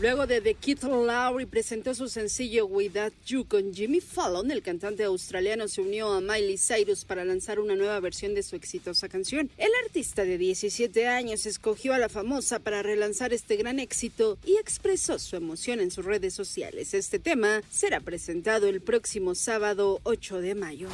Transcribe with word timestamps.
Luego 0.00 0.26
de 0.26 0.40
The 0.40 0.54
Kid 0.54 0.82
Lowry 0.82 1.46
presentó 1.46 1.94
su 1.94 2.08
sencillo 2.08 2.66
Without 2.66 3.14
You 3.26 3.46
con 3.46 3.72
Jimmy 3.72 4.00
Fallon, 4.00 4.50
el 4.50 4.60
cantante 4.60 5.04
australiano 5.04 5.68
se 5.68 5.82
unió 5.82 6.12
a 6.12 6.20
Miley 6.20 6.58
Cyrus 6.58 7.04
para 7.04 7.24
lanzar 7.24 7.60
una 7.60 7.76
nueva 7.76 8.00
versión 8.00 8.34
de 8.34 8.42
su 8.42 8.56
exitosa 8.56 9.08
canción. 9.08 9.50
El 9.56 9.70
artista 9.84 10.24
de 10.24 10.36
17 10.36 11.06
años 11.06 11.46
escogió 11.46 11.94
a 11.94 11.98
la 11.98 12.08
famosa 12.08 12.58
para 12.58 12.82
relanzar 12.82 13.32
este 13.32 13.54
gran 13.54 13.78
éxito 13.78 14.36
y 14.44 14.56
expresó 14.56 15.20
su 15.20 15.36
emoción 15.36 15.78
en 15.78 15.92
sus 15.92 16.04
redes 16.04 16.34
sociales. 16.34 16.92
Este 16.92 17.20
tema 17.20 17.62
será 17.70 18.00
presentado 18.00 18.66
el 18.66 18.80
próximo 18.80 19.36
sábado 19.36 20.00
8 20.02 20.40
de 20.40 20.54
mayo. 20.56 20.88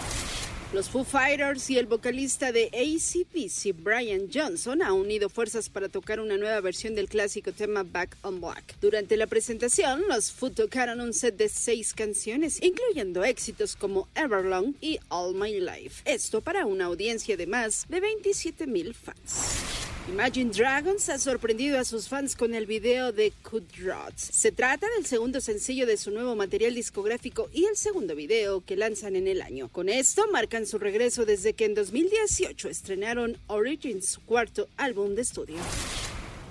Los 0.73 0.88
Foo 0.88 1.02
Fighters 1.02 1.69
y 1.70 1.79
el 1.79 1.87
vocalista 1.87 2.52
de 2.52 2.66
ACDC, 2.66 3.74
Brian 3.83 4.29
Johnson, 4.33 4.83
han 4.83 4.93
unido 4.93 5.29
fuerzas 5.29 5.69
para 5.69 5.88
tocar 5.88 6.20
una 6.20 6.37
nueva 6.37 6.60
versión 6.60 6.95
del 6.95 7.09
clásico 7.09 7.51
tema 7.51 7.83
Back 7.83 8.16
on 8.23 8.41
Black. 8.41 8.77
Durante 8.80 9.16
la 9.16 9.27
presentación, 9.27 10.05
los 10.09 10.30
Foo 10.30 10.51
tocaron 10.51 11.01
un 11.01 11.12
set 11.12 11.37
de 11.37 11.48
seis 11.48 11.93
canciones, 11.93 12.62
incluyendo 12.62 13.24
éxitos 13.24 13.74
como 13.74 14.06
Everlong 14.15 14.74
y 14.80 15.01
All 15.09 15.34
My 15.34 15.59
Life. 15.59 16.02
Esto 16.05 16.41
para 16.41 16.65
una 16.66 16.84
audiencia 16.84 17.37
de 17.37 17.48
más 17.48 17.87
de 17.88 17.98
27 17.98 18.68
mil 18.68 18.95
fans. 18.95 20.00
Imagine 20.09 20.51
Dragons 20.51 21.09
ha 21.09 21.19
sorprendido 21.19 21.79
a 21.79 21.85
sus 21.85 22.09
fans 22.09 22.35
con 22.35 22.55
el 22.55 22.67
video 22.67 23.13
de 23.13 23.33
Cut 23.43 23.71
Rods. 23.79 24.23
Se 24.33 24.51
trata 24.51 24.87
del 24.97 25.07
segundo 25.07 25.41
sencillo 25.41 25.87
de 25.87 25.97
su 25.97 26.11
nuevo 26.11 26.35
material 26.35 26.75
discográfico 26.75 27.49
y 27.53 27.67
el 27.67 27.77
segundo 27.77 28.17
video 28.17 28.65
que 28.65 28.77
lanzan 28.77 29.15
en 29.15 29.29
el 29.29 29.43
año. 29.43 29.69
Con 29.69 29.89
esto 29.89 30.24
marcan 30.33 30.66
su 30.66 30.79
regreso 30.79 31.27
desde 31.27 31.52
que 31.52 31.66
en 31.66 31.74
2018 31.74 32.69
estrenaron 32.69 33.37
Origins, 33.47 34.09
su 34.09 34.21
cuarto 34.23 34.69
álbum 34.77 35.15
de 35.15 35.23
estudio. 35.23 35.57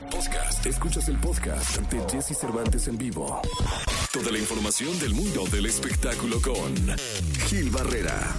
Podcast. 0.09 0.65
Escuchas 0.65 1.09
el 1.09 1.17
podcast 1.17 1.79
de 1.91 1.99
Jesse 2.09 2.37
Cervantes 2.37 2.87
en 2.87 2.97
vivo. 2.97 3.41
Toda 4.13 4.31
la 4.31 4.37
información 4.37 4.97
del 4.99 5.13
mundo 5.13 5.45
del 5.51 5.65
espectáculo 5.65 6.41
con 6.41 6.73
Gil 7.47 7.69
Barrera 7.69 8.35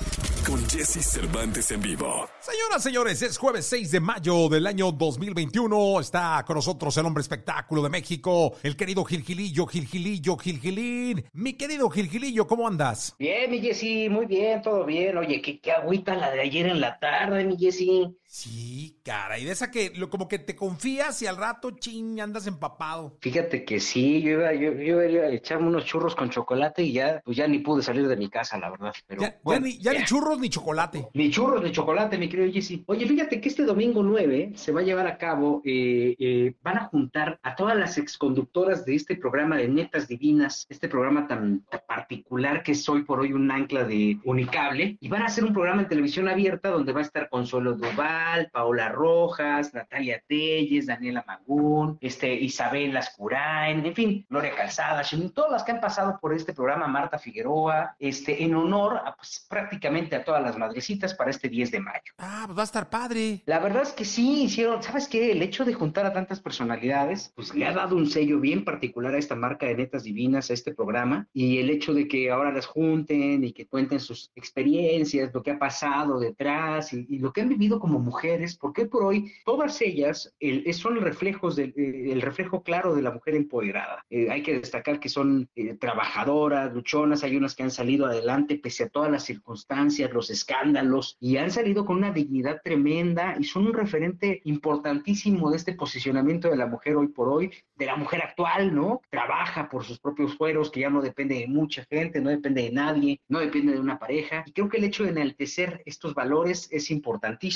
con 0.46 0.64
Jesse 0.68 1.04
Cervantes 1.04 1.70
en 1.70 1.80
vivo. 1.80 2.28
Señoras, 2.40 2.82
señores, 2.82 3.22
es 3.22 3.36
jueves 3.36 3.66
6 3.66 3.90
de 3.90 4.00
mayo 4.00 4.48
del 4.48 4.66
año 4.66 4.92
2021. 4.92 6.00
Está 6.00 6.42
con 6.46 6.56
nosotros 6.56 6.96
el 6.96 7.06
hombre 7.06 7.22
espectáculo 7.22 7.82
de 7.82 7.90
México, 7.90 8.54
el 8.62 8.76
querido 8.76 9.04
Gilgilillo, 9.04 9.66
Gilgilillo, 9.66 10.36
Gilgilín. 10.36 11.24
Mi 11.32 11.54
querido 11.54 11.90
Gilgilillo, 11.90 12.46
¿cómo 12.46 12.66
andas? 12.66 13.14
Bien, 13.18 13.50
mi 13.50 13.60
Jesse, 13.60 14.10
muy 14.10 14.26
bien, 14.26 14.62
todo 14.62 14.84
bien. 14.84 15.16
Oye, 15.16 15.42
qué, 15.42 15.60
qué 15.60 15.72
agüita 15.72 16.14
la 16.14 16.30
de 16.30 16.40
ayer 16.40 16.66
en 16.66 16.80
la 16.80 16.98
tarde, 16.98 17.44
mi 17.44 17.56
Jesse. 17.58 18.10
Sí, 18.32 19.00
cara, 19.04 19.40
y 19.40 19.44
de 19.44 19.50
esa 19.50 19.72
que 19.72 19.90
lo, 19.96 20.08
como 20.08 20.28
que 20.28 20.38
te 20.38 20.54
confías 20.54 21.20
y 21.20 21.26
al 21.26 21.36
rato, 21.36 21.72
ching, 21.72 22.20
andas 22.20 22.46
empapado. 22.46 23.18
Fíjate 23.20 23.64
que 23.64 23.80
sí, 23.80 24.22
yo 24.22 24.30
iba, 24.30 24.54
yo, 24.54 24.72
yo 24.72 25.02
iba 25.02 25.24
a 25.24 25.30
echarme 25.30 25.66
unos 25.66 25.84
churros 25.84 26.14
con 26.14 26.30
chocolate 26.30 26.84
y 26.84 26.92
ya, 26.92 27.20
pues 27.24 27.36
ya 27.36 27.48
ni 27.48 27.58
pude 27.58 27.82
salir 27.82 28.06
de 28.06 28.16
mi 28.16 28.30
casa, 28.30 28.56
la 28.56 28.70
verdad. 28.70 28.92
Pero, 29.08 29.22
ya, 29.22 29.36
bueno, 29.42 29.66
ya, 29.66 29.72
ni, 29.72 29.78
ya, 29.80 29.92
ni, 29.94 30.04
churros 30.04 30.29
ni 30.38 30.48
chocolate. 30.48 31.08
Ni 31.14 31.30
churros 31.30 31.62
ni 31.62 31.72
chocolate, 31.72 32.18
mi 32.18 32.28
querido 32.28 32.52
Jesse. 32.52 32.82
Oye, 32.86 33.06
fíjate 33.06 33.40
que 33.40 33.48
este 33.48 33.64
domingo 33.64 34.02
9 34.02 34.52
se 34.54 34.72
va 34.72 34.80
a 34.80 34.84
llevar 34.84 35.06
a 35.06 35.18
cabo, 35.18 35.62
eh, 35.64 36.14
eh, 36.18 36.54
van 36.62 36.78
a 36.78 36.84
juntar 36.84 37.40
a 37.42 37.56
todas 37.56 37.76
las 37.76 37.98
exconductoras 37.98 38.84
de 38.84 38.94
este 38.94 39.16
programa 39.16 39.56
de 39.56 39.68
Netas 39.68 40.08
Divinas, 40.08 40.66
este 40.68 40.88
programa 40.88 41.26
tan, 41.26 41.64
particular 41.86 42.62
que 42.62 42.72
es 42.72 42.88
hoy 42.88 43.02
por 43.02 43.20
hoy 43.20 43.32
un 43.32 43.50
ancla 43.50 43.84
de 43.84 44.18
Unicable, 44.24 44.96
y 45.00 45.08
van 45.08 45.22
a 45.22 45.26
hacer 45.26 45.44
un 45.44 45.52
programa 45.52 45.82
en 45.82 45.88
televisión 45.88 46.28
abierta 46.28 46.70
donde 46.70 46.92
va 46.92 47.00
a 47.00 47.04
estar 47.04 47.28
Consuelo 47.28 47.74
Duval, 47.74 48.50
Paola 48.52 48.90
Rojas, 48.90 49.72
Natalia 49.74 50.22
Telles, 50.26 50.86
Daniela 50.86 51.24
Magún, 51.26 51.98
este, 52.00 52.32
Isabel 52.32 52.92
Lascurain, 52.92 53.84
en 53.84 53.94
fin, 53.94 54.26
Gloria 54.28 54.54
Calzada, 54.54 55.02
todas 55.34 55.50
las 55.50 55.64
que 55.64 55.72
han 55.72 55.80
pasado 55.80 56.18
por 56.20 56.34
este 56.34 56.52
programa, 56.52 56.86
Marta 56.86 57.18
Figueroa, 57.18 57.96
este, 57.98 58.42
en 58.42 58.54
honor 58.54 59.00
a 59.04 59.14
pues, 59.16 59.46
prácticamente 59.48 60.16
a 60.20 60.24
todas 60.24 60.42
las 60.42 60.56
madrecitas 60.56 61.14
para 61.14 61.30
este 61.30 61.48
10 61.48 61.70
de 61.70 61.80
mayo. 61.80 62.12
Ah, 62.18 62.44
pues 62.46 62.58
va 62.58 62.62
a 62.62 62.64
estar 62.64 62.90
padre. 62.90 63.42
La 63.46 63.58
verdad 63.58 63.82
es 63.82 63.92
que 63.92 64.04
sí, 64.04 64.44
hicieron, 64.44 64.82
¿sabes 64.82 65.08
qué? 65.08 65.32
El 65.32 65.42
hecho 65.42 65.64
de 65.64 65.74
juntar 65.74 66.06
a 66.06 66.12
tantas 66.12 66.40
personalidades, 66.40 67.32
pues 67.34 67.54
le 67.54 67.66
ha 67.66 67.72
dado 67.72 67.96
un 67.96 68.08
sello 68.08 68.40
bien 68.40 68.64
particular 68.64 69.14
a 69.14 69.18
esta 69.18 69.34
marca 69.34 69.66
de 69.66 69.74
Netas 69.74 70.04
Divinas, 70.04 70.50
a 70.50 70.54
este 70.54 70.74
programa, 70.74 71.28
y 71.32 71.58
el 71.58 71.70
hecho 71.70 71.94
de 71.94 72.08
que 72.08 72.30
ahora 72.30 72.52
las 72.52 72.66
junten 72.66 73.44
y 73.44 73.52
que 73.52 73.66
cuenten 73.66 74.00
sus 74.00 74.30
experiencias, 74.34 75.30
lo 75.32 75.42
que 75.42 75.52
ha 75.52 75.58
pasado 75.58 76.18
detrás 76.18 76.92
y, 76.92 77.06
y 77.08 77.18
lo 77.18 77.32
que 77.32 77.40
han 77.40 77.48
vivido 77.48 77.80
como 77.80 77.98
mujeres, 77.98 78.56
porque 78.56 78.86
por 78.86 79.04
hoy 79.04 79.32
todas 79.44 79.80
ellas 79.80 80.34
el, 80.38 80.72
son 80.74 80.96
reflejos 81.00 81.56
del 81.56 81.74
el 81.76 82.22
reflejo 82.22 82.62
claro 82.62 82.94
de 82.94 83.02
la 83.02 83.10
mujer 83.10 83.34
empoderada. 83.34 84.04
Eh, 84.10 84.30
hay 84.30 84.42
que 84.42 84.54
destacar 84.54 85.00
que 85.00 85.08
son 85.08 85.48
eh, 85.54 85.74
trabajadoras, 85.74 86.72
luchonas, 86.72 87.22
hay 87.22 87.36
unas 87.36 87.54
que 87.54 87.62
han 87.62 87.70
salido 87.70 88.06
adelante 88.06 88.58
pese 88.58 88.84
a 88.84 88.88
todas 88.88 89.10
las 89.10 89.24
circunstancias, 89.24 90.09
los 90.12 90.30
escándalos, 90.30 91.16
y 91.20 91.36
han 91.36 91.50
salido 91.50 91.84
con 91.84 91.96
una 91.96 92.12
dignidad 92.12 92.60
tremenda 92.62 93.36
y 93.38 93.44
son 93.44 93.66
un 93.66 93.74
referente 93.74 94.40
importantísimo 94.44 95.50
de 95.50 95.56
este 95.56 95.74
posicionamiento 95.74 96.48
de 96.48 96.56
la 96.56 96.66
mujer 96.66 96.96
hoy 96.96 97.08
por 97.08 97.28
hoy, 97.28 97.50
de 97.76 97.86
la 97.86 97.96
mujer 97.96 98.22
actual, 98.22 98.74
¿no? 98.74 99.00
Trabaja 99.10 99.68
por 99.68 99.84
sus 99.84 99.98
propios 99.98 100.36
fueros, 100.36 100.70
que 100.70 100.80
ya 100.80 100.90
no 100.90 101.02
depende 101.02 101.36
de 101.36 101.46
mucha 101.46 101.84
gente, 101.90 102.20
no 102.20 102.30
depende 102.30 102.62
de 102.62 102.72
nadie, 102.72 103.20
no 103.28 103.40
depende 103.40 103.72
de 103.72 103.80
una 103.80 103.98
pareja, 103.98 104.44
y 104.46 104.52
creo 104.52 104.68
que 104.68 104.78
el 104.78 104.84
hecho 104.84 105.04
de 105.04 105.10
enaltecer 105.10 105.82
estos 105.84 106.14
valores 106.14 106.68
es 106.70 106.90
importantísimo 106.90 107.50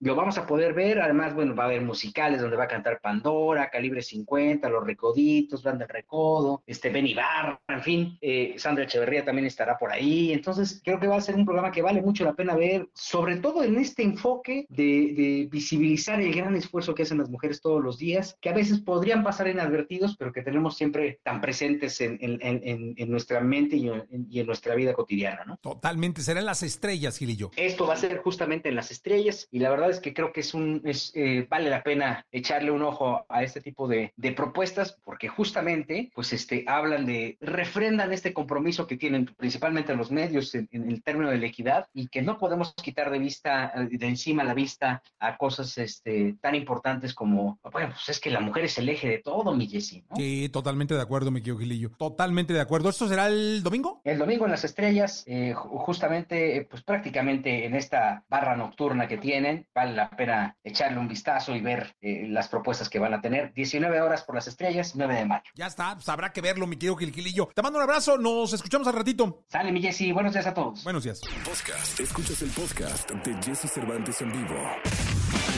lo 0.00 0.14
vamos 0.14 0.38
a 0.38 0.46
poder 0.46 0.74
ver. 0.74 1.00
Además, 1.00 1.34
bueno, 1.34 1.54
va 1.54 1.64
a 1.64 1.66
haber 1.66 1.82
musicales 1.82 2.40
donde 2.40 2.56
va 2.56 2.64
a 2.64 2.68
cantar 2.68 3.00
Pandora, 3.00 3.70
Calibre 3.70 4.02
50, 4.02 4.68
Los 4.68 4.84
Recoditos, 4.84 5.62
Banda 5.62 5.86
del 5.86 5.94
Recodo, 5.94 6.62
este 6.66 6.90
Ben 6.90 7.06
Ibarra, 7.06 7.60
en 7.68 7.82
fin, 7.82 8.18
eh, 8.20 8.54
Sandra 8.56 8.84
Echeverría 8.84 9.24
también 9.24 9.46
estará 9.46 9.78
por 9.78 9.92
ahí. 9.92 10.32
Entonces, 10.32 10.80
creo 10.84 10.98
que 10.98 11.06
va 11.06 11.16
a 11.16 11.20
ser 11.20 11.36
un 11.36 11.44
programa 11.44 11.70
que 11.70 11.82
vale 11.82 11.97
mucho 12.02 12.24
la 12.24 12.34
pena 12.34 12.54
ver, 12.54 12.88
sobre 12.94 13.36
todo 13.36 13.64
en 13.64 13.76
este 13.78 14.02
enfoque 14.02 14.66
de, 14.68 15.14
de 15.14 15.48
visibilizar 15.50 16.20
el 16.20 16.34
gran 16.34 16.54
esfuerzo 16.56 16.94
que 16.94 17.02
hacen 17.02 17.18
las 17.18 17.30
mujeres 17.30 17.60
todos 17.60 17.82
los 17.82 17.98
días, 17.98 18.36
que 18.40 18.50
a 18.50 18.54
veces 18.54 18.80
podrían 18.80 19.22
pasar 19.22 19.48
inadvertidos, 19.48 20.16
pero 20.16 20.32
que 20.32 20.42
tenemos 20.42 20.76
siempre 20.76 21.20
tan 21.22 21.40
presentes 21.40 22.00
en, 22.00 22.18
en, 22.20 22.38
en, 22.42 22.94
en 22.96 23.10
nuestra 23.10 23.40
mente 23.40 23.76
y 23.76 23.88
en, 23.88 24.26
y 24.30 24.40
en, 24.40 24.46
nuestra 24.46 24.74
vida 24.74 24.94
cotidiana, 24.94 25.44
¿no? 25.44 25.58
Totalmente, 25.58 26.22
serán 26.22 26.46
las 26.46 26.62
estrellas, 26.62 27.18
Gilillo. 27.18 27.50
Esto 27.56 27.86
va 27.86 27.94
a 27.94 27.96
ser 27.96 28.18
justamente 28.18 28.68
en 28.68 28.76
las 28.76 28.90
estrellas 28.90 29.46
y 29.50 29.58
la 29.58 29.70
verdad 29.70 29.90
es 29.90 30.00
que 30.00 30.14
creo 30.14 30.32
que 30.32 30.40
es 30.40 30.54
un, 30.54 30.80
es, 30.84 31.12
eh, 31.14 31.46
vale 31.48 31.70
la 31.70 31.82
pena 31.82 32.26
echarle 32.30 32.70
un 32.70 32.82
ojo 32.82 33.24
a 33.28 33.42
este 33.42 33.60
tipo 33.60 33.88
de, 33.88 34.12
de, 34.16 34.32
propuestas 34.32 34.96
porque 35.04 35.28
justamente, 35.28 36.10
pues, 36.14 36.32
este, 36.32 36.64
hablan 36.66 37.06
de, 37.06 37.36
refrendan 37.40 38.12
este 38.12 38.32
compromiso 38.32 38.86
que 38.86 38.96
tienen 38.96 39.26
principalmente 39.26 39.94
los 39.94 40.10
medios 40.10 40.54
en, 40.54 40.68
en, 40.72 40.90
el 40.90 41.02
término 41.02 41.30
de 41.30 41.38
la 41.38 41.46
equidad 41.46 41.87
y 41.92 42.08
que 42.08 42.22
no 42.22 42.38
podemos 42.38 42.74
quitar 42.74 43.10
de 43.10 43.18
vista, 43.18 43.72
de 43.90 44.06
encima 44.06 44.44
la 44.44 44.54
vista 44.54 45.02
a 45.18 45.36
cosas, 45.36 45.76
este, 45.78 46.36
tan 46.40 46.54
importantes 46.54 47.14
como, 47.14 47.58
bueno, 47.72 47.90
pues 47.90 48.08
es 48.08 48.20
que 48.20 48.30
la 48.30 48.40
mujer 48.40 48.64
es 48.64 48.78
el 48.78 48.88
eje 48.88 49.08
de 49.08 49.18
todo, 49.18 49.54
mi 49.54 49.66
Jessy, 49.66 50.04
¿no? 50.10 50.16
Sí, 50.16 50.48
totalmente 50.48 50.94
de 50.94 51.02
acuerdo, 51.02 51.30
mi 51.30 51.40
querido 51.40 51.58
Gilillo. 51.58 51.90
Totalmente 51.98 52.52
de 52.52 52.60
acuerdo. 52.60 52.88
¿Esto 52.88 53.08
será 53.08 53.26
el 53.26 53.62
domingo? 53.62 54.00
El 54.04 54.18
domingo 54.18 54.44
en 54.44 54.50
las 54.50 54.64
estrellas, 54.64 55.24
eh, 55.26 55.54
justamente, 55.54 56.66
pues 56.70 56.82
prácticamente 56.82 57.64
en 57.66 57.74
esta 57.74 58.24
barra 58.28 58.56
nocturna 58.56 59.08
que 59.08 59.18
tienen, 59.18 59.66
vale 59.74 59.94
la 59.94 60.10
pena 60.10 60.56
echarle 60.62 60.98
un 60.98 61.08
vistazo 61.08 61.54
y 61.54 61.60
ver 61.60 61.94
eh, 62.00 62.26
las 62.28 62.48
propuestas 62.48 62.88
que 62.88 62.98
van 62.98 63.14
a 63.14 63.20
tener. 63.20 63.52
19 63.54 64.00
horas 64.00 64.22
por 64.22 64.34
las 64.34 64.46
estrellas, 64.48 64.94
9 64.94 65.14
de 65.14 65.24
mayo. 65.24 65.44
Ya 65.54 65.66
está, 65.66 65.94
pues 65.94 66.08
habrá 66.08 66.32
que 66.32 66.40
verlo, 66.40 66.66
mi 66.66 66.76
querido 66.76 66.96
Gilgilillo. 66.96 67.48
Te 67.54 67.62
mando 67.62 67.78
un 67.78 67.84
abrazo, 67.84 68.18
nos 68.18 68.52
escuchamos 68.52 68.86
al 68.88 68.94
ratito. 68.94 69.44
Sale, 69.48 69.72
mi 69.72 69.80
Jessy, 69.80 70.12
buenos 70.12 70.32
días 70.32 70.46
a 70.46 70.54
todos. 70.54 70.84
Buenos 70.84 71.04
días. 71.04 71.20
Podcast, 71.44 71.77
escuchas 71.98 72.42
el 72.42 72.50
podcast 72.50 73.10
de 73.10 73.34
Jesse 73.42 73.70
Cervantes 73.70 74.20
en 74.20 74.32
vivo. 74.32 74.56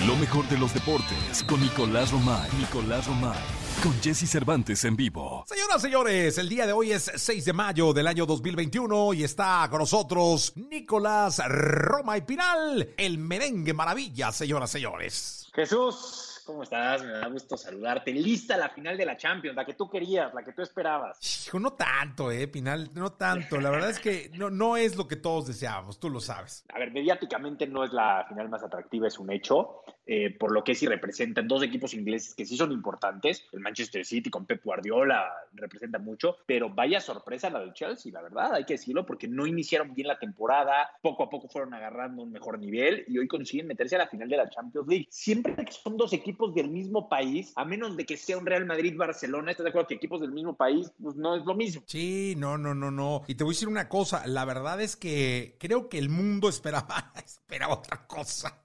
Lo 0.07 0.17
mejor 0.17 0.49
de 0.49 0.59
los 0.59 0.73
deportes 0.75 1.43
con 1.47 1.61
Nicolás 1.61 2.13
Romay. 2.13 2.51
Nicolás 2.59 3.07
Romay. 3.07 3.39
Con 3.83 3.93
Jesse 4.03 4.29
Cervantes 4.29 4.85
en 4.85 4.97
vivo. 4.97 5.45
Señoras, 5.47 5.81
señores, 5.81 6.39
el 6.39 6.49
día 6.49 6.67
de 6.67 6.73
hoy 6.73 6.93
es 6.93 7.11
6 7.15 7.45
de 7.45 7.53
mayo 7.53 7.93
del 7.93 8.07
año 8.07 8.27
2021 8.27 9.15
y 9.15 9.25
está 9.25 9.67
con 9.71 9.81
nosotros 9.81 10.53
Nicolás 10.57 11.43
Roma 11.47 12.19
y 12.19 12.23
Pinal, 12.23 12.95
el 12.97 13.19
merengue 13.19 13.73
maravilla, 13.73 14.33
señoras, 14.33 14.71
señores. 14.71 15.49
Jesús, 15.55 16.30
¿cómo 16.45 16.63
estás? 16.63 17.03
Me 17.03 17.13
da 17.13 17.27
gusto 17.29 17.57
saludarte. 17.57 18.13
Lista 18.13 18.57
la 18.57 18.69
final 18.69 18.97
de 18.97 19.07
la 19.07 19.17
Champions, 19.17 19.57
la 19.57 19.65
que 19.65 19.75
tú 19.75 19.89
querías, 19.89 20.33
la 20.35 20.43
que 20.43 20.53
tú 20.53 20.63
esperabas. 20.63 21.47
Hijo, 21.47 21.59
no 21.59 21.73
tanto, 21.73 22.31
eh, 22.31 22.49
Pinal, 22.49 22.91
no 22.95 23.13
tanto. 23.13 23.61
La 23.61 23.71
verdad 23.71 23.91
es 23.91 23.99
que 23.99 24.31
no, 24.35 24.51
no 24.51 24.77
es 24.77 24.97
lo 24.97 25.07
que 25.07 25.17
todos 25.17 25.47
deseábamos, 25.47 25.99
tú 25.99 26.11
lo 26.11 26.21
sabes. 26.21 26.65
A 26.73 26.79
ver, 26.79 26.93
mediáticamente 26.93 27.67
no 27.67 27.85
es 27.85 27.93
la 27.93 28.25
final 28.29 28.49
más 28.49 28.63
atractiva, 28.63 29.09
es 29.09 29.19
un 29.19 29.31
hecho, 29.31 29.83
eh, 30.07 30.37
por 30.37 30.53
lo 30.53 30.65
que 30.65 30.75
sí 30.75 30.87
representan 30.87 31.47
dos 31.47 31.63
equipos 31.63 31.95
ingleses 31.95 32.35
que 32.35 32.47
sí 32.47 32.57
son 32.57 32.73
importantes. 32.73 33.47
El 33.53 33.61
Manchester 33.61 34.05
City 34.05 34.31
con 34.31 34.47
Pep 34.47 34.65
Guardiola 34.65 35.29
representa 35.53 35.99
mucho, 35.99 36.39
pero 36.47 36.71
vaya 36.71 37.01
sorpresa 37.01 37.51
la 37.51 37.61
del 37.61 37.73
Chelsea, 37.73 38.13
la 38.13 38.23
verdad, 38.23 38.55
hay 38.55 38.65
que 38.65 38.75
decirlo, 38.75 39.05
porque 39.07 39.29
no 39.29 39.47
iniciaron 39.47 39.95
bien 39.95 40.09
la 40.09 40.19
temporada, 40.19 40.91
poco 41.03 41.25
a 41.25 41.31
poco 41.31 41.49
fueron 41.49 41.75
agarrando 41.75 42.23
un 42.23 42.33
mejor 42.33 42.59
nivel 42.59 43.05
y 43.09 43.19
hoy 43.19 43.29
consiguen 43.29 43.67
meterse 43.67 43.97
a 43.97 44.01
la 44.01 44.09
final 44.09 44.29
de 44.29 44.37
la 44.37 44.49
Champions 44.49 44.89
League. 44.89 45.07
Siempre 45.11 45.55
que 45.65 45.73
son 45.73 45.97
dos 45.97 46.13
equipos 46.13 46.30
del 46.55 46.71
mismo 46.71 47.09
país, 47.09 47.53
a 47.57 47.65
menos 47.65 47.97
de 47.97 48.05
que 48.05 48.17
sea 48.17 48.39
un 48.39 48.47
Real 48.47 48.67
Madrid-Barcelona, 48.67 49.51
¿estás 49.51 49.65
de 49.65 49.71
acuerdo 49.71 49.89
que 49.89 49.95
equipos 49.95 50.21
del 50.21 50.33
mismo 50.33 50.57
país 50.57 50.91
pues 51.03 51.17
no 51.17 51.37
es 51.37 51.45
lo 51.45 51.55
mismo? 51.55 51.83
Sí, 51.87 52.35
no, 52.37 52.59
no, 52.59 52.75
no, 52.75 52.91
no. 52.91 53.23
Y 53.27 53.35
te 53.35 53.45
voy 53.45 53.53
a 53.53 53.55
decir 53.55 53.69
una 53.69 53.89
cosa, 53.89 54.27
la 54.27 54.45
verdad 54.45 54.81
es 54.81 54.97
que 54.97 55.57
creo 55.59 55.89
que 55.89 55.99
el 55.99 56.09
mundo 56.09 56.49
esperaba, 56.51 57.13
esperaba 57.17 57.75
otra 57.75 58.07
cosa. 58.07 58.61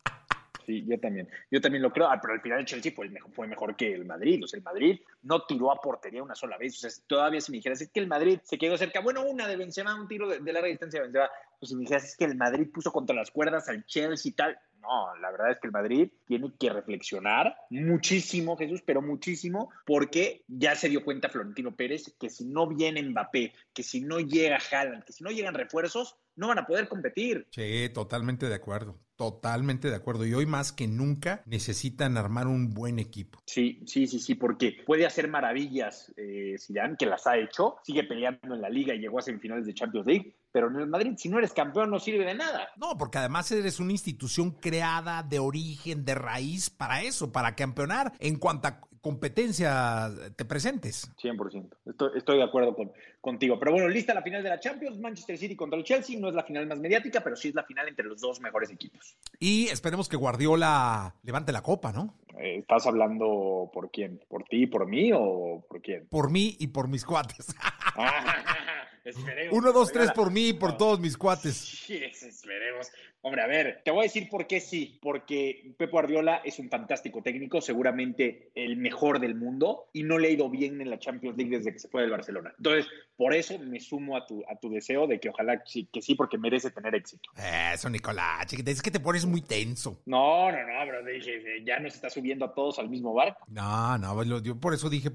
Sí, 0.65 0.83
yo 0.87 0.99
también. 0.99 1.29
Yo 1.51 1.61
también 1.61 1.83
lo 1.83 1.91
creo. 1.91 2.07
Ah, 2.07 2.19
pero 2.19 2.33
al 2.33 2.41
final 2.41 2.59
el 2.59 2.65
Chelsea 2.65 2.91
fue 2.91 3.07
mejor, 3.09 3.31
fue 3.31 3.47
mejor 3.47 3.75
que 3.75 3.93
el 3.93 4.05
Madrid. 4.05 4.43
O 4.43 4.47
sea, 4.47 4.57
el 4.57 4.63
Madrid 4.63 4.99
no 5.21 5.45
tiró 5.45 5.71
a 5.71 5.79
portería 5.79 6.23
una 6.23 6.33
sola 6.33 6.57
vez. 6.57 6.75
O 6.77 6.89
sea, 6.89 7.03
todavía 7.07 7.39
si 7.39 7.51
me 7.51 7.57
dijeras, 7.57 7.81
es 7.81 7.91
que 7.91 7.99
el 7.99 8.07
Madrid 8.07 8.39
se 8.43 8.57
quedó 8.57 8.77
cerca. 8.77 8.99
Bueno, 8.99 9.23
una 9.25 9.47
de 9.47 9.57
Benzema, 9.57 9.93
un 9.93 10.07
tiro 10.07 10.27
de, 10.27 10.39
de 10.39 10.53
larga 10.53 10.67
distancia 10.67 10.99
de 10.99 11.05
Benzema. 11.05 11.29
Pues 11.59 11.69
si 11.69 11.75
me 11.75 11.81
dijeras, 11.81 12.05
es 12.05 12.17
que 12.17 12.25
el 12.25 12.35
Madrid 12.35 12.67
puso 12.73 12.91
contra 12.91 13.15
las 13.15 13.29
cuerdas 13.29 13.69
al 13.69 13.85
Chelsea 13.85 14.29
y 14.29 14.33
tal. 14.33 14.57
No, 14.87 15.15
la 15.15 15.31
verdad 15.31 15.51
es 15.51 15.59
que 15.59 15.67
el 15.67 15.73
Madrid 15.73 16.11
tiene 16.25 16.51
que 16.59 16.69
reflexionar 16.69 17.55
muchísimo, 17.69 18.55
Jesús, 18.55 18.83
pero 18.85 19.01
muchísimo, 19.01 19.71
porque 19.85 20.43
ya 20.47 20.75
se 20.75 20.89
dio 20.89 21.03
cuenta 21.03 21.29
Florentino 21.29 21.75
Pérez 21.75 22.15
que 22.19 22.29
si 22.29 22.45
no 22.45 22.67
viene 22.67 23.01
Mbappé, 23.01 23.53
que 23.73 23.83
si 23.83 24.01
no 24.01 24.19
llega 24.19 24.59
Haaland, 24.71 25.03
que 25.03 25.13
si 25.13 25.23
no 25.23 25.31
llegan 25.31 25.55
refuerzos, 25.55 26.17
no 26.35 26.47
van 26.47 26.59
a 26.59 26.67
poder 26.67 26.87
competir. 26.87 27.47
Sí, 27.51 27.89
totalmente 27.93 28.47
de 28.47 28.55
acuerdo. 28.55 28.99
Totalmente 29.15 29.89
de 29.89 29.95
acuerdo. 29.95 30.25
Y 30.25 30.33
hoy 30.33 30.45
más 30.45 30.73
que 30.73 30.87
nunca 30.87 31.41
necesitan 31.45 32.17
armar 32.17 32.47
un 32.47 32.73
buen 32.73 32.99
equipo. 32.99 33.39
Sí, 33.45 33.81
sí, 33.85 34.07
sí, 34.07 34.19
sí, 34.19 34.35
porque 34.35 34.75
puede 34.85 35.05
hacer 35.05 35.29
maravillas 35.29 36.13
eh, 36.17 36.55
Zidane, 36.59 36.97
que 36.97 37.05
las 37.05 37.25
ha 37.25 37.37
hecho, 37.37 37.77
sigue 37.83 38.03
peleando 38.03 38.55
en 38.55 38.61
la 38.61 38.69
liga 38.69 38.93
y 38.93 38.99
llegó 38.99 39.19
a 39.19 39.21
semifinales 39.21 39.65
de 39.65 39.73
Champions 39.73 40.05
League, 40.05 40.35
pero 40.51 40.69
en 40.69 40.75
el 40.75 40.87
Madrid, 40.87 41.13
si 41.17 41.29
no 41.29 41.37
eres 41.37 41.53
campeón, 41.53 41.91
no 41.91 41.99
sirve 41.99 42.25
de 42.25 42.35
nada. 42.35 42.67
No, 42.75 42.97
porque 42.97 43.19
además 43.19 43.49
eres 43.51 43.79
una 43.79 43.93
institución 43.93 44.51
creada 44.51 45.23
de 45.23 45.39
origen, 45.39 46.03
de 46.03 46.15
raíz 46.15 46.69
para 46.69 47.01
eso, 47.01 47.31
para 47.31 47.55
campeonar 47.55 48.11
en 48.19 48.37
cuanta 48.37 48.81
competencia 49.05 50.09
te 50.35 50.45
presentes. 50.45 51.07
100%. 51.21 51.69
Estoy, 51.85 52.09
estoy 52.15 52.37
de 52.37 52.43
acuerdo 52.43 52.75
con, 52.75 52.91
contigo. 53.21 53.59
Pero 53.59 53.73
bueno, 53.73 53.87
lista 53.87 54.15
la 54.15 54.23
final 54.23 54.41
de 54.41 54.49
la 54.49 54.59
Champions, 54.59 54.97
Manchester 54.97 55.37
City 55.37 55.55
contra 55.55 55.77
el 55.77 55.85
Chelsea. 55.85 56.19
No 56.19 56.27
es 56.27 56.33
la 56.33 56.41
final 56.41 56.65
más 56.65 56.79
mediática, 56.79 57.21
pero 57.21 57.35
sí 57.35 57.49
es 57.49 57.53
la 57.53 57.63
final 57.63 57.87
entre 57.87 58.07
los 58.07 58.19
dos 58.19 58.41
mejores 58.41 58.71
equipos. 58.71 59.15
Y 59.37 59.67
esperemos 59.67 60.09
que 60.09 60.17
Guardiola 60.17 61.13
levante 61.21 61.51
la 61.51 61.61
copa, 61.61 61.91
¿no? 61.91 62.15
Eh, 62.39 62.57
¿Estás 62.57 62.87
hablando 62.87 63.69
por 63.71 63.91
quién? 63.91 64.19
¿Por 64.27 64.43
ti, 64.45 64.65
por 64.65 64.87
mí 64.87 65.11
o 65.13 65.63
por 65.69 65.83
quién? 65.83 66.07
Por 66.07 66.31
mí 66.31 66.55
y 66.57 66.65
por 66.65 66.87
mis 66.87 67.05
cuates. 67.05 67.45
Esperemos. 69.05 69.55
Uno, 69.55 69.71
dos, 69.71 69.91
tres 69.91 70.11
por 70.13 70.31
mí 70.31 70.47
y 70.47 70.53
por 70.53 70.77
todos 70.77 70.99
mis 70.99 71.15
cuates. 71.15 71.55
Sí, 71.85 72.01
esperemos. 72.03 72.91
Hombre, 73.27 73.41
a 73.41 73.47
ver, 73.47 73.81
te 73.83 73.89
voy 73.89 74.01
a 74.01 74.03
decir 74.03 74.29
por 74.29 74.45
qué 74.45 74.59
sí. 74.59 74.99
Porque 75.01 75.73
Pep 75.79 75.89
Guardiola 75.89 76.41
es 76.45 76.59
un 76.59 76.69
fantástico 76.69 77.23
técnico, 77.23 77.59
seguramente 77.59 78.51
el 78.53 78.77
mejor 78.77 79.19
del 79.19 79.33
mundo, 79.33 79.87
y 79.93 80.03
no 80.03 80.19
le 80.19 80.27
ha 80.27 80.31
ido 80.31 80.47
bien 80.47 80.79
en 80.79 80.91
la 80.91 80.99
Champions 80.99 81.35
League 81.35 81.57
desde 81.57 81.73
que 81.73 81.79
se 81.79 81.87
fue 81.87 82.01
del 82.01 82.11
Barcelona. 82.11 82.53
Entonces, 82.57 82.85
por 83.17 83.33
eso 83.33 83.57
me 83.57 83.79
sumo 83.79 84.15
a 84.15 84.27
tu, 84.27 84.43
a 84.47 84.55
tu 84.59 84.69
deseo 84.69 85.07
de 85.07 85.19
que 85.19 85.29
ojalá 85.29 85.63
sí, 85.65 85.89
que 85.91 86.03
sí, 86.03 86.13
porque 86.13 86.37
merece 86.37 86.69
tener 86.69 86.93
éxito. 86.93 87.31
Eso, 87.73 87.89
Nicolás, 87.89 88.45
chiquita, 88.45 88.69
es 88.69 88.81
que 88.83 88.91
te 88.91 88.99
pones 88.99 89.25
muy 89.25 89.41
tenso. 89.41 90.01
No, 90.05 90.51
no, 90.51 90.57
no, 90.59 90.73
pero 90.85 91.03
dije, 91.03 91.63
ya 91.65 91.79
nos 91.79 91.95
está 91.95 92.11
subiendo 92.11 92.45
a 92.45 92.53
todos 92.53 92.77
al 92.77 92.89
mismo 92.91 93.11
barco. 93.15 93.43
No, 93.47 93.97
no, 93.97 94.23
lo- 94.23 94.43
yo 94.43 94.59
por 94.59 94.75
eso 94.75 94.87
dije, 94.87 95.09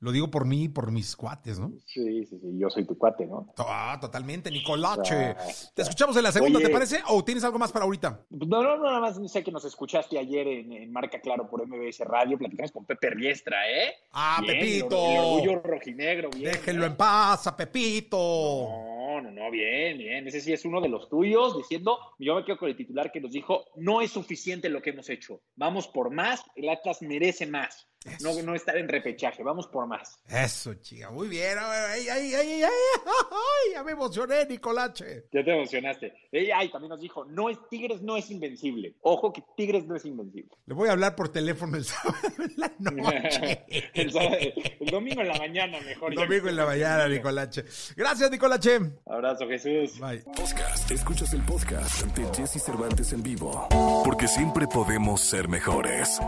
lo 0.00 0.12
digo 0.12 0.30
por 0.30 0.44
mí 0.44 0.64
y 0.64 0.68
por 0.68 0.92
mis 0.92 1.16
cuates, 1.16 1.58
¿no? 1.58 1.72
Sí, 1.86 2.26
sí, 2.26 2.38
sí, 2.38 2.58
yo 2.58 2.68
soy 2.68 2.84
tu 2.84 2.98
cuate, 2.98 3.24
¿no? 3.24 3.46
Ah, 3.56 3.96
totalmente, 3.98 4.50
Nicolache. 4.50 5.34
Te 5.74 5.80
escuchamos 5.80 6.14
en 6.18 6.24
la 6.24 6.32
segunda, 6.32 6.58
Oye. 6.58 6.66
¿te 6.68 6.72
parece? 6.72 7.00
¿O 7.08 7.24
tienes 7.24 7.42
algo 7.44 7.53
más 7.58 7.72
para 7.72 7.84
ahorita? 7.84 8.20
No, 8.30 8.62
no, 8.62 8.76
no, 8.76 8.84
nada 8.84 9.00
más 9.00 9.18
sé 9.30 9.42
que 9.42 9.52
nos 9.52 9.64
escuchaste 9.64 10.18
ayer 10.18 10.46
en, 10.46 10.72
en 10.72 10.92
Marca 10.92 11.20
Claro 11.20 11.48
por 11.48 11.66
MBS 11.66 12.00
Radio, 12.00 12.38
platicamos 12.38 12.72
con 12.72 12.84
Pepe 12.84 13.10
Riestra, 13.10 13.70
¿eh? 13.70 13.94
Ah, 14.12 14.38
Bien, 14.40 14.58
Pepito. 14.58 14.96
El, 15.06 15.12
el 15.12 15.18
orgullo 15.18 15.62
rojinegro, 15.62 16.30
bien. 16.30 16.52
Déjenlo 16.52 16.84
¿eh? 16.84 16.88
en 16.88 16.96
paz 16.96 17.46
a 17.46 17.56
Pepito. 17.56 18.16
No, 18.16 18.93
no, 19.20 19.30
no, 19.30 19.50
bien, 19.50 19.98
bien. 19.98 20.26
Ese 20.28 20.40
sí 20.40 20.52
es 20.52 20.64
uno 20.64 20.80
de 20.80 20.88
los 20.88 21.08
tuyos, 21.08 21.56
diciendo, 21.56 21.98
yo 22.18 22.34
me 22.36 22.44
quedo 22.44 22.58
con 22.58 22.68
el 22.68 22.76
titular 22.76 23.10
que 23.12 23.20
nos 23.20 23.32
dijo, 23.32 23.64
no 23.76 24.00
es 24.00 24.10
suficiente 24.10 24.68
lo 24.68 24.80
que 24.82 24.90
hemos 24.90 25.08
hecho, 25.10 25.42
vamos 25.56 25.88
por 25.88 26.10
más, 26.10 26.42
el 26.56 26.68
Atlas 26.68 27.02
merece 27.02 27.46
más. 27.46 27.88
No, 28.20 28.34
no 28.42 28.54
estar 28.54 28.76
en 28.76 28.86
repechaje, 28.86 29.42
vamos 29.42 29.66
por 29.66 29.86
más. 29.86 30.20
Eso, 30.28 30.74
chica, 30.74 31.10
muy 31.10 31.26
bien. 31.26 31.56
Ay, 31.58 32.06
ay, 32.06 32.34
ay, 32.34 32.34
ay, 32.34 32.62
ay, 32.62 32.62
ay, 32.64 33.72
ya 33.72 33.82
me 33.82 33.92
emocioné, 33.92 34.44
Nicolache. 34.44 35.24
Ya 35.32 35.42
te 35.42 35.50
emocionaste. 35.50 36.12
Ay, 36.54 36.68
también 36.70 36.90
nos 36.90 37.00
dijo, 37.00 37.24
no 37.24 37.48
es 37.48 37.56
Tigres 37.70 38.02
no 38.02 38.18
es 38.18 38.30
invencible. 38.30 38.94
Ojo 39.00 39.32
que 39.32 39.42
Tigres 39.56 39.86
no 39.86 39.96
es 39.96 40.04
invencible. 40.04 40.50
Le 40.66 40.74
voy 40.74 40.90
a 40.90 40.92
hablar 40.92 41.16
por 41.16 41.30
teléfono 41.30 41.78
el 41.78 41.84
sábado 41.86 42.18
en 42.40 42.52
la 42.58 42.72
noche. 42.78 43.64
el, 43.94 44.12
sábado- 44.12 44.36
el 44.80 44.86
domingo 44.90 45.22
en 45.22 45.28
la 45.28 45.38
mañana 45.38 45.80
mejor. 45.80 46.14
Domingo 46.14 46.50
en 46.50 46.56
la 46.56 46.66
mañana, 46.66 47.08
Nicolache. 47.08 47.64
Gracias, 47.96 48.30
Nicolache. 48.30 48.80
Abrazo, 49.06 49.46
Jesús. 49.48 49.98
Bye. 49.98 50.20
Podcast. 50.20 50.90
Escuchas 50.90 51.32
el 51.34 51.42
podcast 51.42 52.04
de 52.16 52.26
Jesse 52.34 52.62
Cervantes 52.62 53.12
en 53.12 53.22
vivo. 53.22 53.68
Porque 54.04 54.28
siempre 54.28 54.66
podemos 54.66 55.20
ser 55.20 55.48
mejores. 55.48 56.20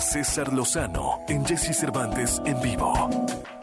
César 0.00 0.52
Lozano 0.52 1.20
en 1.28 1.44
Jesse 1.44 1.76
Cervantes 1.76 2.40
en 2.44 2.60
vivo. 2.60 2.92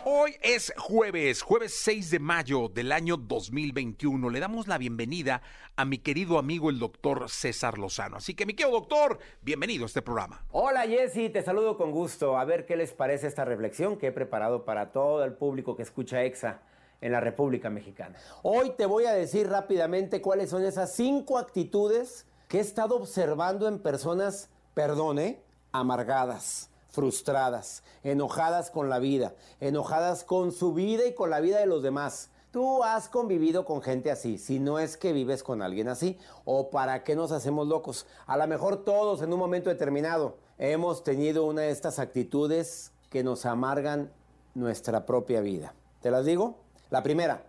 Hoy 0.08 0.36
es 0.42 0.74
jueves, 0.78 1.42
jueves 1.42 1.76
6 1.84 2.12
de 2.12 2.20
mayo 2.20 2.70
del 2.70 2.92
año 2.92 3.18
2021. 3.18 4.30
Le 4.30 4.40
damos 4.40 4.68
la 4.68 4.78
bienvenida 4.78 5.42
a 5.76 5.86
mi 5.86 5.98
querido 5.98 6.38
amigo 6.38 6.70
el 6.70 6.80
doctor 6.80 7.30
César 7.30 7.78
Lozano. 7.78 8.18
Así 8.18 8.34
que, 8.34 8.46
mi 8.46 8.54
querido 8.54 8.80
doctor, 8.80 9.20
bienvenido 9.42 9.84
a 9.84 9.88
este 9.88 10.02
programa. 10.02 10.46
Hola 10.52 10.88
Jessy, 10.88 11.30
te 11.30 11.42
saludo 11.42 11.78
con 11.78 11.92
gusto. 11.92 12.38
A 12.38 12.46
ver 12.46 12.66
qué 12.66 12.76
les 12.76 12.94
parece 12.94 13.28
esta 13.28 13.46
reflexión 13.46 13.98
que 13.98 14.08
he 14.08 14.12
preparado 14.12 14.66
para 14.66 14.92
todo 14.92 15.24
el 15.24 15.34
público 15.34 15.76
que 15.76 15.84
escucha 15.84 16.24
EXA 16.24 16.62
en 17.02 17.12
la 17.12 17.20
República 17.20 17.70
Mexicana. 17.70 18.16
Hoy 18.44 18.72
te 18.72 18.86
voy 18.86 19.06
a 19.06 19.14
decir 19.14 19.50
rápidamente 19.50 20.22
cuáles 20.22 20.50
son 20.50 20.64
esas 20.64 20.92
cinco 20.92 21.38
actitudes 21.38 22.26
que 22.48 22.58
he 22.58 22.62
estado 22.62 22.96
observando 22.96 23.68
en 23.68 23.80
personas, 23.80 24.50
perdone, 24.74 25.42
amargadas, 25.72 26.70
frustradas, 26.90 27.84
enojadas 28.04 28.72
con 28.72 28.90
la 28.90 29.00
vida, 29.00 29.34
enojadas 29.60 30.24
con 30.24 30.52
su 30.52 30.74
vida 30.74 31.06
y 31.06 31.14
con 31.14 31.30
la 31.30 31.42
vida 31.42 31.60
de 31.60 31.66
los 31.66 31.84
demás. 31.84 32.30
Tú 32.52 32.86
has 32.86 33.10
convivido 33.10 33.66
con 33.66 33.82
gente 33.82 34.10
así, 34.10 34.38
si 34.38 34.60
no 34.60 34.80
es 34.80 34.96
que 34.96 35.12
vives 35.12 35.44
con 35.44 35.62
alguien 35.62 35.90
así, 35.90 36.18
o 36.46 36.70
para 36.70 37.04
qué 37.04 37.14
nos 37.14 37.34
hacemos 37.34 37.68
locos. 37.68 38.08
A 38.28 38.38
lo 38.38 38.48
mejor 38.48 38.86
todos 38.86 39.22
en 39.22 39.34
un 39.34 39.40
momento 39.40 39.70
determinado 39.70 40.38
hemos 40.58 41.04
tenido 41.04 41.44
una 41.46 41.64
de 41.64 41.72
estas 41.72 42.00
actitudes 42.00 42.94
que 43.10 43.26
nos 43.26 43.46
amargan 43.46 44.10
nuestra 44.54 45.06
propia 45.06 45.42
vida. 45.42 45.74
¿Te 46.02 46.12
las 46.12 46.24
digo? 46.24 46.65
La 46.90 47.04
primera, 47.04 47.44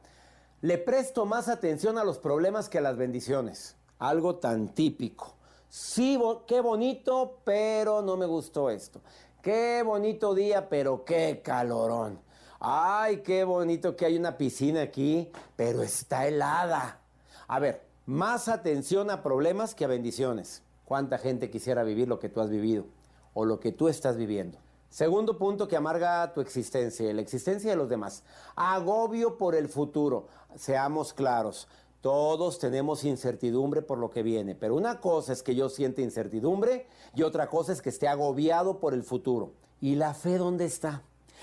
le 0.63 0.79
presto 0.79 1.27
más 1.27 1.49
atención 1.49 1.99
a 1.99 2.05
los 2.05 2.19
problemas 2.19 2.69
que 2.69 2.79
a 2.79 2.81
las 2.81 2.97
bendiciones. 2.97 3.77
Algo 3.99 4.37
tan 4.37 4.69
típico. 4.69 5.35
Sí, 5.69 6.19
qué 6.47 6.61
bonito, 6.61 7.39
pero 7.45 8.03
no 8.03 8.17
me 8.17 8.27
gustó 8.27 8.71
esto. 8.71 9.01
Qué 9.43 9.83
bonito 9.85 10.35
día, 10.35 10.69
pero 10.69 11.05
qué 11.05 11.41
calorón. 11.45 12.19
Ay, 12.59 13.19
qué 13.19 13.45
bonito 13.45 13.95
que 13.95 14.07
hay 14.07 14.17
una 14.17 14.39
piscina 14.39 14.83
aquí, 14.83 15.31
pero 15.55 15.83
está 15.83 16.27
helada. 16.27 17.01
A 17.47 17.59
ver, 17.59 17.83
más 18.07 18.49
atención 18.49 19.11
a 19.11 19.23
problemas 19.23 19.75
que 19.75 19.85
a 19.85 19.89
bendiciones. 19.89 20.63
¿Cuánta 20.85 21.19
gente 21.19 21.51
quisiera 21.51 21.83
vivir 21.83 22.09
lo 22.09 22.19
que 22.19 22.29
tú 22.29 22.41
has 22.41 22.49
vivido 22.49 22.87
o 23.35 23.45
lo 23.45 23.61
que 23.61 23.73
tú 23.73 23.89
estás 23.89 24.17
viviendo? 24.17 24.59
Segundo 24.91 25.37
punto 25.37 25.69
que 25.69 25.77
amarga 25.77 26.33
tu 26.33 26.41
existencia, 26.41 27.13
la 27.13 27.21
existencia 27.21 27.71
de 27.71 27.77
los 27.77 27.89
demás. 27.89 28.23
Agobio 28.55 29.37
por 29.37 29.55
el 29.55 29.69
futuro. 29.69 30.29
Seamos 30.55 31.13
claros, 31.13 31.69
todos 32.01 32.59
tenemos 32.59 33.05
incertidumbre 33.05 33.83
por 33.83 33.99
lo 33.99 34.11
que 34.11 34.23
viene, 34.23 34.55
pero 34.55 34.77
una 34.77 35.01
cosa 35.01 35.33
es 35.33 35.43
que 35.43 35.55
yo 35.55 35.69
siente 35.69 36.03
incertidumbre 36.03 36.87
y 37.15 37.23
otra 37.23 37.49
cosa 37.49 37.73
es 37.73 37.83
que 37.83 37.91
esté 37.91 38.07
agobiado 38.07 38.79
por 38.79 38.95
el 38.95 39.03
futuro. 39.03 39.53
¿Y 39.81 39.97
la 39.97 40.15
fe 40.15 40.39
dónde 40.39 40.67
está? 40.67 41.03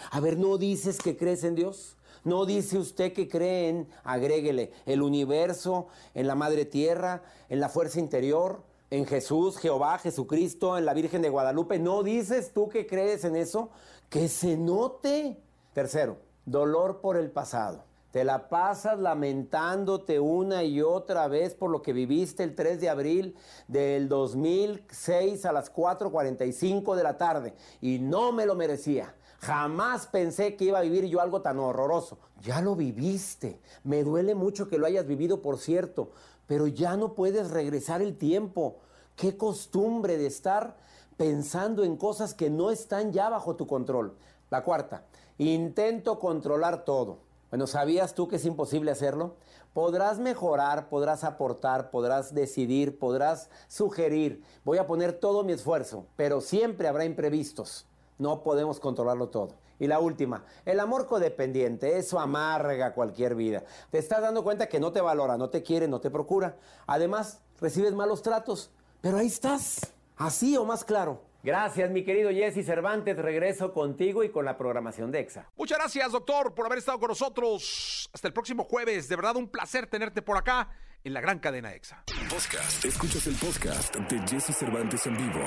A 0.10 0.20
ver, 0.20 0.38
¿no 0.38 0.58
dices 0.58 1.00
que 1.00 1.18
crees 1.18 1.44
en 1.44 1.56
Dios? 1.56 1.98
¿No 2.24 2.46
dice 2.46 2.78
usted 2.78 3.12
que 3.12 3.28
cree 3.28 3.70
en, 3.70 3.90
agréguele, 4.04 4.72
el 4.86 5.02
universo, 5.02 5.88
en 6.14 6.28
la 6.28 6.36
madre 6.36 6.64
tierra, 6.64 7.24
en 7.50 7.60
la 7.60 7.68
fuerza 7.68 8.00
interior, 8.00 8.64
en 8.94 9.08
Jesús, 9.08 9.58
Jehová, 9.58 9.98
Jesucristo, 9.98 10.78
en 10.78 10.86
la 10.86 10.94
Virgen 10.94 11.24
de 11.24 11.30
Guadalupe. 11.30 11.80
¿No 11.80 12.04
dices 12.04 12.54
tú 12.54 12.70
que 12.70 12.86
crees 12.86 13.24
en 13.24 13.36
eso? 13.36 13.72
Que 14.08 14.28
se 14.28 14.56
note. 14.56 15.42
Tercero, 15.74 16.18
dolor 16.46 17.02
por 17.02 17.18
el 17.18 17.32
pasado. 17.32 17.86
Te 18.12 18.24
la 18.24 18.50
pasas 18.50 19.00
lamentándote 19.00 20.20
una 20.20 20.64
y 20.64 20.84
otra 20.84 21.28
vez 21.28 21.56
por 21.56 21.72
lo 21.72 21.82
que 21.82 21.92
viviste 21.92 22.44
el 22.44 22.54
3 22.54 22.80
de 22.80 22.90
abril 22.90 23.36
del 23.68 24.08
2006 24.08 25.44
a 25.46 25.52
las 25.52 25.74
4.45 25.74 26.96
de 26.96 27.02
la 27.02 27.18
tarde. 27.18 27.56
Y 27.82 27.98
no 27.98 28.32
me 28.32 28.46
lo 28.46 28.54
merecía. 28.54 29.16
Jamás 29.40 30.08
pensé 30.08 30.56
que 30.56 30.66
iba 30.66 30.78
a 30.78 30.84
vivir 30.84 31.06
yo 31.06 31.20
algo 31.20 31.42
tan 31.42 31.58
horroroso. 31.58 32.20
Ya 32.42 32.62
lo 32.62 32.76
viviste. 32.76 33.60
Me 33.84 34.04
duele 34.04 34.36
mucho 34.36 34.70
que 34.70 34.78
lo 34.78 34.86
hayas 34.86 35.08
vivido, 35.08 35.42
por 35.42 35.58
cierto. 35.58 36.12
Pero 36.48 36.68
ya 36.68 36.98
no 36.98 37.14
puedes 37.14 37.52
regresar 37.52 38.02
el 38.02 38.18
tiempo. 38.18 38.78
Qué 39.16 39.38
costumbre 39.38 40.18
de 40.18 40.28
estar 40.28 40.78
pensando 41.18 41.84
en 41.84 41.98
cosas 41.98 42.34
que 42.34 42.50
no 42.50 42.72
están 42.72 43.14
ya 43.14 43.30
bajo 43.30 43.56
tu 43.56 43.68
control. 43.68 44.16
La 44.50 44.64
cuarta, 44.64 45.06
intento 45.38 46.20
controlar 46.20 46.86
todo. 46.86 47.20
Bueno, 47.50 47.68
¿sabías 47.68 48.16
tú 48.16 48.28
que 48.28 48.38
es 48.38 48.46
imposible 48.46 48.92
hacerlo? 48.92 49.36
Podrás 49.74 50.20
mejorar, 50.20 50.90
podrás 50.90 51.24
aportar, 51.24 51.92
podrás 51.92 52.34
decidir, 52.34 52.98
podrás 52.98 53.50
sugerir. 53.68 54.44
Voy 54.64 54.80
a 54.80 54.88
poner 54.88 55.14
todo 55.14 55.44
mi 55.44 55.54
esfuerzo, 55.54 56.06
pero 56.16 56.42
siempre 56.42 56.88
habrá 56.88 57.06
imprevistos. 57.06 57.86
No 58.18 58.44
podemos 58.44 58.80
controlarlo 58.80 59.30
todo. 59.30 59.63
Y 59.84 59.88
la 59.88 60.00
última, 60.00 60.46
el 60.64 60.80
amor 60.80 61.08
codependiente, 61.08 61.98
eso 61.98 62.18
amarga 62.18 62.94
cualquier 62.94 63.36
vida. 63.36 63.66
Te 63.92 63.98
estás 63.98 64.22
dando 64.22 64.42
cuenta 64.42 64.70
que 64.70 64.80
no 64.80 64.94
te 64.94 65.02
valora, 65.02 65.36
no 65.36 65.50
te 65.50 65.62
quiere, 65.62 65.90
no 65.90 66.00
te 66.00 66.10
procura. 66.10 66.56
Además, 66.88 67.42
recibes 67.60 67.92
malos 67.92 68.22
tratos, 68.22 68.72
pero 69.02 69.18
ahí 69.18 69.28
estás, 69.28 69.92
así 70.16 70.56
o 70.56 70.64
más 70.64 70.86
claro. 70.86 71.20
Gracias, 71.44 71.92
mi 71.92 72.06
querido 72.06 72.32
Jesse 72.32 72.66
Cervantes. 72.66 73.18
Regreso 73.18 73.74
contigo 73.74 74.24
y 74.24 74.30
con 74.30 74.46
la 74.46 74.58
programación 74.58 75.12
de 75.12 75.20
EXA. 75.20 75.50
Muchas 75.58 75.78
gracias, 75.78 76.12
doctor, 76.14 76.56
por 76.56 76.66
haber 76.66 76.78
estado 76.78 77.00
con 77.00 77.10
nosotros. 77.10 78.10
Hasta 78.14 78.28
el 78.30 78.34
próximo 78.34 78.64
jueves. 78.64 79.10
De 79.10 79.18
verdad, 79.18 79.36
un 79.36 79.50
placer 79.50 79.88
tenerte 79.88 80.22
por 80.22 80.38
acá 80.38 80.70
en 81.04 81.14
la 81.14 81.20
gran 81.20 81.40
cadena 81.40 81.74
EXA. 81.74 82.04
Podcast. 82.30 82.86
Escuchas 82.86 83.28
el 83.28 83.36
podcast 83.36 83.94
de 83.94 84.20
Jesse 84.26 84.56
Cervantes 84.56 85.06
en 85.06 85.18
vivo. 85.18 85.42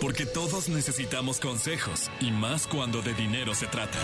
Porque 0.00 0.26
todos 0.26 0.68
necesitamos 0.68 1.38
consejos 1.38 2.10
y 2.20 2.32
más 2.32 2.66
cuando 2.66 3.00
de 3.00 3.14
dinero 3.14 3.54
se 3.54 3.68
trata. 3.68 3.98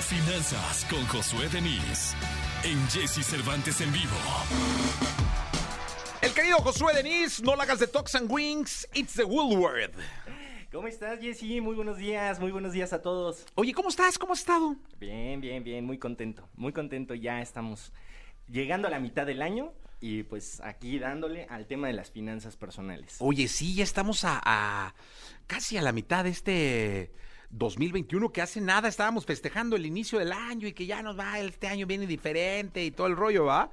Finanzas 0.00 0.84
con 0.90 1.06
Josué 1.06 1.48
Denis 1.48 2.14
en 2.64 2.88
Jesse 2.88 3.24
Cervantes 3.24 3.80
en 3.80 3.92
vivo. 3.92 5.27
El 6.28 6.34
querido 6.34 6.58
Josué 6.58 6.92
Denis, 6.92 7.42
no 7.42 7.56
la 7.56 7.62
hagas 7.62 7.78
de 7.78 7.86
Tox 7.86 8.14
and 8.14 8.30
Wings, 8.30 8.86
it's 8.92 9.14
the 9.14 9.24
Woolworth. 9.24 9.94
¿Cómo 10.70 10.86
estás, 10.86 11.20
Jesse? 11.20 11.62
Muy 11.62 11.74
buenos 11.74 11.96
días, 11.96 12.38
muy 12.38 12.52
buenos 12.52 12.74
días 12.74 12.92
a 12.92 13.00
todos. 13.00 13.46
Oye, 13.54 13.72
¿cómo 13.72 13.88
estás? 13.88 14.18
¿Cómo 14.18 14.34
has 14.34 14.40
estado? 14.40 14.76
Bien, 15.00 15.40
bien, 15.40 15.64
bien, 15.64 15.86
muy 15.86 15.96
contento, 15.96 16.46
muy 16.54 16.74
contento. 16.74 17.14
Ya 17.14 17.40
estamos 17.40 17.94
llegando 18.46 18.88
a 18.88 18.90
la 18.90 19.00
mitad 19.00 19.24
del 19.24 19.40
año 19.40 19.72
y 20.02 20.22
pues 20.24 20.60
aquí 20.60 20.98
dándole 20.98 21.46
al 21.48 21.66
tema 21.66 21.86
de 21.86 21.94
las 21.94 22.10
finanzas 22.10 22.58
personales. 22.58 23.16
Oye, 23.20 23.48
sí, 23.48 23.74
ya 23.76 23.84
estamos 23.84 24.24
a, 24.24 24.38
a 24.44 24.94
casi 25.46 25.78
a 25.78 25.82
la 25.82 25.92
mitad 25.92 26.24
de 26.24 26.30
este 26.30 27.12
2021 27.48 28.30
que 28.32 28.42
hace 28.42 28.60
nada 28.60 28.90
estábamos 28.90 29.24
festejando 29.24 29.76
el 29.76 29.86
inicio 29.86 30.18
del 30.18 30.32
año 30.32 30.68
y 30.68 30.74
que 30.74 30.84
ya 30.84 31.00
nos 31.00 31.18
va, 31.18 31.38
este 31.38 31.68
año 31.68 31.86
viene 31.86 32.06
diferente 32.06 32.84
y 32.84 32.90
todo 32.90 33.06
el 33.06 33.16
rollo, 33.16 33.46
¿va? 33.46 33.72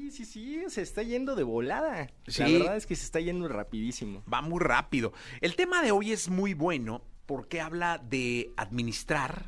Sí, 0.00 0.10
sí, 0.10 0.24
sí, 0.24 0.62
se 0.68 0.80
está 0.80 1.02
yendo 1.02 1.36
de 1.36 1.42
volada. 1.42 2.10
La 2.38 2.48
verdad 2.48 2.76
es 2.76 2.86
que 2.86 2.96
se 2.96 3.04
está 3.04 3.20
yendo 3.20 3.46
rapidísimo. 3.48 4.22
Va 4.32 4.40
muy 4.40 4.58
rápido. 4.58 5.12
El 5.42 5.56
tema 5.56 5.82
de 5.82 5.90
hoy 5.90 6.12
es 6.12 6.30
muy 6.30 6.54
bueno 6.54 7.02
porque 7.26 7.60
habla 7.60 7.98
de 7.98 8.50
administrar, 8.56 9.44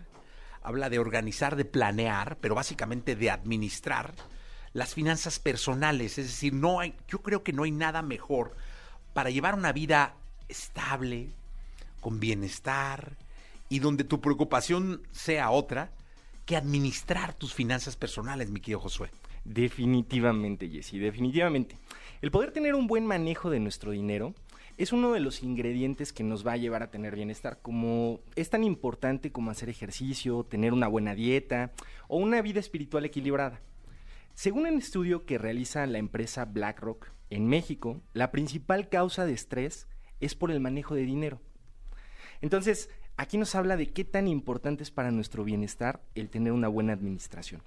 habla 0.63 0.91
de 0.91 0.99
organizar, 0.99 1.57
de 1.57 1.65
planear, 1.65 2.37
pero 2.39 2.55
básicamente 2.55 3.17
de 3.17 3.31
administrar 3.31 4.13
las 4.75 4.93
finanzas 4.93 5.39
personales. 5.39 6.19
Es 6.19 6.27
decir, 6.27 6.53
no 6.53 6.81
hay, 6.81 6.95
yo 7.09 7.23
creo 7.23 7.43
que 7.43 7.55
no 7.55 7.63
hay 7.63 7.71
nada 7.71 8.03
mejor 8.03 8.55
para 9.15 9.31
llevar 9.31 9.55
una 9.55 9.73
vida 9.73 10.17
estable, 10.49 11.31
con 12.01 12.21
bienestar 12.21 13.17
y 13.71 13.79
donde 13.79 14.05
tu 14.05 14.21
preocupación 14.21 15.01
sea 15.13 15.51
otra 15.51 15.93
que 16.45 16.57
administrar 16.57 17.33
tus 17.33 17.55
finanzas 17.55 17.97
personales, 17.97 18.51
mi 18.51 18.61
querido 18.61 18.81
Josué. 18.81 19.11
Definitivamente, 19.45 20.69
Jesse, 20.69 20.95
definitivamente. 20.95 21.77
El 22.21 22.31
poder 22.31 22.53
tener 22.53 22.75
un 22.75 22.87
buen 22.87 23.07
manejo 23.07 23.51
de 23.51 23.61
nuestro 23.61 23.91
dinero 23.91 24.35
es 24.79 24.93
uno 24.93 25.13
de 25.13 25.21
los 25.21 25.43
ingredientes 25.43 26.13
que 26.13 26.23
nos 26.23 26.47
va 26.47 26.53
a 26.53 26.57
llevar 26.57 26.83
a 26.83 26.91
tener 26.91 27.15
bienestar, 27.15 27.59
como 27.61 28.21
es 28.37 28.51
tan 28.51 28.65
importante 28.65 29.33
como 29.33 29.51
hacer 29.51 29.69
ejercicio, 29.69 30.45
tener 30.45 30.73
una 30.73 30.89
buena 30.89 31.15
dieta 31.15 31.73
o 32.09 32.19
una 32.19 32.41
vida 32.41 32.61
espiritual 32.61 33.05
equilibrada. 33.05 33.61
Según 34.35 34.67
un 34.67 34.79
estudio 34.79 35.27
que 35.27 35.39
realiza 35.39 35.87
la 35.87 35.99
empresa 35.99 36.45
BlackRock 36.47 37.11
en 37.29 37.49
México, 37.49 38.01
la 38.15 38.31
principal 38.31 38.89
causa 38.89 39.27
de 39.27 39.35
estrés 39.35 39.89
es 40.21 40.35
por 40.35 40.51
el 40.51 40.61
manejo 40.61 40.95
de 40.95 41.03
dinero. 41.03 41.41
Entonces, 42.41 42.89
aquí 43.17 43.37
nos 43.37 43.55
habla 43.55 43.77
de 43.77 43.93
qué 43.93 44.05
tan 44.05 44.27
importante 44.27 44.83
es 44.83 44.91
para 44.91 45.11
nuestro 45.11 45.45
bienestar 45.45 46.03
el 46.15 46.31
tener 46.31 46.53
una 46.53 46.69
buena 46.69 46.93
administración. 46.93 47.63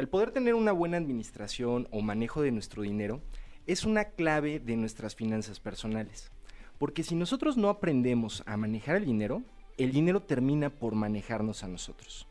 El 0.00 0.08
poder 0.08 0.30
tener 0.30 0.54
una 0.54 0.72
buena 0.72 0.96
administración 0.96 1.86
o 1.90 2.00
manejo 2.00 2.40
de 2.40 2.50
nuestro 2.50 2.80
dinero 2.80 3.20
es 3.66 3.84
una 3.84 4.06
clave 4.06 4.58
de 4.58 4.74
nuestras 4.78 5.14
finanzas 5.14 5.60
personales. 5.60 6.30
Porque 6.78 7.02
si 7.02 7.14
nosotros 7.14 7.58
no 7.58 7.68
aprendemos 7.68 8.42
a 8.46 8.56
manejar 8.56 8.96
el 8.96 9.04
dinero, 9.04 9.42
el 9.76 9.92
dinero 9.92 10.22
termina 10.22 10.70
por 10.70 10.94
manejarnos 10.94 11.64
a 11.64 11.68
nosotros. 11.68 12.26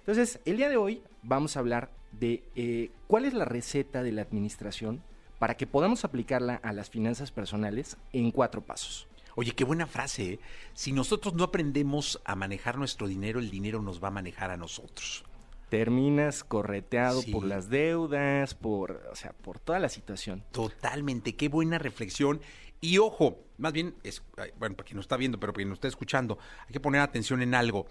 Entonces, 0.00 0.38
el 0.44 0.58
día 0.58 0.68
de 0.68 0.76
hoy 0.76 1.02
vamos 1.22 1.56
a 1.56 1.60
hablar 1.60 1.90
de 2.12 2.44
eh, 2.54 2.90
cuál 3.06 3.24
es 3.24 3.32
la 3.32 3.46
receta 3.46 4.02
de 4.02 4.12
la 4.12 4.20
administración 4.20 5.02
para 5.38 5.56
que 5.56 5.66
podamos 5.66 6.04
aplicarla 6.04 6.56
a 6.56 6.74
las 6.74 6.90
finanzas 6.90 7.32
personales 7.32 7.96
en 8.12 8.32
cuatro 8.32 8.60
pasos. 8.60 9.08
Oye, 9.34 9.52
qué 9.52 9.64
buena 9.64 9.86
frase. 9.86 10.32
¿eh? 10.32 10.40
Si 10.74 10.92
nosotros 10.92 11.32
no 11.32 11.44
aprendemos 11.44 12.20
a 12.26 12.34
manejar 12.34 12.76
nuestro 12.76 13.08
dinero, 13.08 13.40
el 13.40 13.50
dinero 13.50 13.80
nos 13.80 14.04
va 14.04 14.08
a 14.08 14.10
manejar 14.10 14.50
a 14.50 14.58
nosotros 14.58 15.24
terminas 15.68 16.44
correteado 16.44 17.22
por 17.30 17.44
las 17.44 17.68
deudas, 17.68 18.54
por, 18.54 19.02
o 19.10 19.16
sea, 19.16 19.32
por 19.32 19.58
toda 19.58 19.78
la 19.78 19.88
situación. 19.88 20.44
Totalmente, 20.50 21.36
qué 21.36 21.48
buena 21.48 21.78
reflexión. 21.78 22.40
Y 22.80 22.98
ojo, 22.98 23.38
más 23.58 23.72
bien, 23.72 23.94
es, 24.02 24.22
bueno, 24.58 24.76
para 24.76 24.86
quien 24.86 24.96
no 24.96 25.00
está 25.00 25.16
viendo, 25.16 25.38
pero 25.40 25.52
para 25.52 25.58
quien 25.58 25.68
no 25.68 25.74
está 25.74 25.88
escuchando, 25.88 26.38
hay 26.66 26.72
que 26.72 26.80
poner 26.80 27.00
atención 27.00 27.42
en 27.42 27.54
algo. 27.54 27.86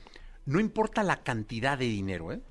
No 0.45 0.59
importa 0.59 1.03
la 1.03 1.23
cantidad 1.23 1.77
de 1.77 1.85
dinero, 1.85 2.31
¿eh? 2.31 2.41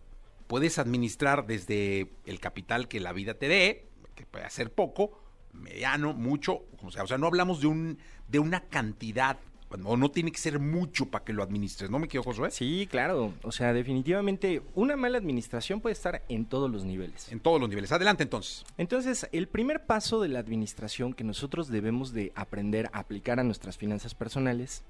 Puedes 0.47 0.79
administrar 0.79 1.47
desde 1.47 2.13
el 2.25 2.39
capital 2.39 2.89
que 2.89 3.01
la 3.01 3.13
vida 3.13 3.35
te 3.35 3.49
dé, 3.49 3.89
que 4.15 4.27
puede 4.27 4.49
ser 4.51 4.73
poco, 4.73 5.19
mediano, 5.53 6.13
mucho, 6.13 6.63
o 6.83 6.91
sea, 6.91 7.03
o 7.03 7.07
sea, 7.07 7.19
no 7.19 7.27
hablamos 7.27 7.61
de 7.61 7.67
un 7.67 7.99
de 8.29 8.39
una 8.39 8.61
cantidad 8.69 9.39
o 9.85 9.97
no 9.97 10.11
tiene 10.11 10.31
que 10.33 10.39
ser 10.39 10.59
mucho 10.59 11.07
para 11.07 11.25
que 11.25 11.33
lo 11.33 11.43
administres, 11.43 11.91
¿no 11.91 11.99
me 11.99 12.07
equivoco, 12.07 12.31
Josué? 12.31 12.51
Sí, 12.51 12.87
claro. 12.91 13.33
O 13.43 13.53
sea, 13.53 13.73
definitivamente 13.73 14.63
una 14.75 14.97
mala 14.97 15.19
administración 15.19 15.81
puede 15.81 15.95
estar 15.95 16.23
en 16.29 16.47
todos 16.47 16.71
los 16.71 16.85
niveles. 16.85 17.31
En 17.33 17.41
todos 17.41 17.61
los 17.61 17.69
niveles. 17.69 17.93
Adelante 17.93 18.23
entonces. 18.23 18.65
Entonces, 18.79 19.29
el 19.33 19.49
primer 19.49 19.85
paso 19.85 20.21
de 20.21 20.29
la 20.29 20.39
administración 20.39 21.13
que 21.13 21.25
nosotros 21.25 21.69
debemos 21.69 22.13
de 22.13 22.33
aprender 22.35 22.89
a 22.93 23.01
aplicar 23.01 23.41
a 23.41 23.45
nuestras 23.45 23.77
finanzas 23.77 24.15
personales 24.15 24.85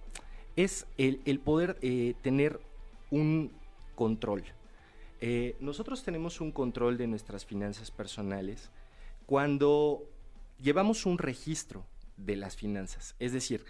es 0.56 0.86
el, 0.96 1.40
poder 1.40 1.78
eh, 1.82 2.14
tener 2.22 2.60
un 3.10 3.52
control. 3.94 4.44
Eh, 5.20 5.56
nosotros 5.60 6.02
tenemos 6.02 6.40
un 6.40 6.52
control 6.52 6.98
de 6.98 7.06
nuestras 7.06 7.44
finanzas 7.46 7.90
personales 7.90 8.70
cuando 9.24 10.04
llevamos 10.60 11.06
un 11.06 11.18
registro 11.18 11.84
de 12.16 12.36
las 12.36 12.56
finanzas. 12.56 13.14
Es 13.18 13.32
decir, 13.32 13.64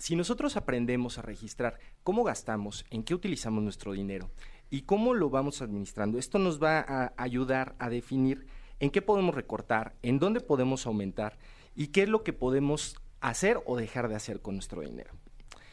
si 0.00 0.16
nosotros 0.16 0.56
aprendemos 0.56 1.18
a 1.18 1.22
registrar 1.22 1.78
cómo 2.02 2.24
gastamos, 2.24 2.86
en 2.88 3.02
qué 3.02 3.14
utilizamos 3.14 3.62
nuestro 3.62 3.92
dinero 3.92 4.30
y 4.70 4.82
cómo 4.82 5.12
lo 5.12 5.28
vamos 5.28 5.60
administrando, 5.60 6.18
esto 6.18 6.38
nos 6.38 6.60
va 6.60 6.80
a 6.80 7.12
ayudar 7.18 7.76
a 7.78 7.90
definir 7.90 8.46
en 8.78 8.90
qué 8.90 9.02
podemos 9.02 9.34
recortar, 9.34 9.94
en 10.00 10.18
dónde 10.18 10.40
podemos 10.40 10.86
aumentar 10.86 11.38
y 11.76 11.88
qué 11.88 12.04
es 12.04 12.08
lo 12.08 12.24
que 12.24 12.32
podemos 12.32 12.96
hacer 13.20 13.60
o 13.66 13.76
dejar 13.76 14.08
de 14.08 14.14
hacer 14.14 14.40
con 14.40 14.54
nuestro 14.54 14.80
dinero. 14.80 15.10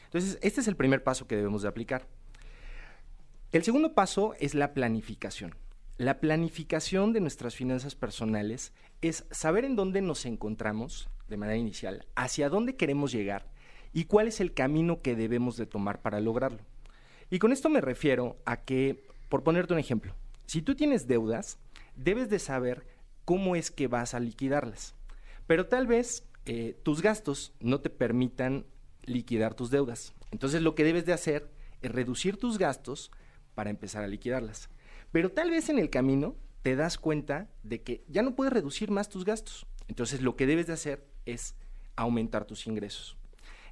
Entonces, 0.03 0.37
este 0.41 0.59
es 0.59 0.67
el 0.67 0.75
primer 0.75 1.03
paso 1.03 1.25
que 1.25 1.37
debemos 1.37 1.61
de 1.61 1.69
aplicar. 1.69 2.05
El 3.53 3.63
segundo 3.63 3.93
paso 3.93 4.33
es 4.41 4.55
la 4.55 4.73
planificación. 4.73 5.55
La 5.95 6.19
planificación 6.19 7.13
de 7.13 7.21
nuestras 7.21 7.55
finanzas 7.55 7.95
personales 7.95 8.73
es 8.99 9.25
saber 9.31 9.63
en 9.63 9.77
dónde 9.77 10.01
nos 10.01 10.25
encontramos 10.25 11.09
de 11.29 11.37
manera 11.37 11.57
inicial, 11.57 12.05
hacia 12.15 12.49
dónde 12.49 12.75
queremos 12.75 13.13
llegar 13.13 13.55
y 13.93 14.05
cuál 14.05 14.27
es 14.27 14.39
el 14.39 14.53
camino 14.53 15.01
que 15.01 15.15
debemos 15.15 15.57
de 15.57 15.65
tomar 15.65 16.01
para 16.01 16.19
lograrlo. 16.19 16.59
Y 17.29 17.39
con 17.39 17.51
esto 17.51 17.69
me 17.69 17.81
refiero 17.81 18.37
a 18.45 18.61
que, 18.61 19.03
por 19.29 19.43
ponerte 19.43 19.73
un 19.73 19.79
ejemplo, 19.79 20.13
si 20.45 20.61
tú 20.61 20.75
tienes 20.75 21.07
deudas, 21.07 21.59
debes 21.95 22.29
de 22.29 22.39
saber 22.39 22.85
cómo 23.25 23.55
es 23.55 23.71
que 23.71 23.87
vas 23.87 24.13
a 24.13 24.19
liquidarlas. 24.19 24.95
Pero 25.45 25.67
tal 25.67 25.87
vez 25.87 26.23
eh, 26.45 26.79
tus 26.83 27.01
gastos 27.01 27.53
no 27.59 27.81
te 27.81 27.89
permitan 27.89 28.65
liquidar 29.03 29.53
tus 29.53 29.71
deudas. 29.71 30.13
Entonces 30.31 30.61
lo 30.61 30.75
que 30.75 30.83
debes 30.83 31.05
de 31.05 31.13
hacer 31.13 31.49
es 31.81 31.91
reducir 31.91 32.37
tus 32.37 32.57
gastos 32.57 33.11
para 33.55 33.69
empezar 33.69 34.03
a 34.03 34.07
liquidarlas. 34.07 34.69
Pero 35.11 35.31
tal 35.31 35.51
vez 35.51 35.69
en 35.69 35.79
el 35.79 35.89
camino 35.89 36.35
te 36.61 36.75
das 36.75 36.97
cuenta 36.97 37.49
de 37.63 37.81
que 37.81 38.03
ya 38.07 38.21
no 38.21 38.35
puedes 38.35 38.53
reducir 38.53 38.91
más 38.91 39.09
tus 39.09 39.25
gastos. 39.25 39.65
Entonces 39.87 40.21
lo 40.21 40.35
que 40.35 40.45
debes 40.45 40.67
de 40.67 40.73
hacer 40.73 41.07
es 41.25 41.55
aumentar 41.95 42.45
tus 42.45 42.67
ingresos. 42.67 43.16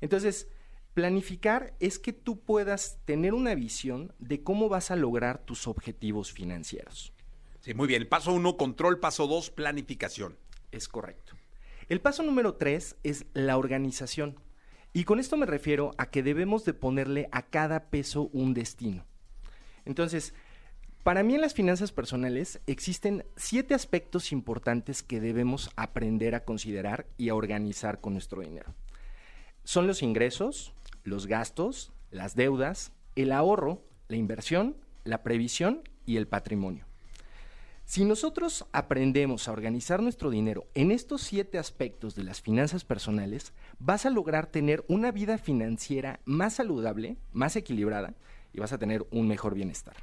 Entonces, 0.01 0.47
planificar 0.93 1.73
es 1.79 1.99
que 1.99 2.13
tú 2.13 2.39
puedas 2.39 2.99
tener 3.05 3.33
una 3.33 3.55
visión 3.55 4.13
de 4.19 4.43
cómo 4.43 4.69
vas 4.69 4.91
a 4.91 4.95
lograr 4.95 5.39
tus 5.39 5.67
objetivos 5.67 6.31
financieros. 6.31 7.13
Sí, 7.59 7.73
muy 7.73 7.87
bien. 7.87 8.07
Paso 8.07 8.33
uno, 8.33 8.57
control. 8.57 8.99
Paso 8.99 9.27
dos, 9.27 9.49
planificación. 9.49 10.37
Es 10.71 10.87
correcto. 10.87 11.33
El 11.89 12.01
paso 12.01 12.23
número 12.23 12.55
tres 12.55 12.95
es 13.03 13.25
la 13.33 13.57
organización. 13.57 14.39
Y 14.93 15.03
con 15.03 15.19
esto 15.19 15.35
me 15.35 15.45
refiero 15.45 15.91
a 15.97 16.09
que 16.09 16.23
debemos 16.23 16.63
de 16.63 16.73
ponerle 16.73 17.27
a 17.31 17.43
cada 17.43 17.89
peso 17.89 18.29
un 18.33 18.53
destino. 18.53 19.05
Entonces, 19.83 20.33
para 21.03 21.21
mí 21.21 21.35
en 21.35 21.41
las 21.41 21.53
finanzas 21.53 21.91
personales 21.91 22.61
existen 22.65 23.25
siete 23.35 23.73
aspectos 23.73 24.31
importantes 24.31 25.03
que 25.03 25.19
debemos 25.19 25.69
aprender 25.75 26.33
a 26.33 26.45
considerar 26.45 27.07
y 27.17 27.29
a 27.29 27.35
organizar 27.35 28.01
con 28.01 28.13
nuestro 28.13 28.41
dinero. 28.41 28.73
Son 29.65 29.87
los 29.87 30.03
ingresos, 30.03 30.73
los 31.03 31.25
gastos, 31.25 31.91
las 32.11 32.35
deudas, 32.35 32.91
el 33.15 33.31
ahorro, 33.31 33.81
la 34.07 34.15
inversión, 34.15 34.77
la 35.03 35.23
previsión 35.23 35.81
y 36.05 36.17
el 36.17 36.27
patrimonio. 36.27 36.85
Si 37.83 38.05
nosotros 38.05 38.65
aprendemos 38.71 39.47
a 39.47 39.51
organizar 39.51 40.03
nuestro 40.03 40.29
dinero 40.29 40.67
en 40.75 40.91
estos 40.91 41.21
siete 41.21 41.57
aspectos 41.57 42.13
de 42.13 42.23
las 42.23 42.41
finanzas 42.41 42.83
personales, 42.83 43.53
vas 43.79 44.05
a 44.05 44.11
lograr 44.11 44.45
tener 44.45 44.85
una 44.87 45.11
vida 45.11 45.39
financiera 45.39 46.19
más 46.25 46.53
saludable, 46.53 47.17
más 47.33 47.55
equilibrada 47.55 48.13
y 48.53 48.59
vas 48.59 48.71
a 48.71 48.77
tener 48.77 49.03
un 49.09 49.27
mejor 49.27 49.55
bienestar. 49.55 49.95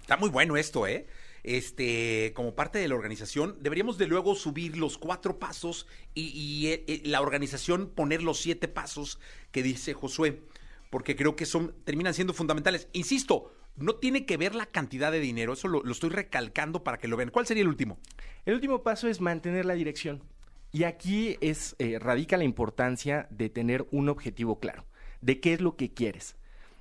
Está 0.00 0.16
muy 0.16 0.28
bueno 0.28 0.56
esto, 0.56 0.88
¿eh? 0.88 1.06
Este, 1.48 2.34
como 2.34 2.54
parte 2.54 2.78
de 2.78 2.88
la 2.88 2.94
organización, 2.94 3.56
deberíamos 3.62 3.96
de 3.96 4.06
luego 4.06 4.34
subir 4.34 4.76
los 4.76 4.98
cuatro 4.98 5.38
pasos 5.38 5.86
y, 6.14 6.66
eh, 6.66 6.84
eh, 6.86 7.00
la 7.06 7.22
organización 7.22 7.88
poner 7.88 8.22
los 8.22 8.38
siete 8.38 8.68
pasos 8.68 9.18
que 9.50 9.62
dice 9.62 9.94
Josué, 9.94 10.42
porque 10.90 11.16
creo 11.16 11.36
que 11.36 11.46
son 11.46 11.74
terminan 11.84 12.12
siendo 12.12 12.34
fundamentales. 12.34 12.88
Insisto, 12.92 13.50
no 13.76 13.94
tiene 13.94 14.26
que 14.26 14.36
ver 14.36 14.54
la 14.54 14.66
cantidad 14.66 15.10
de 15.10 15.20
dinero, 15.20 15.54
eso 15.54 15.68
lo, 15.68 15.90
estoy 15.90 16.10
recalcando 16.10 16.84
para 16.84 16.98
que 16.98 17.08
lo 17.08 17.16
vean. 17.16 17.30
¿Cuál 17.30 17.46
sería 17.46 17.62
el 17.62 17.68
último? 17.68 17.98
El 18.44 18.52
último 18.52 18.82
paso 18.82 19.08
es 19.08 19.22
mantener 19.22 19.64
la 19.64 19.72
dirección. 19.72 20.22
Y 20.70 20.84
aquí 20.84 21.38
es, 21.40 21.76
eh, 21.78 21.98
radica 21.98 22.36
la 22.36 22.44
importancia 22.44 23.26
de 23.30 23.48
tener 23.48 23.86
un 23.90 24.10
objetivo 24.10 24.60
claro, 24.60 24.84
de 25.22 25.40
qué 25.40 25.54
es 25.54 25.62
lo 25.62 25.76
que 25.76 25.94
quieres. 25.94 26.36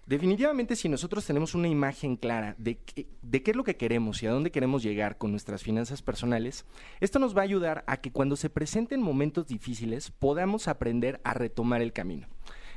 Definitivamente, 0.08 0.78
si 0.78 0.88
nosotros 0.88 1.26
tenemos 1.26 1.54
una 1.54 1.68
imagen 1.68 2.16
clara 2.16 2.56
de, 2.58 2.78
qué 2.78 3.52
es 3.52 3.56
lo 3.58 3.66
que 3.66 3.76
queremos 3.76 4.24
y 4.24 4.28
a 4.28 4.32
dónde 4.32 4.52
queremos 4.52 4.82
llegar 4.82 5.18
con 5.18 5.32
nuestras 5.32 5.64
finanzas 5.64 6.02
personales, 6.02 6.64
esto 7.02 7.20
nos 7.20 7.36
va 7.36 7.42
a 7.42 7.44
ayudar 7.44 7.84
a 7.88 7.98
que 7.98 8.14
cuando 8.14 8.38
se 8.38 8.50
presenten 8.50 9.02
momentos 9.02 9.48
difíciles 9.48 10.12
podamos 10.12 10.70
aprender 10.70 11.20
a 11.26 11.34
retomar 11.34 11.82
el 11.82 11.92
camino. 11.92 12.26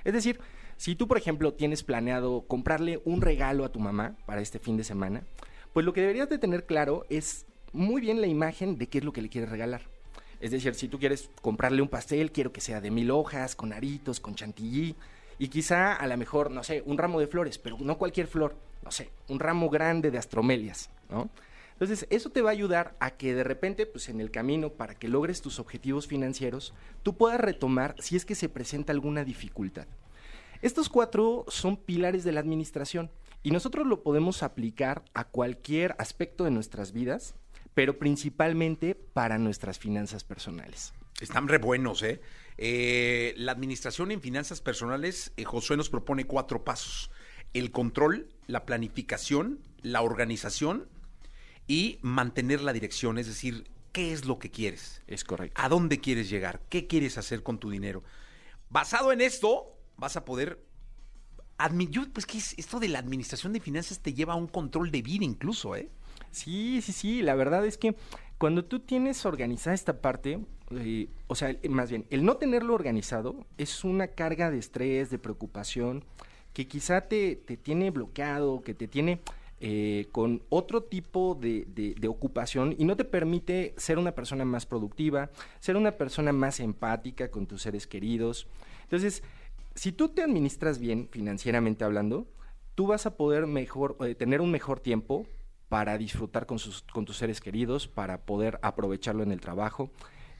Es 0.02 0.12
decir, 0.12 0.40
si 0.76 0.96
tú, 0.96 1.06
por 1.06 1.18
ejemplo, 1.18 1.54
tienes 1.54 1.84
planeado 1.84 2.48
comprarle 2.48 3.00
un 3.04 3.20
regalo 3.20 3.64
a 3.64 3.70
tu 3.70 3.78
mamá 3.78 4.16
para 4.26 4.40
este 4.40 4.58
fin 4.58 4.76
de 4.76 4.82
semana, 4.82 5.22
pues 5.72 5.86
lo 5.86 5.92
que 5.92 6.00
deberías 6.00 6.28
de 6.28 6.38
tener 6.38 6.66
claro 6.66 7.06
es 7.10 7.46
muy 7.72 8.00
bien 8.00 8.20
la 8.20 8.26
imagen 8.26 8.76
de 8.76 8.88
qué 8.88 8.98
es 8.98 9.04
lo 9.04 9.12
que 9.12 9.22
le 9.22 9.28
quieres 9.28 9.50
regalar. 9.50 9.82
Es 10.40 10.50
decir, 10.50 10.74
si 10.74 10.88
tú 10.88 10.98
quieres 10.98 11.30
comprarle 11.42 11.80
un 11.80 11.88
pastel, 11.88 12.32
quiero 12.32 12.52
que 12.52 12.60
sea 12.60 12.80
de 12.80 12.90
mil 12.90 13.12
hojas, 13.12 13.54
con 13.54 13.72
aritos, 13.72 14.18
con 14.18 14.34
chantilly, 14.34 14.96
y 15.40 15.48
quizá 15.48 15.94
a 15.94 16.06
lo 16.06 16.18
mejor, 16.18 16.50
no 16.50 16.62
sé, 16.62 16.82
un 16.84 16.98
ramo 16.98 17.18
de 17.18 17.26
flores, 17.26 17.56
pero 17.56 17.78
no 17.80 17.96
cualquier 17.96 18.26
flor, 18.26 18.56
no 18.84 18.90
sé, 18.90 19.10
un 19.26 19.40
ramo 19.40 19.70
grande 19.70 20.10
de 20.10 20.18
astromelias, 20.18 20.90
¿no? 21.08 21.30
Entonces, 21.72 22.06
eso 22.10 22.28
te 22.28 22.42
va 22.42 22.50
a 22.50 22.52
ayudar 22.52 22.94
a 23.00 23.12
que 23.12 23.34
de 23.34 23.42
repente, 23.42 23.86
pues 23.86 24.10
en 24.10 24.20
el 24.20 24.30
camino, 24.30 24.68
para 24.68 24.94
que 24.94 25.08
logres 25.08 25.40
tus 25.40 25.58
objetivos 25.58 26.06
financieros, 26.06 26.74
tú 27.02 27.16
puedas 27.16 27.40
retomar 27.40 27.94
si 28.00 28.16
es 28.16 28.26
que 28.26 28.34
se 28.34 28.50
presenta 28.50 28.92
alguna 28.92 29.24
dificultad. 29.24 29.86
Estos 30.60 30.90
cuatro 30.90 31.46
son 31.48 31.78
pilares 31.78 32.22
de 32.22 32.32
la 32.32 32.40
administración 32.40 33.10
y 33.42 33.50
nosotros 33.50 33.86
lo 33.86 34.02
podemos 34.02 34.42
aplicar 34.42 35.02
a 35.14 35.24
cualquier 35.24 35.94
aspecto 35.98 36.44
de 36.44 36.50
nuestras 36.50 36.92
vidas, 36.92 37.34
pero 37.72 37.98
principalmente 37.98 38.94
para 38.94 39.38
nuestras 39.38 39.78
finanzas 39.78 40.22
personales. 40.22 40.92
Están 41.18 41.48
re 41.48 41.56
buenos, 41.56 42.02
¿eh? 42.02 42.20
Eh 42.62 43.34
la 43.36 43.52
administración 43.52 44.10
en 44.10 44.20
finanzas 44.20 44.60
personales, 44.60 45.32
eh, 45.36 45.44
Josué 45.44 45.76
nos 45.76 45.88
propone 45.88 46.26
cuatro 46.26 46.62
pasos. 46.62 47.10
El 47.54 47.72
control, 47.72 48.28
la 48.46 48.66
planificación, 48.66 49.60
la 49.82 50.02
organización 50.02 50.88
y 51.66 51.98
mantener 52.02 52.60
la 52.60 52.72
dirección, 52.72 53.18
es 53.18 53.26
decir, 53.26 53.70
¿qué 53.92 54.12
es 54.12 54.24
lo 54.24 54.38
que 54.38 54.50
quieres? 54.50 55.02
Es 55.06 55.24
correcto. 55.24 55.60
¿A 55.60 55.68
dónde 55.68 56.00
quieres 56.00 56.28
llegar? 56.28 56.60
¿Qué 56.68 56.86
quieres 56.86 57.18
hacer 57.18 57.42
con 57.42 57.58
tu 57.58 57.70
dinero? 57.70 58.04
Basado 58.68 59.10
en 59.10 59.20
esto, 59.20 59.76
vas 59.96 60.16
a 60.16 60.24
poder 60.24 60.64
yo, 61.90 62.10
pues 62.12 62.26
que 62.26 62.38
esto 62.38 62.80
de 62.80 62.88
la 62.88 62.98
administración 62.98 63.52
de 63.52 63.60
finanzas 63.60 64.00
te 64.00 64.14
lleva 64.14 64.34
a 64.34 64.36
un 64.36 64.46
control 64.46 64.90
de 64.90 65.02
vida 65.02 65.24
incluso, 65.24 65.76
¿eh? 65.76 65.90
Sí, 66.30 66.80
sí, 66.82 66.92
sí, 66.92 67.22
la 67.22 67.34
verdad 67.34 67.66
es 67.66 67.76
que 67.76 67.96
cuando 68.38 68.64
tú 68.64 68.80
tienes 68.80 69.26
organizada 69.26 69.74
esta 69.74 70.00
parte, 70.00 70.40
o 71.26 71.34
sea, 71.34 71.56
más 71.68 71.90
bien, 71.90 72.06
el 72.10 72.24
no 72.24 72.36
tenerlo 72.36 72.74
organizado 72.74 73.46
es 73.58 73.82
una 73.82 74.08
carga 74.08 74.50
de 74.50 74.58
estrés, 74.58 75.10
de 75.10 75.18
preocupación, 75.18 76.04
que 76.52 76.68
quizá 76.68 77.02
te, 77.02 77.36
te 77.36 77.56
tiene 77.56 77.90
bloqueado, 77.90 78.62
que 78.62 78.74
te 78.74 78.86
tiene 78.86 79.20
eh, 79.60 80.06
con 80.12 80.42
otro 80.48 80.84
tipo 80.84 81.36
de, 81.38 81.66
de, 81.66 82.08
ocupación 82.08 82.74
y 82.78 82.84
no 82.84 82.96
te 82.96 83.04
permite 83.04 83.74
ser 83.76 83.98
una 83.98 84.12
persona 84.12 84.44
más 84.44 84.64
productiva, 84.64 85.30
ser 85.58 85.76
una 85.76 85.92
persona 85.92 86.32
más 86.32 86.60
empática 86.60 87.30
con 87.30 87.46
tus 87.46 87.62
seres 87.62 87.86
queridos. 87.86 88.46
Entonces, 88.84 89.22
si 89.74 89.92
tú 89.92 90.08
te 90.08 90.22
administras 90.22 90.78
bien 90.78 91.08
financieramente 91.10 91.84
hablando, 91.84 92.26
tú 92.74 92.86
vas 92.86 93.06
a 93.06 93.16
poder 93.16 93.46
mejor, 93.46 93.96
eh, 94.00 94.14
tener 94.14 94.40
un 94.40 94.50
mejor 94.50 94.80
tiempo 94.80 95.26
para 95.68 95.98
disfrutar 95.98 96.46
con, 96.46 96.58
sus, 96.58 96.82
con 96.82 97.04
tus 97.04 97.18
seres 97.18 97.40
queridos, 97.40 97.86
para 97.86 98.22
poder 98.22 98.58
aprovecharlo 98.62 99.22
en 99.22 99.30
el 99.30 99.40
trabajo. 99.40 99.90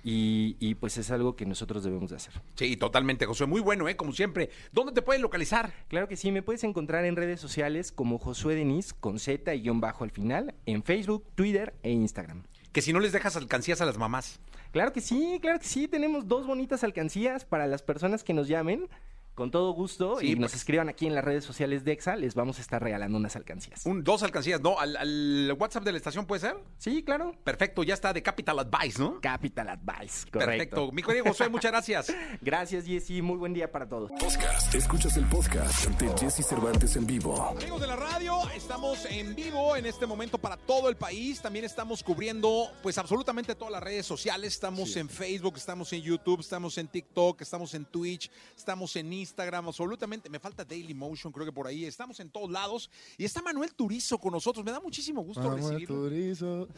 Y, 0.03 0.75
pues 0.77 0.97
es 0.99 1.11
algo 1.11 1.37
que 1.37 1.47
nosotros 1.47 1.85
debemos 1.85 2.11
de 2.11 2.17
hacer. 2.17 2.35
Sí, 2.55 2.77
totalmente, 2.77 3.27
Josué. 3.27 3.47
Muy 3.47 3.61
bueno, 3.61 3.89
¿eh? 3.89 3.97
Como 3.97 4.13
siempre. 4.13 4.51
¿Dónde 4.73 4.93
te 4.93 5.03
pueden 5.03 5.23
localizar? 5.23 5.73
Claro 5.89 6.09
que 6.09 6.17
sí, 6.17 6.33
me 6.33 6.43
puedes 6.43 6.65
encontrar 6.65 7.05
en 7.05 7.17
redes 7.17 7.41
sociales 7.41 7.93
como 7.93 8.19
Josué 8.19 8.55
Denis 8.55 8.95
con 8.95 9.19
Z 9.19 9.55
y 9.55 9.63
guion 9.63 9.81
bajo 9.81 10.05
al 10.05 10.11
final, 10.11 10.55
en 10.67 10.83
Facebook, 10.83 11.25
Twitter 11.35 11.75
e 11.83 11.91
Instagram. 11.91 12.45
Que 12.73 12.83
si 12.83 12.93
no 12.93 13.01
les 13.01 13.13
dejas 13.13 13.37
alcancías 13.37 13.81
a 13.81 13.87
las 13.87 13.99
mamás. 13.99 14.41
Claro 14.73 14.93
que 14.93 15.01
sí, 15.01 15.39
claro 15.43 15.59
que 15.59 15.67
sí. 15.67 15.89
Tenemos 15.89 16.29
dos 16.29 16.47
bonitas 16.47 16.85
alcancías 16.85 17.45
para 17.45 17.67
las 17.67 17.83
personas 17.83 18.23
que 18.23 18.33
nos 18.33 18.49
llamen 18.49 18.89
con 19.35 19.51
todo 19.51 19.73
gusto 19.73 20.21
y 20.21 20.37
nos 20.37 20.55
escriban 20.55 20.89
aquí 20.89 21.07
en 21.07 21.15
las 21.15 21.25
redes 21.25 21.45
sociales 21.45 21.85
de 21.85 21.93
EXA, 21.93 22.17
les 22.17 22.35
vamos 22.35 22.59
a 22.59 22.61
estar 22.61 22.83
regalando 22.83 23.17
unas 23.19 23.37
alcancías. 23.37 23.87
Un, 23.87 24.05
dos 24.05 24.23
alcancías, 24.23 24.61
¿no? 24.61 24.79
¿Al, 24.79 25.55
WhatsApp 25.59 25.85
de 25.85 25.93
la 25.93 25.99
estación 25.99 26.27
puede 26.27 26.41
ser? 26.41 26.57
Sí, 26.79 27.03
claro. 27.03 27.35
Perfecto, 27.45 27.83
ya 27.83 27.95
está 27.95 28.13
de 28.13 28.23
Capital 28.23 28.59
Advice, 28.59 28.99
¿no? 28.99 29.21
Capital 29.21 29.69
Advice, 29.69 30.31
correcto. 30.31 30.47
Perfecto. 30.47 30.93
Mi 30.93 31.03
querido 31.03 31.25
José, 31.27 31.49
muchas 31.51 31.71
gracias. 31.71 32.15
gracias, 32.41 32.87
Jessy. 32.87 33.23
Muy 33.23 33.37
buen 33.37 33.53
día 33.53 33.71
para 33.71 33.89
todos. 33.89 34.11
Podcast. 34.11 34.75
Escuchas 34.75 35.17
el 35.17 35.27
podcast 35.27 35.89
de 36.01 36.09
Jesse 36.19 36.47
Cervantes 36.47 36.97
en 36.97 37.07
vivo. 37.07 37.43
Amigos 37.43 37.81
de 37.81 37.87
la 37.87 37.97
radio, 37.97 38.39
estamos 38.55 39.05
en 39.07 39.35
vivo 39.35 39.77
en 39.77 39.87
este 39.87 40.07
momento 40.07 40.39
para 40.39 40.57
todo 40.57 40.89
el 40.89 40.97
país. 40.97 41.41
También 41.41 41.65
estamos 41.65 42.03
cubriendo, 42.03 42.71
pues, 42.83 42.99
absolutamente 42.99 43.55
todas 43.55 43.73
las 43.73 43.83
redes 43.83 44.07
sociales. 44.07 44.55
Estamos 44.55 44.97
en 44.97 45.09
Facebook, 45.09 45.57
estamos 45.57 45.93
en 45.93 46.03
YouTube, 46.03 46.41
estamos 46.41 46.77
en 46.79 46.89
TikTok, 46.89 47.41
estamos 47.41 47.75
en 47.75 47.85
Twitch, 47.85 48.31
estamos 48.57 48.97
en 48.97 49.09
Instagram 49.21 49.69
absolutamente. 49.69 50.29
Me 50.29 50.39
falta 50.39 50.65
Daily 50.65 50.95
Motion, 50.95 51.33
creo 51.33 51.47
que 51.47 51.53
por 51.53 51.67
ahí. 51.67 51.85
Estamos 51.85 52.19
en 52.21 52.31
todos 52.31 52.51
lados. 52.51 52.91
Y 53.17 53.25
está 53.25 53.43
Manuel 53.43 53.75
Turizo 53.75 54.19
con 54.19 54.33
nosotros. 54.33 54.65
Me 54.65 54.73
da 54.73 54.81
muchísimo 54.81 55.23
gusto 55.23 55.43
Manuel 55.43 55.87
Turizo. 55.87 56.69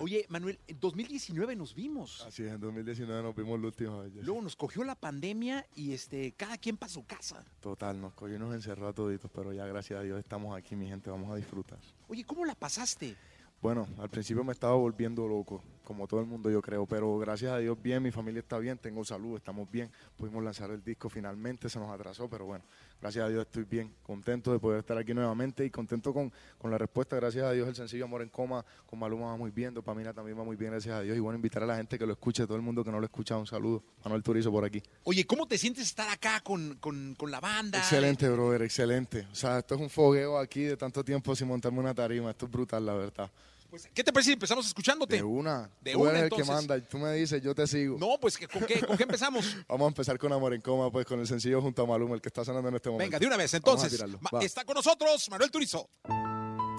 Oye, 0.00 0.26
Manuel, 0.28 0.58
en 0.66 0.80
2019 0.80 1.56
nos 1.56 1.74
vimos. 1.74 2.24
Así 2.26 2.42
es, 2.42 2.52
en 2.52 2.60
2019 2.60 3.22
nos 3.22 3.34
vimos 3.34 3.60
la 3.60 3.66
última 3.66 4.02
vez. 4.02 4.14
Luego 4.14 4.42
nos 4.42 4.56
cogió 4.56 4.84
la 4.84 4.94
pandemia 4.94 5.66
y 5.74 5.92
este, 5.92 6.32
cada 6.32 6.58
quien 6.58 6.76
para 6.76 6.92
su 6.92 7.04
casa. 7.04 7.44
Total, 7.60 8.00
nos 8.00 8.14
cogió 8.14 8.36
y 8.36 8.38
nos 8.38 8.54
encerró 8.54 8.88
a 8.88 8.92
toditos, 8.92 9.30
pero 9.34 9.52
ya 9.52 9.66
gracias 9.66 9.98
a 10.00 10.02
Dios 10.02 10.18
estamos 10.18 10.56
aquí, 10.56 10.76
mi 10.76 10.86
gente, 10.86 11.10
vamos 11.10 11.30
a 11.30 11.36
disfrutar. 11.36 11.78
Oye, 12.08 12.24
¿cómo 12.24 12.44
la 12.44 12.54
pasaste? 12.54 13.16
Bueno, 13.60 13.88
al 13.98 14.08
principio 14.08 14.44
me 14.44 14.52
estaba 14.52 14.74
volviendo 14.74 15.26
loco, 15.26 15.64
como 15.82 16.06
todo 16.06 16.20
el 16.20 16.26
mundo 16.26 16.48
yo 16.48 16.62
creo, 16.62 16.86
pero 16.86 17.18
gracias 17.18 17.50
a 17.50 17.58
Dios 17.58 17.76
bien, 17.82 18.00
mi 18.00 18.12
familia 18.12 18.38
está 18.38 18.56
bien, 18.58 18.78
tengo 18.78 19.04
salud, 19.04 19.36
estamos 19.36 19.68
bien, 19.68 19.90
pudimos 20.16 20.44
lanzar 20.44 20.70
el 20.70 20.84
disco 20.84 21.08
finalmente, 21.08 21.68
se 21.68 21.80
nos 21.80 21.90
atrasó, 21.90 22.28
pero 22.30 22.44
bueno, 22.44 22.64
gracias 23.00 23.24
a 23.24 23.28
Dios 23.28 23.42
estoy 23.42 23.64
bien, 23.64 23.94
contento 24.02 24.52
de 24.52 24.58
poder 24.58 24.80
estar 24.80 24.96
aquí 24.98 25.14
nuevamente 25.14 25.64
y 25.64 25.70
contento 25.70 26.12
con, 26.12 26.32
con 26.58 26.70
la 26.70 26.78
respuesta. 26.78 27.16
Gracias 27.16 27.44
a 27.44 27.52
Dios 27.52 27.68
el 27.68 27.74
sencillo 27.74 28.04
Amor 28.04 28.22
en 28.22 28.28
Coma 28.28 28.64
con 28.86 28.98
Maluma 28.98 29.26
va 29.26 29.36
muy 29.36 29.50
bien, 29.50 29.74
Dopamina 29.74 30.12
también 30.12 30.38
va 30.38 30.44
muy 30.44 30.56
bien, 30.56 30.72
gracias 30.72 30.94
a 30.94 31.00
Dios. 31.02 31.16
Y 31.16 31.20
bueno, 31.20 31.36
invitar 31.36 31.62
a 31.62 31.66
la 31.66 31.76
gente 31.76 31.98
que 31.98 32.06
lo 32.06 32.12
escuche, 32.12 32.46
todo 32.46 32.56
el 32.56 32.62
mundo 32.62 32.84
que 32.84 32.90
no 32.90 32.98
lo 32.98 33.06
escucha, 33.06 33.36
un 33.36 33.46
saludo. 33.46 33.82
Manuel 34.04 34.22
Turizo 34.22 34.50
por 34.50 34.64
aquí. 34.64 34.82
Oye, 35.04 35.26
¿cómo 35.26 35.46
te 35.46 35.58
sientes 35.58 35.84
estar 35.84 36.08
acá 36.08 36.40
con, 36.40 36.76
con, 36.76 37.14
con 37.14 37.30
la 37.30 37.40
banda? 37.40 37.78
Excelente, 37.78 38.28
brother, 38.28 38.62
excelente. 38.62 39.26
O 39.30 39.34
sea, 39.34 39.58
esto 39.58 39.74
es 39.74 39.80
un 39.80 39.90
fogueo 39.90 40.38
aquí 40.38 40.62
de 40.62 40.76
tanto 40.76 41.04
tiempo 41.04 41.34
sin 41.36 41.48
montarme 41.48 41.80
una 41.80 41.94
tarima. 41.94 42.30
Esto 42.30 42.46
es 42.46 42.52
brutal, 42.52 42.86
la 42.86 42.94
verdad. 42.94 43.30
Pues, 43.70 43.88
¿Qué 43.92 44.02
te 44.02 44.12
parece 44.12 44.28
si 44.28 44.32
empezamos 44.34 44.66
escuchándote? 44.66 45.16
De 45.16 45.22
una. 45.22 45.70
De 45.80 45.92
tú 45.92 46.00
una, 46.00 46.10
eres 46.10 46.22
entonces. 46.24 46.48
el 46.48 46.54
que 46.54 46.68
manda. 46.68 46.88
Tú 46.88 46.98
me 46.98 47.12
dices, 47.12 47.42
yo 47.42 47.54
te 47.54 47.66
sigo. 47.66 47.98
No, 47.98 48.18
pues 48.20 48.38
¿con 48.38 48.64
qué, 48.64 48.80
¿con 48.80 48.96
qué 48.96 49.02
empezamos? 49.02 49.56
Vamos 49.68 49.84
a 49.84 49.88
empezar 49.88 50.18
con 50.18 50.32
Amor 50.32 50.54
en 50.54 50.60
Coma, 50.62 50.90
pues 50.90 51.04
con 51.04 51.20
el 51.20 51.26
sencillo 51.26 51.60
junto 51.60 51.82
a 51.82 51.86
Maluma, 51.86 52.14
el 52.14 52.20
que 52.20 52.28
está 52.28 52.44
sonando 52.44 52.68
en 52.68 52.76
este 52.76 52.88
momento. 52.88 53.04
Venga, 53.04 53.18
de 53.18 53.26
una 53.26 53.36
vez, 53.36 53.52
Vamos 53.52 53.82
a 53.82 53.86
entonces. 53.86 53.92
tirarlo. 53.92 54.20
Está 54.40 54.64
con 54.64 54.74
nosotros 54.74 55.28
Manuel 55.30 55.50
Turizo. 55.50 55.90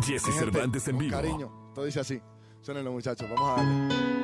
Jesse 0.05 0.33
Cervantes 0.37 0.87
en 0.87 0.95
con 0.95 0.99
vivo. 0.99 1.15
Cariño, 1.15 1.71
todo 1.75 1.85
dice 1.85 1.99
así. 1.99 2.19
Suénenlo, 2.61 2.91
muchachos. 2.91 3.29
Vamos 3.29 3.59
a 3.59 3.63
darle. 3.63 4.18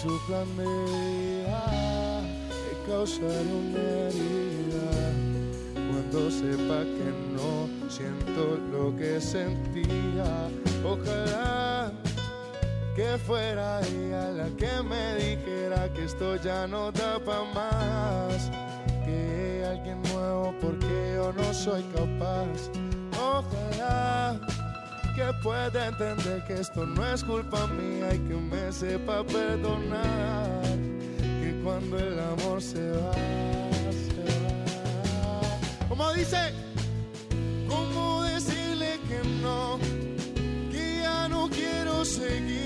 Su 0.00 0.18
plan 0.26 0.46
de 0.56 1.44
causaré 2.86 3.52
una 3.52 4.08
herida 4.08 5.12
cuando 5.74 6.30
sepa 6.30 6.84
que 6.96 7.12
no 7.36 7.68
siento 7.90 8.56
lo 8.72 8.96
que 8.96 9.20
sentía. 9.20 10.48
Ojalá 10.82 11.92
que 12.96 13.18
fuera 13.26 13.80
ella 13.80 14.30
la 14.30 14.48
que 14.56 14.82
me 14.82 15.16
dijera 15.16 15.92
que 15.92 16.06
esto 16.06 16.36
ya 16.36 16.66
no 16.66 16.90
da 16.92 17.18
pa' 17.18 17.44
más. 17.54 18.50
Que 19.04 19.64
alguien 19.68 20.00
nuevo 20.14 20.54
porque 20.62 21.12
yo 21.14 21.32
no 21.32 21.52
soy 21.52 21.82
capaz. 21.94 22.70
Ojalá 23.20 24.40
que 25.20 25.32
pueda 25.42 25.86
entender 25.86 26.42
que 26.44 26.54
esto 26.54 26.86
no 26.86 27.06
es 27.06 27.22
culpa 27.22 27.66
mía 27.66 28.14
y 28.14 28.18
que 28.20 28.34
me 28.34 28.72
sepa 28.72 29.22
perdonar. 29.24 30.62
Que 31.18 31.60
cuando 31.62 31.98
el 31.98 32.18
amor 32.18 32.62
se 32.62 32.90
va, 32.92 33.12
se 33.12 34.22
va. 34.42 35.88
Como 35.88 36.12
dice, 36.14 36.52
¿cómo 37.68 38.22
decirle 38.22 38.98
que 39.08 39.20
no? 39.42 39.78
Que 40.70 41.00
ya 41.02 41.28
no 41.28 41.48
quiero 41.50 42.04
seguir. 42.04 42.59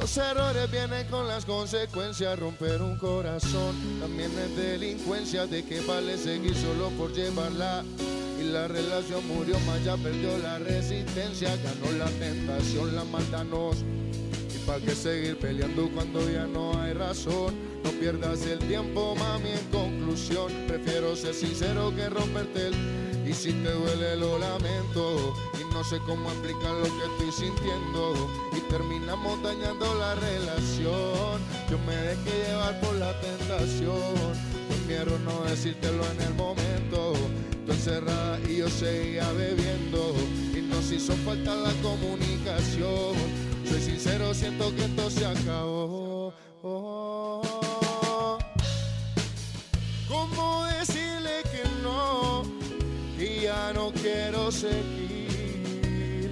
Los 0.00 0.16
errores 0.16 0.70
vienen 0.70 1.08
con 1.08 1.26
las 1.26 1.44
consecuencias, 1.44 2.38
romper 2.38 2.82
un 2.82 2.96
corazón 2.98 3.74
también 3.98 4.30
es 4.38 4.56
delincuencia, 4.56 5.48
de 5.48 5.64
que 5.64 5.80
vale 5.80 6.16
seguir 6.18 6.54
solo 6.54 6.90
por 6.90 7.12
llevarla. 7.12 7.82
Y 8.40 8.44
la 8.44 8.68
relación 8.68 9.26
murió, 9.26 9.58
más 9.66 9.84
ya 9.84 9.96
perdió 9.96 10.38
la 10.38 10.60
resistencia, 10.60 11.48
ganó 11.56 11.90
la 11.98 12.10
tentación, 12.10 12.94
la 12.94 13.02
maldad 13.02 13.44
nos 13.44 13.78
¿Y 14.54 14.58
para 14.66 14.78
qué 14.78 14.94
seguir 14.94 15.36
peleando 15.36 15.90
cuando 15.92 16.30
ya 16.30 16.46
no 16.46 16.80
hay 16.80 16.92
razón? 16.92 17.56
No 17.82 17.90
pierdas 17.98 18.46
el 18.46 18.60
tiempo, 18.60 19.16
mami, 19.16 19.50
en 19.50 19.66
conclusión. 19.72 20.52
Prefiero 20.68 21.16
ser 21.16 21.34
sincero 21.34 21.92
que 21.96 22.08
romperte 22.08 22.68
el... 22.68 23.09
Y 23.30 23.32
si 23.32 23.52
te 23.52 23.70
duele 23.70 24.16
lo 24.16 24.38
lamento. 24.38 25.34
Y 25.54 25.72
no 25.72 25.84
sé 25.84 26.00
cómo 26.04 26.28
explicar 26.32 26.74
lo 26.74 26.82
que 26.82 27.28
estoy 27.28 27.46
sintiendo. 27.46 28.28
Y 28.56 28.60
terminamos 28.68 29.40
dañando 29.40 29.94
la 29.94 30.16
relación. 30.16 31.40
Yo 31.70 31.78
me 31.86 31.94
dejé 31.94 32.48
llevar 32.48 32.80
por 32.80 32.92
la 32.96 33.12
tentación. 33.20 34.34
Con 34.66 34.86
miedo 34.88 35.16
no 35.20 35.44
decírtelo 35.44 36.02
en 36.10 36.20
el 36.22 36.34
momento. 36.34 37.12
Tú 37.66 37.72
encerrada 37.72 38.40
y 38.48 38.56
yo 38.56 38.68
seguía 38.68 39.30
bebiendo. 39.30 40.12
Y 40.52 40.62
nos 40.62 40.90
hizo 40.90 41.12
falta 41.24 41.54
la 41.54 41.72
comunicación. 41.82 43.14
Soy 43.64 43.80
sincero, 43.80 44.34
siento 44.34 44.74
que 44.74 44.86
esto 44.86 45.08
se 45.08 45.24
acabó. 45.24 46.34
Oh. 46.64 47.69
Seguir. 54.50 56.30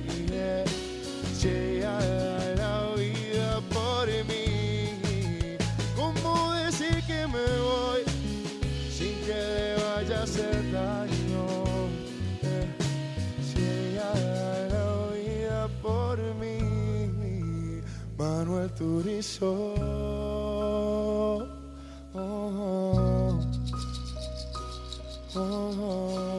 yeah. 1.40 1.98
Da 1.98 2.54
la 2.56 2.94
vida 2.96 3.60
por 3.72 4.06
mí. 4.26 4.98
¿Cómo 5.96 6.52
decir 6.54 7.02
que 7.06 7.26
me 7.26 7.46
voy 7.68 8.02
sin 8.90 9.14
que 9.26 9.34
le 9.34 9.76
vaya 9.82 10.20
a 10.20 10.22
hacer 10.24 10.72
daño? 10.72 11.46
yeah. 13.54 14.12
Da 14.14 14.68
la 14.74 14.86
vida 15.14 15.68
por 15.80 16.18
mí. 16.40 17.80
Manuel 18.18 18.70
Turizo. 18.72 19.74
Oh, 19.80 21.46
oh, 22.14 23.40
oh. 25.36 26.37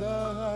La 0.00 0.49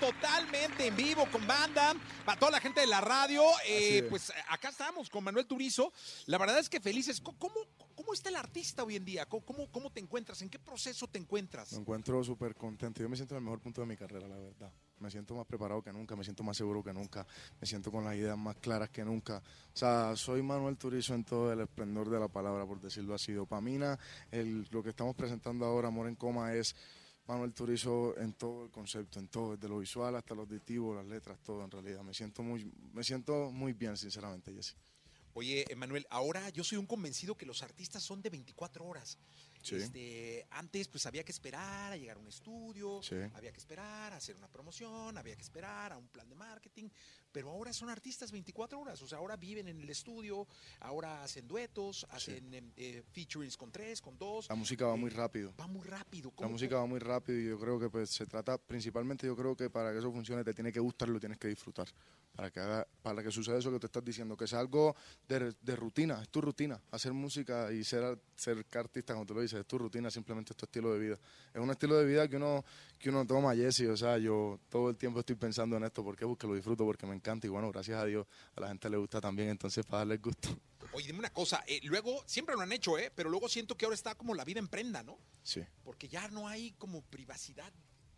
totalmente 0.00 0.86
en 0.86 0.96
vivo, 0.96 1.26
con 1.30 1.46
banda, 1.46 1.94
para 2.24 2.38
toda 2.38 2.52
la 2.52 2.60
gente 2.60 2.80
de 2.80 2.86
la 2.86 3.00
radio. 3.00 3.42
Eh, 3.66 4.06
pues 4.08 4.32
acá 4.48 4.68
estamos 4.68 5.08
con 5.10 5.24
Manuel 5.24 5.46
Turizo. 5.46 5.92
La 6.26 6.38
verdad 6.38 6.58
es 6.58 6.68
que 6.68 6.80
felices. 6.80 7.20
¿Cómo, 7.20 7.54
cómo 7.94 8.12
está 8.12 8.28
el 8.28 8.36
artista 8.36 8.84
hoy 8.84 8.96
en 8.96 9.04
día? 9.04 9.26
¿Cómo, 9.26 9.70
cómo 9.70 9.90
te 9.90 10.00
encuentras? 10.00 10.42
¿En 10.42 10.50
qué 10.50 10.58
proceso 10.58 11.06
te 11.08 11.18
encuentras? 11.18 11.72
Me 11.72 11.80
encuentro 11.80 12.22
súper 12.24 12.54
contento. 12.54 13.02
Yo 13.02 13.08
me 13.08 13.16
siento 13.16 13.34
en 13.34 13.38
el 13.38 13.44
mejor 13.44 13.60
punto 13.60 13.80
de 13.80 13.86
mi 13.86 13.96
carrera, 13.96 14.28
la 14.28 14.36
verdad. 14.36 14.72
Me 14.98 15.10
siento 15.10 15.34
más 15.34 15.46
preparado 15.46 15.82
que 15.82 15.92
nunca, 15.92 16.14
me 16.14 16.22
siento 16.22 16.44
más 16.44 16.56
seguro 16.56 16.80
que 16.84 16.92
nunca, 16.92 17.26
me 17.60 17.66
siento 17.66 17.90
con 17.90 18.04
las 18.04 18.14
ideas 18.14 18.38
más 18.38 18.54
claras 18.58 18.88
que 18.88 19.04
nunca. 19.04 19.42
O 19.74 19.76
sea, 19.76 20.14
soy 20.14 20.42
Manuel 20.42 20.76
Turizo 20.76 21.14
en 21.14 21.24
todo 21.24 21.52
el 21.52 21.60
esplendor 21.60 22.08
de 22.08 22.20
la 22.20 22.28
palabra, 22.28 22.64
por 22.64 22.80
decirlo 22.80 23.12
así. 23.12 23.32
Dopamina, 23.32 23.98
el, 24.30 24.68
lo 24.70 24.80
que 24.80 24.90
estamos 24.90 25.16
presentando 25.16 25.64
ahora, 25.66 25.88
Amor 25.88 26.06
en 26.06 26.14
Coma, 26.14 26.54
es 26.54 26.76
Manuel 27.26 27.54
Turizo 27.54 28.18
en 28.18 28.32
todo 28.32 28.64
el 28.64 28.70
concepto, 28.70 29.18
en 29.18 29.28
todo, 29.28 29.54
desde 29.56 29.68
lo 29.68 29.78
visual 29.78 30.16
hasta 30.16 30.34
lo 30.34 30.42
auditivo, 30.42 30.94
las 30.94 31.06
letras, 31.06 31.38
todo 31.42 31.64
en 31.64 31.70
realidad. 31.70 32.02
Me 32.02 32.14
siento 32.14 32.42
muy, 32.42 32.70
me 32.92 33.04
siento 33.04 33.50
muy 33.50 33.72
bien, 33.72 33.96
sinceramente, 33.96 34.52
Jesse. 34.52 34.76
Oye, 35.34 35.64
Emanuel, 35.70 36.06
ahora 36.10 36.50
yo 36.50 36.62
soy 36.62 36.76
un 36.76 36.86
convencido 36.86 37.36
que 37.36 37.46
los 37.46 37.62
artistas 37.62 38.02
son 38.02 38.20
de 38.20 38.28
24 38.28 38.84
horas. 38.84 39.18
Este, 39.70 40.44
antes 40.50 40.88
pues 40.88 41.06
había 41.06 41.24
que 41.24 41.30
esperar 41.32 41.92
a 41.92 41.96
llegar 41.96 42.16
a 42.16 42.20
un 42.20 42.26
estudio, 42.26 43.00
había 43.34 43.52
que 43.52 43.58
esperar 43.58 44.12
a 44.12 44.16
hacer 44.16 44.36
una 44.36 44.48
promoción, 44.48 45.16
había 45.16 45.36
que 45.36 45.42
esperar 45.42 45.92
a 45.92 45.96
un 45.96 46.08
plan 46.08 46.28
de 46.28 46.34
marketing, 46.34 46.88
pero 47.32 47.50
ahora 47.50 47.72
son 47.72 47.88
artistas 47.88 48.30
24 48.30 48.78
horas, 48.78 49.02
o 49.02 49.08
sea, 49.08 49.18
ahora 49.18 49.36
viven 49.36 49.68
en 49.68 49.80
el 49.80 49.90
estudio, 49.90 50.46
ahora 50.80 51.22
hacen 51.22 51.48
duetos, 51.48 52.06
hacen 52.10 52.52
em, 52.54 52.70
eh, 52.76 53.02
featurings 53.10 53.56
con 53.56 53.72
tres, 53.72 54.00
con 54.00 54.16
dos. 54.18 54.48
La 54.48 54.54
música 54.54 54.86
va 54.86 54.96
muy 54.96 55.10
eh, 55.10 55.14
rápido. 55.14 55.54
Va 55.58 55.66
muy 55.66 55.86
rápido. 55.86 56.32
La 56.38 56.48
música 56.48 56.76
va 56.76 56.86
muy 56.86 57.00
rápido 57.00 57.38
y 57.38 57.46
yo 57.46 57.58
creo 57.58 57.80
que 57.80 57.88
pues 57.88 58.10
se 58.10 58.26
trata, 58.26 58.58
principalmente 58.58 59.26
yo 59.26 59.34
creo 59.34 59.56
que 59.56 59.70
para 59.70 59.92
que 59.92 59.98
eso 59.98 60.12
funcione 60.12 60.44
te 60.44 60.52
tiene 60.52 60.72
que 60.72 60.80
gustar, 60.80 61.08
lo 61.08 61.18
tienes 61.18 61.38
que 61.38 61.48
disfrutar, 61.48 61.88
para 62.34 62.50
que 62.50 62.60
haga, 62.60 62.86
para 63.02 63.22
que 63.22 63.30
suceda 63.30 63.58
eso 63.58 63.70
que 63.70 63.78
te 63.78 63.86
estás 63.86 64.04
diciendo, 64.04 64.36
que 64.36 64.46
sea 64.46 64.60
algo 64.60 64.96
de, 65.28 65.54
de 65.60 65.76
rutina, 65.76 66.20
es 66.22 66.28
tu 66.28 66.40
rutina, 66.40 66.80
hacer 66.90 67.12
música 67.12 67.72
y 67.72 67.84
ser, 67.84 68.18
ser 68.34 68.66
artista, 68.74 69.12
como 69.12 69.26
tú 69.26 69.34
lo 69.34 69.42
dices 69.42 69.60
es 69.60 69.66
tu 69.66 69.78
rutina, 69.78 70.10
simplemente 70.10 70.52
es 70.52 70.56
tu 70.56 70.64
estilo 70.64 70.92
de 70.92 70.98
vida. 70.98 71.18
Es 71.52 71.60
un 71.60 71.70
estilo 71.70 71.96
de 71.96 72.06
vida 72.06 72.28
que 72.28 72.36
uno, 72.36 72.64
que 72.98 73.10
uno 73.10 73.26
toma, 73.26 73.54
Jesse, 73.54 73.88
o 73.88 73.96
sea, 73.96 74.18
yo 74.18 74.58
todo 74.70 74.90
el 74.90 74.96
tiempo 74.96 75.20
estoy 75.20 75.36
pensando 75.36 75.76
en 75.76 75.84
esto, 75.84 76.02
¿por 76.02 76.16
qué? 76.16 76.26
Porque 76.26 76.46
lo 76.46 76.54
disfruto, 76.54 76.84
porque 76.84 77.06
me 77.06 77.14
encanta 77.14 77.46
y 77.46 77.50
bueno, 77.50 77.70
gracias 77.70 78.00
a 78.00 78.04
Dios 78.06 78.26
a 78.56 78.60
la 78.60 78.68
gente 78.68 78.88
le 78.88 78.96
gusta 78.96 79.20
también, 79.20 79.50
entonces 79.50 79.84
para 79.84 79.98
darle 79.98 80.16
gusto. 80.16 80.48
Oye, 80.92 81.06
dime 81.06 81.20
una 81.20 81.32
cosa, 81.32 81.62
eh, 81.66 81.80
luego, 81.84 82.22
siempre 82.26 82.54
lo 82.54 82.62
han 82.62 82.72
hecho, 82.72 82.98
¿eh? 82.98 83.10
Pero 83.14 83.30
luego 83.30 83.48
siento 83.48 83.76
que 83.76 83.84
ahora 83.84 83.94
está 83.94 84.14
como 84.14 84.34
la 84.34 84.44
vida 84.44 84.58
en 84.58 84.68
prenda, 84.68 85.02
¿no? 85.02 85.18
Sí. 85.42 85.62
Porque 85.84 86.08
ya 86.08 86.28
no 86.28 86.48
hay 86.48 86.72
como 86.72 87.02
privacidad 87.02 87.72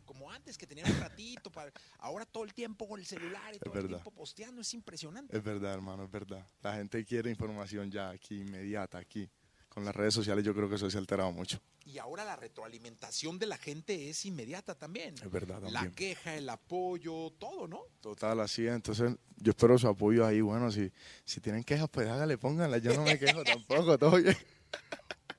como 0.05 0.31
antes 0.31 0.57
que 0.59 0.67
tenían 0.67 0.91
un 0.91 1.01
ratito 1.01 1.51
para 1.51 1.73
ahora 1.99 2.25
todo 2.27 2.45
el 2.45 2.55
tiempo 2.55 2.89
con 2.89 3.01
el 3.01 3.07
celular 3.07 3.55
y 3.55 3.59
todo 3.59 3.79
el 3.79 3.87
tiempo 3.89 4.11
posteando 4.11 4.61
es 4.61 4.75
impresionante. 4.75 5.37
Es 5.37 5.43
verdad, 5.43 5.75
hermano, 5.75 6.05
es 6.05 6.11
verdad. 6.11 6.47
La 6.63 6.75
gente 6.75 7.05
quiere 7.05 7.31
información 7.31 7.91
ya 7.91 8.11
aquí 8.11 8.41
inmediata 8.41 8.99
aquí 8.99 9.31
con 9.75 9.85
las 9.85 9.95
redes 9.95 10.15
sociales 10.15 10.45
yo 10.45 10.55
creo 10.55 10.69
que 10.69 10.77
eso 10.77 10.89
se 10.89 10.97
ha 10.97 11.01
alterado 11.01 11.33
mucho. 11.33 11.61
Y 11.85 11.99
ahora 11.99 12.25
la 12.25 12.37
retroalimentación 12.37 13.41
de 13.41 13.47
la 13.47 13.59
gente 13.59 14.09
es 14.09 14.25
inmediata 14.25 14.77
también. 14.77 15.17
Es 15.17 15.31
verdad 15.31 15.57
también. 15.57 15.75
La 15.75 15.91
queja, 15.91 16.37
el 16.37 16.49
apoyo, 16.49 17.33
todo, 17.39 17.67
¿no? 17.67 17.83
Total, 18.01 18.39
así 18.41 18.69
Entonces 18.69 19.17
yo 19.37 19.51
espero 19.51 19.77
su 19.77 19.89
apoyo 19.89 20.25
ahí. 20.25 20.41
Bueno, 20.41 20.71
si, 20.71 20.93
si 21.25 21.41
tienen 21.41 21.65
quejas, 21.65 21.89
pues 21.91 22.09
hágale, 22.09 22.39
pónganla. 22.39 22.79
Yo 22.79 22.95
no 22.95 23.03
me 23.03 23.19
quejo 23.19 23.43
tampoco, 23.45 23.99
todo 23.99 24.17
bien. 24.17 24.37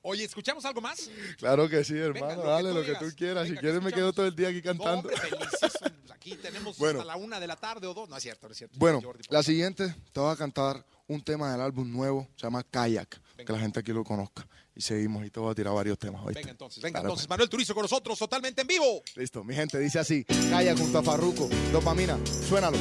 Oye, 0.08 0.22
¿escuchamos 0.22 0.64
algo 0.64 0.80
más? 0.80 1.10
Claro 1.36 1.68
que 1.68 1.82
sí, 1.82 1.98
hermano. 1.98 2.40
dale 2.44 2.72
lo 2.72 2.84
que 2.84 2.94
tú 2.94 3.06
quieras. 3.16 3.48
si 3.48 3.56
quieres, 3.56 3.82
me 3.82 3.92
quedo 3.92 4.12
todo 4.12 4.26
el 4.26 4.36
día 4.36 4.48
aquí 4.48 4.62
cantando. 4.62 5.10
Aquí 6.10 6.36
tenemos 6.36 6.80
hasta 6.80 7.04
la 7.04 7.16
una 7.16 7.40
de 7.40 7.46
la 7.48 7.56
tarde 7.56 7.88
o 7.88 7.94
dos. 7.94 8.08
No 8.08 8.16
es 8.16 8.22
cierto, 8.22 8.46
no 8.46 8.52
es 8.52 8.58
cierto. 8.58 8.76
Bueno, 8.78 9.02
la 9.30 9.42
siguiente 9.42 9.94
te 10.12 10.20
voy 10.20 10.32
a 10.32 10.36
cantar 10.36 10.84
un 11.08 11.20
tema 11.22 11.50
del 11.50 11.60
álbum 11.60 11.90
nuevo. 11.90 12.28
Se 12.36 12.42
llama 12.42 12.62
Kayak 12.62 13.20
que 13.36 13.52
la 13.52 13.58
gente 13.58 13.80
aquí 13.80 13.92
lo 13.92 14.04
conozca. 14.04 14.46
Y 14.76 14.80
seguimos 14.80 15.24
y 15.26 15.30
te 15.30 15.40
voy 15.40 15.50
a 15.50 15.54
tirar 15.54 15.74
varios 15.74 15.98
temas. 15.98 16.24
Venga 16.24 16.50
entonces, 16.50 16.82
venga 16.82 17.00
entonces. 17.00 17.28
Manuel 17.28 17.48
Turizo 17.48 17.74
con 17.74 17.82
nosotros, 17.82 18.16
totalmente 18.16 18.60
en 18.60 18.68
vivo. 18.68 19.02
Listo, 19.16 19.42
mi 19.42 19.54
gente 19.54 19.78
dice 19.78 19.98
así: 19.98 20.24
Calla 20.24 20.76
junto 20.76 20.98
a 20.98 21.02
Farruco, 21.02 21.48
dopamina, 21.72 22.16
suénalo. 22.48 22.78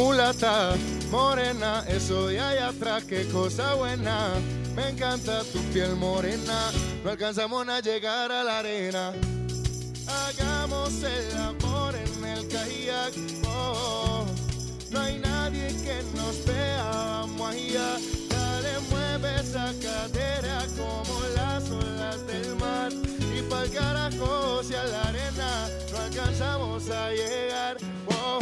Mulata, 0.00 0.76
morena, 1.10 1.84
eso 1.86 2.28
de 2.28 2.40
allá 2.40 2.68
atrás, 2.68 3.04
qué 3.04 3.28
cosa 3.28 3.74
buena. 3.74 4.30
Me 4.74 4.88
encanta 4.88 5.42
tu 5.52 5.58
piel 5.74 5.94
morena, 5.94 6.70
no 7.04 7.10
alcanzamos 7.10 7.68
a 7.68 7.80
llegar 7.80 8.32
a 8.32 8.42
la 8.42 8.60
arena. 8.60 9.12
Hagamos 10.08 11.02
el 11.02 11.36
amor 11.36 11.94
en 11.96 12.24
el 12.24 12.48
kayak. 12.48 13.12
Oh, 13.46 14.24
no 14.90 15.00
hay 15.00 15.18
nadie 15.18 15.66
que 15.84 16.02
nos 16.16 16.46
vea, 16.46 16.82
vamos 16.82 17.50
allá. 17.50 17.98
Dale, 18.30 18.72
mueve 18.88 19.34
esa 19.38 19.70
cadera 19.82 20.64
como 20.78 21.20
las 21.36 21.70
olas 21.70 22.26
del 22.26 22.56
mar. 22.56 22.90
Y 23.36 23.42
para 23.42 23.64
el 23.64 23.70
carajo, 23.70 24.62
si 24.64 24.74
a 24.74 24.82
la 24.82 25.02
arena 25.02 25.68
no 25.92 25.98
alcanzamos 25.98 26.88
a 26.88 27.10
llegar. 27.10 27.76
Oh, 28.06 28.39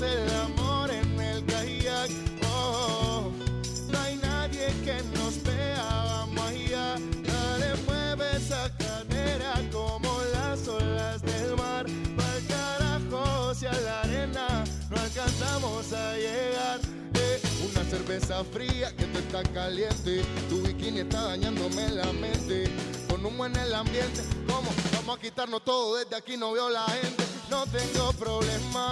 el 0.00 0.30
amor 0.30 0.90
en 0.90 1.20
el 1.20 1.44
kayak. 1.44 2.10
Oh, 2.46 3.30
no 3.90 3.98
hay 4.00 4.16
nadie 4.16 4.68
que 4.84 5.02
nos 5.18 5.42
vea, 5.42 5.84
vamos 5.84 6.44
allá. 6.48 6.96
Dale, 7.22 7.74
mueve 7.86 8.24
esa 8.36 8.70
cadera 8.78 9.54
como 9.70 10.08
las 10.32 10.66
olas 10.66 11.20
del 11.22 11.56
mar. 11.56 11.84
Pa'l 12.16 12.46
carajo, 12.48 13.54
si 13.54 13.66
a 13.66 13.72
la 13.72 14.00
arena 14.00 14.64
no 14.90 14.96
alcanzamos 14.96 15.92
a 15.92 16.16
llegar. 16.16 16.80
Eh, 17.14 17.40
una 17.70 17.84
cerveza 17.90 18.42
fría 18.44 18.96
que 18.96 19.04
te 19.04 19.18
está 19.18 19.42
caliente. 19.42 20.22
Tu 20.48 20.62
bikini 20.62 21.00
está 21.00 21.22
dañándome 21.24 21.90
la 21.90 22.10
mente. 22.14 22.64
Con 23.08 23.26
humo 23.26 23.44
en 23.44 23.56
el 23.56 23.74
ambiente, 23.74 24.22
¿cómo? 24.46 24.70
Vamos 24.94 25.18
a 25.18 25.20
quitarnos 25.20 25.62
todo 25.62 25.96
desde 25.96 26.16
aquí, 26.16 26.38
no 26.38 26.52
veo 26.52 26.70
la 26.70 26.84
gente. 26.84 27.24
No 27.50 27.66
tengo 27.66 28.14
problema, 28.14 28.91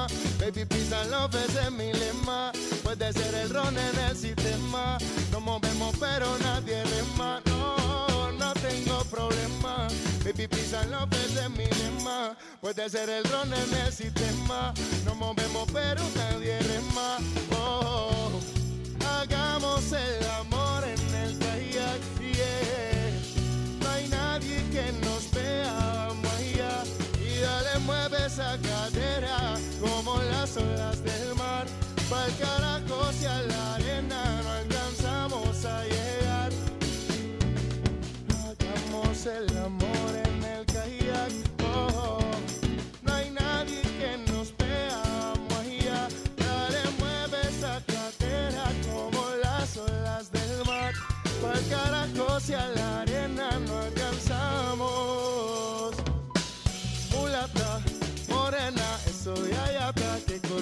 baby 0.51 0.65
pizza 0.65 1.05
love 1.11 1.35
es 1.35 1.71
mi 1.71 1.93
lema. 1.93 2.53
Puede 2.83 3.13
ser 3.13 3.35
el 3.35 3.51
ron 3.51 3.77
en 3.77 3.99
el 4.09 4.17
sistema. 4.17 4.99
Nos 5.31 5.43
movemos, 5.43 5.95
pero 5.99 6.27
nadie 6.39 6.83
rema. 6.85 7.41
No, 7.47 8.33
no 8.33 8.53
tengo 8.55 9.05
problema. 9.05 9.89
Baby 10.25 10.49
pizza 10.49 10.85
love 10.87 11.13
es 11.13 11.51
mi 11.51 11.67
lema. 11.67 12.37
Puede 12.61 12.89
ser 12.89 13.09
el 13.11 13.25
ron 13.25 13.53
en 13.53 13.75
el 13.87 13.93
sistema. 13.93 14.75
Nos 15.05 15.17
movemos, 15.17 15.69
pero 15.73 16.03
nadie 16.17 16.59
rema. 16.59 17.19
Oh, 17.53 18.31
hagamos 19.21 19.93
el 19.93 20.27
amor 20.41 20.85
en 20.85 21.15
el 21.15 21.39
kayak. 21.39 22.01
Yeah. 22.21 23.13
No 23.81 23.91
hay 23.91 24.09
nadie 24.09 24.63
que 24.71 24.93
nos 25.05 25.31
vea. 25.31 26.09
Y 27.21 27.41
dale, 27.41 27.79
mueve 27.87 28.27
esa 28.27 28.59
cadera 28.59 28.91
como 28.91 29.00
las 30.51 30.57
olas 30.57 31.05
del 31.05 31.35
mar. 31.37 31.67
Pa'l 32.09 32.33
carajo, 32.39 33.13
si 33.13 33.27
a 33.27 33.43
la 33.43 33.75
arena 33.75 34.43
no 34.43 34.51
alcanzamos 34.51 35.65
a 35.65 35.85
llegar. 35.85 36.51
Hagamos 38.29 39.27
el 39.27 39.59
amor 39.59 39.90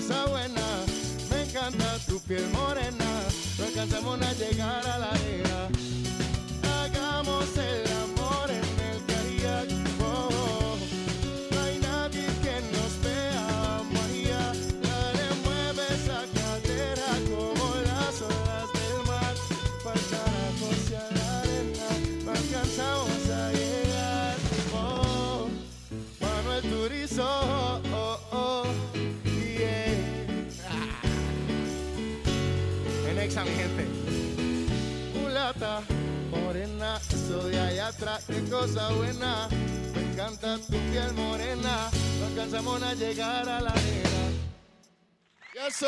Me 0.08 1.42
encanta 1.42 1.98
tu 2.06 2.18
piel 2.20 2.48
morena, 2.50 3.04
no 3.58 3.64
alcanzamos 3.66 4.20
a 4.22 4.32
llegar 4.32 4.86
a 4.86 4.98
la 4.98 5.10
arena. 5.10 6.07
Exa, 33.28 33.44
mi 33.44 33.50
gente. 33.50 33.98
atrás, 37.88 38.24
qué 38.26 38.42
cosa 38.50 38.90
buena. 38.92 39.48
Me 39.94 40.12
encanta 40.12 40.56
tu 40.58 40.72
piel 40.90 41.12
morena, 41.14 41.90
no 42.20 42.26
alcanzamos 42.26 42.82
a 42.82 42.94
llegar 42.94 43.48
a 43.48 43.60
la 43.60 43.70
arena. 43.70 44.08
Eso. 45.66 45.86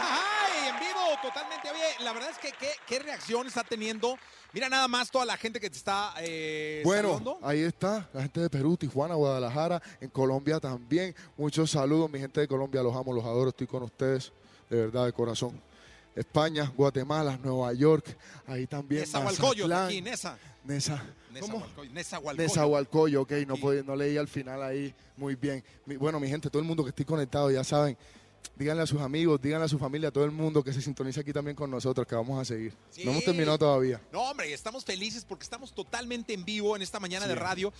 ¡Ay! 0.00 0.68
En 0.68 0.78
vivo, 0.78 1.00
totalmente. 1.22 1.70
Oye, 1.70 2.04
la 2.04 2.12
verdad 2.12 2.30
es 2.30 2.38
que 2.38 2.52
qué, 2.58 2.70
qué 2.86 2.98
reacción 2.98 3.46
está 3.46 3.64
teniendo. 3.64 4.18
Mira 4.52 4.68
nada 4.68 4.86
más 4.86 5.10
toda 5.10 5.24
la 5.24 5.36
gente 5.36 5.58
que 5.58 5.68
te 5.68 5.76
está 5.76 6.14
eh, 6.20 6.82
Bueno, 6.84 7.14
saludando. 7.14 7.38
ahí 7.42 7.60
está, 7.60 8.08
la 8.12 8.22
gente 8.22 8.40
de 8.40 8.50
Perú, 8.50 8.76
Tijuana, 8.76 9.14
Guadalajara, 9.14 9.82
en 10.00 10.10
Colombia 10.10 10.60
también. 10.60 11.14
Muchos 11.36 11.70
saludos, 11.72 12.08
mi 12.10 12.20
gente 12.20 12.40
de 12.40 12.46
Colombia, 12.46 12.82
los 12.82 12.94
amo, 12.94 13.12
los 13.12 13.24
adoro, 13.24 13.48
estoy 13.50 13.66
con 13.66 13.82
ustedes, 13.82 14.32
de 14.70 14.76
verdad, 14.76 15.06
de 15.06 15.12
corazón. 15.12 15.60
España, 16.16 16.70
Guatemala, 16.76 17.38
Nueva 17.42 17.72
York, 17.72 18.16
ahí 18.46 18.66
también. 18.66 19.02
Nezahualcóyotl, 19.02 19.68
Mazatlán, 19.68 19.86
aquí, 19.88 20.02
Nesa. 20.02 20.38
Nesa. 20.64 21.04
¿Cómo? 21.40 21.66
Nezahualcóyotl, 22.38 23.16
ok, 23.34 23.46
no, 23.46 23.56
Sí. 23.56 23.62
podí- 23.62 23.84
no 23.84 23.96
leí 23.96 24.16
al 24.16 24.28
final 24.28 24.62
ahí 24.62 24.94
muy 25.16 25.34
bien. 25.34 25.62
Mi- 25.86 25.96
bueno, 25.96 26.20
mi 26.20 26.28
gente, 26.28 26.48
todo 26.48 26.60
el 26.62 26.68
mundo 26.68 26.82
que 26.84 26.90
estoy 26.90 27.04
conectado, 27.04 27.50
ya 27.50 27.64
saben, 27.64 27.96
díganle 28.56 28.82
a 28.82 28.86
sus 28.86 29.00
amigos, 29.00 29.40
díganle 29.40 29.66
a 29.66 29.68
su 29.68 29.78
familia, 29.78 30.08
a 30.08 30.12
todo 30.12 30.24
el 30.24 30.30
mundo 30.30 30.62
que 30.62 30.72
se 30.72 30.80
sintonice 30.82 31.20
aquí 31.20 31.32
también 31.32 31.56
con 31.56 31.70
nosotros, 31.70 32.06
que 32.06 32.14
vamos 32.14 32.40
a 32.40 32.44
seguir. 32.44 32.72
Sí. 32.90 33.04
No 33.04 33.10
hemos 33.12 33.24
terminado 33.24 33.58
todavía. 33.58 34.00
No, 34.12 34.22
hombre, 34.22 34.52
estamos 34.52 34.84
felices 34.84 35.24
porque 35.24 35.44
estamos 35.44 35.74
totalmente 35.74 36.32
en 36.34 36.44
vivo 36.44 36.76
en 36.76 36.82
esta 36.82 37.00
mañana 37.00 37.24
Sí. 37.26 37.30
de 37.30 37.34
radio. 37.34 37.72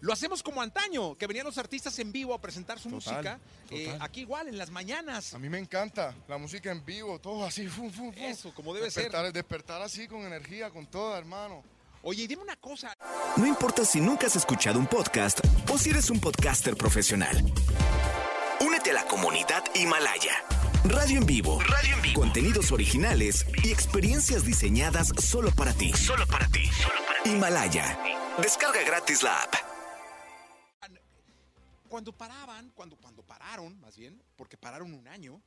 Lo 0.00 0.12
hacemos 0.12 0.42
como 0.42 0.62
antaño, 0.62 1.16
que 1.16 1.26
venían 1.26 1.46
los 1.46 1.58
artistas 1.58 1.98
en 1.98 2.12
vivo 2.12 2.34
a 2.34 2.40
presentar 2.40 2.78
su 2.78 2.90
Total, 2.90 3.14
música. 3.14 3.40
Eh, 3.70 3.96
aquí 4.00 4.20
igual, 4.22 4.48
en 4.48 4.58
las 4.58 4.70
mañanas. 4.70 5.34
A 5.34 5.38
mí 5.38 5.48
me 5.48 5.58
encanta 5.58 6.14
la 6.28 6.38
música 6.38 6.70
en 6.72 6.84
vivo, 6.84 7.18
todo 7.20 7.44
así, 7.44 7.66
fum, 7.68 7.90
fum, 7.90 8.12
fum. 8.12 8.22
Eso, 8.24 8.52
como 8.54 8.72
debe 8.74 8.86
despertar, 8.86 9.24
ser. 9.24 9.32
Despertar 9.32 9.82
así 9.82 10.08
con 10.08 10.20
energía, 10.22 10.70
con 10.70 10.86
toda, 10.86 11.18
hermano. 11.18 11.62
Oye, 12.04 12.24
y 12.24 12.26
dime 12.26 12.42
una 12.42 12.56
cosa. 12.56 12.96
No 13.36 13.46
importa 13.46 13.84
si 13.84 14.00
nunca 14.00 14.26
has 14.26 14.34
escuchado 14.34 14.78
un 14.78 14.88
podcast 14.88 15.38
o 15.72 15.78
si 15.78 15.90
eres 15.90 16.10
un 16.10 16.18
podcaster 16.18 16.76
profesional. 16.76 17.44
Únete 18.82 18.98
a 18.98 19.04
la 19.04 19.08
comunidad 19.08 19.62
Himalaya. 19.76 20.32
Radio 20.84 21.18
en 21.18 21.26
vivo. 21.26 21.60
Radio 21.60 21.94
en 21.94 22.02
vivo. 22.02 22.20
Contenidos 22.20 22.72
originales 22.72 23.46
y 23.62 23.70
experiencias 23.70 24.44
diseñadas 24.44 25.12
solo 25.18 25.52
para 25.52 25.72
ti. 25.72 25.92
Solo 25.92 26.26
para 26.26 26.48
ti. 26.48 26.64
Himalaya. 27.24 27.96
Descarga 28.42 28.82
gratis 28.82 29.22
la 29.22 29.40
app. 29.40 29.54
Cuando 31.88 32.12
paraban, 32.12 32.72
cuando, 32.74 32.96
cuando 32.96 33.22
pararon, 33.22 33.78
más 33.78 33.96
bien, 33.96 34.20
porque 34.34 34.56
pararon 34.56 34.92
un 34.92 35.06
año, 35.06 35.40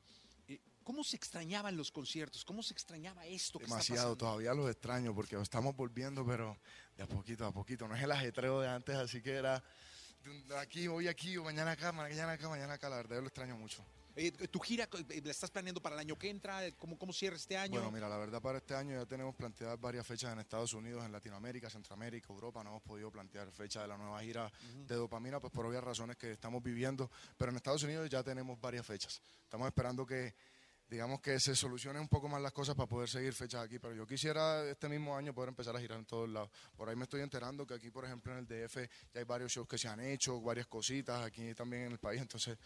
eh, 0.48 0.62
¿cómo 0.86 1.04
se 1.04 1.17
extrañaban 1.17 1.76
los 1.76 1.91
conciertos? 1.91 2.45
¿Cómo 2.45 2.63
se 2.63 2.71
extrañaba 2.71 3.26
esto 3.26 3.60
que 3.60 3.65
está 3.65 3.76
Demasiado, 3.76 4.02
pasando? 4.02 4.17
todavía 4.17 4.54
los 4.54 4.69
extraño 4.69 5.13
porque 5.13 5.36
estamos 5.41 5.76
volviendo, 5.76 6.26
pero 6.26 6.58
de 6.95 7.04
a 7.04 7.08
poquito 7.08 7.45
a 7.45 7.52
poquito. 7.52 7.86
No 7.86 7.95
es 7.98 8.04
el 8.04 8.13
ajetreo 8.13 8.62
de 8.62 8.69
antes, 8.69 8.95
así 8.95 9.21
que 9.21 9.32
era 9.34 9.62
aquí, 10.58 10.88
hoy 10.88 11.08
aquí, 11.08 11.38
o 11.38 11.44
mañana 11.44 11.72
acá, 11.72 11.92
mañana 11.92 12.34
acá, 12.34 12.50
mañana 12.50 12.74
acá. 12.74 12.90
La 12.90 12.98
verdad, 12.98 13.16
yo 13.16 13.22
lo 13.22 13.28
extraño 13.28 13.58
mucho. 13.58 13.84
Eh, 14.18 14.32
¿Tu 14.32 14.60
gira 14.60 14.88
eh, 15.10 15.22
la 15.26 15.32
estás 15.32 15.52
planeando 15.52 15.82
para 15.82 15.96
el 15.96 16.00
año 16.00 16.18
que 16.18 16.30
entra? 16.30 16.62
¿Cómo, 16.78 16.98
cómo 16.98 17.12
cierra 17.12 17.36
este 17.36 17.58
año? 17.58 17.74
Bueno, 17.74 17.92
mira, 17.92 18.08
la 18.08 18.18
verdad 18.18 18.42
para 18.42 18.60
este 18.60 18.74
año 18.74 18.98
ya 18.98 19.06
tenemos 19.06 19.36
planteadas 19.36 19.80
varias 19.80 20.08
fechas 20.08 20.32
en 20.32 20.40
Estados 20.40 20.74
Unidos, 20.74 21.04
en 21.04 21.12
Latinoamérica, 21.12 21.70
Centroamérica, 21.70 22.32
Europa. 22.32 22.64
No 22.64 22.70
hemos 22.70 22.84
podido 22.84 23.12
plantear 23.12 23.52
fecha 23.52 23.82
de 23.82 23.90
la 23.90 23.98
nueva 23.98 24.22
gira 24.22 24.50
de 24.88 24.96
dopamina, 24.96 25.42
pues 25.42 25.52
por 25.52 25.66
obvias 25.66 25.84
razones 25.84 26.16
que 26.16 26.32
estamos 26.32 26.64
viviendo. 26.64 27.12
Pero 27.38 27.52
en 27.52 27.58
Estados 27.58 27.84
Unidos 27.84 28.10
ya 28.10 28.24
tenemos 28.24 28.60
varias 28.62 28.86
fechas. 28.86 29.22
Estamos 29.44 29.68
esperando 29.68 30.06
que, 30.06 30.34
digamos, 30.89 31.21
que 31.21 31.39
se 31.39 31.56
solucionen 31.56 32.02
un 32.02 32.08
poco 32.08 32.28
más 32.28 32.41
las 32.41 32.52
cosas 32.52 32.76
para 32.76 32.88
poder 32.88 33.10
seguir 33.10 33.34
fechas 33.34 33.63
aquí. 33.63 33.80
Pero 33.80 33.93
yo 33.93 34.06
quisiera 34.06 34.63
este 34.69 34.88
mismo 34.88 35.15
año 35.15 35.34
poder 35.34 35.50
empezar 35.50 35.76
a 35.76 35.80
girar 35.80 35.98
en 36.00 36.06
todos 36.06 36.30
lados. 36.30 36.50
Por 36.76 36.89
ahí 36.89 36.95
me 36.95 37.04
estoy 37.04 37.21
enterando 37.21 37.65
que 37.65 37.74
aquí, 37.74 37.89
por 37.89 38.06
ejemplo, 38.06 38.32
en 38.32 38.39
el 38.39 38.48
DF 38.48 38.76
ya 39.13 39.19
hay 39.19 39.26
varios 39.26 39.52
shows 39.52 39.67
que 39.67 39.78
se 39.78 39.88
han 39.88 40.00
hecho, 40.00 40.39
varias 40.41 40.67
cositas 40.67 41.24
aquí 41.24 41.54
también 41.54 41.84
en 41.84 41.91
el 41.93 42.00
país. 42.00 42.21
Entonces 42.21 42.58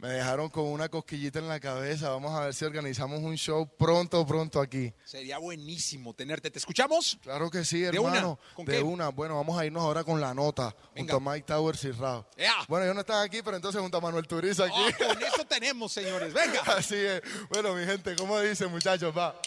me 0.00 0.08
dejaron 0.08 0.48
con 0.48 0.64
una 0.66 0.88
cosquillita 0.88 1.38
en 1.40 1.48
la 1.48 1.60
cabeza. 1.60 2.08
Vamos 2.08 2.32
a 2.32 2.46
ver 2.46 2.54
si 2.54 2.64
organizamos 2.64 3.20
un 3.20 3.36
show 3.36 3.68
pronto, 3.76 4.26
pronto 4.26 4.60
aquí. 4.60 4.92
Sería 5.04 5.36
buenísimo 5.38 6.14
tenerte. 6.14 6.50
¿Te 6.50 6.58
escuchamos? 6.58 7.18
Claro 7.22 7.50
que 7.50 7.64
sí, 7.64 7.80
¿De 7.80 7.88
hermano. 7.88 8.38
una? 8.40 8.54
¿Con 8.54 8.64
de 8.64 8.78
qué? 8.78 8.82
una. 8.82 9.10
Bueno, 9.10 9.36
vamos 9.36 9.58
a 9.58 9.66
irnos 9.66 9.82
ahora 9.82 10.02
con 10.02 10.18
la 10.20 10.32
nota. 10.32 10.74
Venga. 10.94 11.12
Junto 11.14 11.30
a 11.30 11.32
Mike 11.34 11.46
Towers 11.46 11.84
y 11.84 11.90
Rao. 11.92 12.26
Bueno, 12.68 12.86
yo 12.86 12.94
no 12.94 13.00
estaba 13.00 13.22
aquí, 13.22 13.42
pero 13.42 13.56
entonces 13.56 13.80
junto 13.80 13.98
a 13.98 14.00
Manuel 14.00 14.26
Turizo 14.26 14.64
aquí. 14.64 14.74
Ah, 14.74 15.06
con 15.06 15.22
eso 15.22 15.44
tenemos, 15.46 15.92
señores. 15.92 16.32
Venga. 16.32 16.60
Así 16.76 16.96
es. 16.96 17.20
Bueno, 17.50 17.74
mi 17.74 17.84
gente, 17.84 18.16
¿cómo 18.16 18.40
dicen, 18.40 18.70
muchachos? 18.70 19.16
Va. 19.16 19.38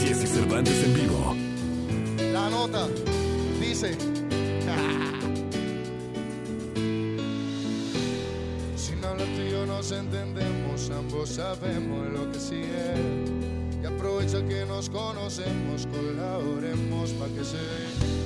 Jesse 0.00 0.28
Cervantes 0.30 0.84
en 0.84 0.94
vivo. 0.94 1.36
La 2.32 2.48
nota 2.48 2.86
dice. 3.60 3.96
Nos 9.66 9.92
entendemos, 9.92 10.90
ambos 10.90 11.30
sabemos 11.30 12.08
lo 12.12 12.30
que 12.30 12.40
sigue. 12.40 12.94
Y 13.82 13.86
aprovecha 13.86 14.44
que 14.46 14.64
nos 14.66 14.88
conocemos, 14.88 15.86
colaboremos 15.86 17.10
pa' 17.12 17.28
que 17.28 17.44
se 17.44 17.58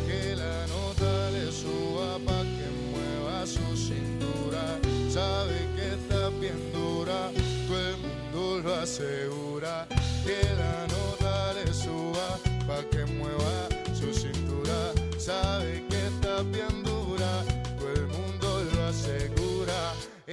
que 0.07 0.37
la 0.37 0.66
nota 0.66 1.31
le 1.31 1.51
suba 1.53 2.18
pa' 2.24 2.42
que 2.42 2.68
mueva 2.90 3.46
su 3.46 3.77
cintura. 3.77 4.79
Sabe 5.11 5.57
que 5.74 5.94
está 5.94 6.29
bien 6.40 6.61
dura, 6.72 7.31
todo 7.66 7.79
el 7.79 7.96
mundo 7.98 8.61
lo 8.68 8.74
asegura. 8.77 9.87
Que 10.24 10.40
la 10.57 10.87
nota 10.87 11.55
le 11.55 11.72
suba 11.72 12.38
pa' 12.66 12.85
que 12.90 13.05
mueva 13.05 13.17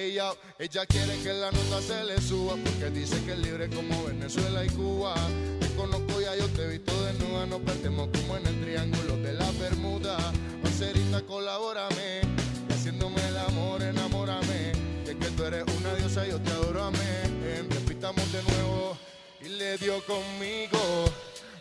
Ella, 0.05 0.85
quiere 0.85 1.17
que 1.23 1.33
la 1.33 1.49
nota 1.49 1.81
se 1.81 2.03
le 2.03 2.21
suba 2.21 2.53
porque 2.63 2.91
dice 2.91 3.19
que 3.25 3.31
es 3.31 3.39
libre 3.39 3.67
como 3.69 4.03
Venezuela 4.03 4.63
y 4.63 4.69
Cuba. 4.69 5.15
Te 5.59 5.67
conozco 5.75 6.21
ya, 6.21 6.35
yo 6.35 6.47
te 6.49 6.63
he 6.63 6.77
visto 6.77 6.93
desnuda, 7.05 7.47
nos 7.47 7.61
partemos 7.61 8.09
como 8.13 8.37
en 8.37 8.45
el 8.45 8.61
triángulo 8.61 9.17
de 9.17 9.33
la 9.33 9.49
Bermuda. 9.53 10.17
Marcerita, 10.61 11.23
colabórame, 11.23 12.21
y 12.69 12.73
haciéndome 12.73 13.19
el 13.29 13.37
amor, 13.37 13.81
enamórame. 13.81 14.73
Que 15.05 15.17
que 15.17 15.27
tú 15.31 15.43
eres 15.43 15.65
una 15.75 15.95
diosa, 15.95 16.23
yo 16.27 16.39
te 16.39 16.51
adoro, 16.51 16.83
amén. 16.83 17.67
Repitamos 17.71 18.31
de 18.31 18.43
nuevo 18.43 18.95
y 19.41 19.49
le 19.49 19.75
dio 19.79 20.05
conmigo. 20.05 21.05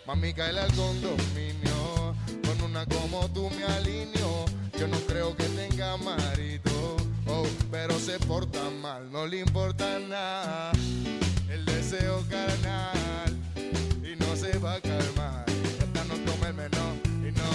Mami, 0.07 0.35
cae 0.35 0.59
al 0.59 0.71
condominio. 0.75 2.15
Con 2.47 2.61
una 2.61 2.85
como 2.85 3.27
tú 3.31 3.49
me 3.49 3.65
alineo. 3.65 4.45
Yo 4.79 4.87
no 4.87 4.99
creo 5.07 5.35
que 5.35 5.45
tenga 5.45 5.97
marido. 5.97 7.13
Oh, 7.27 7.47
pero 7.71 7.99
se 7.99 8.19
porta 8.21 8.61
mal, 8.83 9.11
no 9.11 9.27
le 9.27 9.41
importa 9.41 9.99
nada. 9.99 10.73
El 11.51 11.65
deseo 11.65 12.23
carnal 12.29 13.37
y 14.03 14.17
no 14.17 14.37
se 14.37 14.59
va 14.59 14.75
a 14.75 14.81
calmar. 14.81 15.45
Esta 15.79 16.05
no 16.05 16.15
toma 16.31 16.49
el 16.49 16.55
menor 16.55 16.95
y 17.21 17.33
no, 17.33 17.49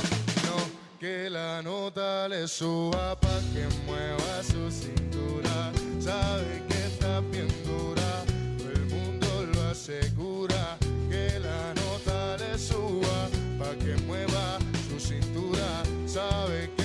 no. 0.48 0.58
Que 1.00 1.30
la 1.30 1.62
nota 1.62 2.28
le 2.28 2.48
suba 2.48 3.20
pa' 3.20 3.40
que 3.54 3.68
mueva 3.86 4.44
su 4.44 4.72
cintura. 4.72 5.72
Sabe 6.00 6.64
que 6.68 6.86
está 6.88 7.20
bien 7.20 7.48
dura, 7.66 8.24
todo 8.58 8.72
el 8.72 8.86
mundo 8.86 9.46
lo 9.54 9.70
asegura. 9.70 10.78
Que 11.10 11.40
la 11.40 11.74
nota 11.76 12.38
le 12.38 12.58
suba 12.58 13.30
pa' 13.60 13.76
que 13.76 13.96
mueva 14.08 14.58
su 14.88 15.00
cintura. 15.00 15.84
Sabe 16.08 16.72
que 16.76 16.79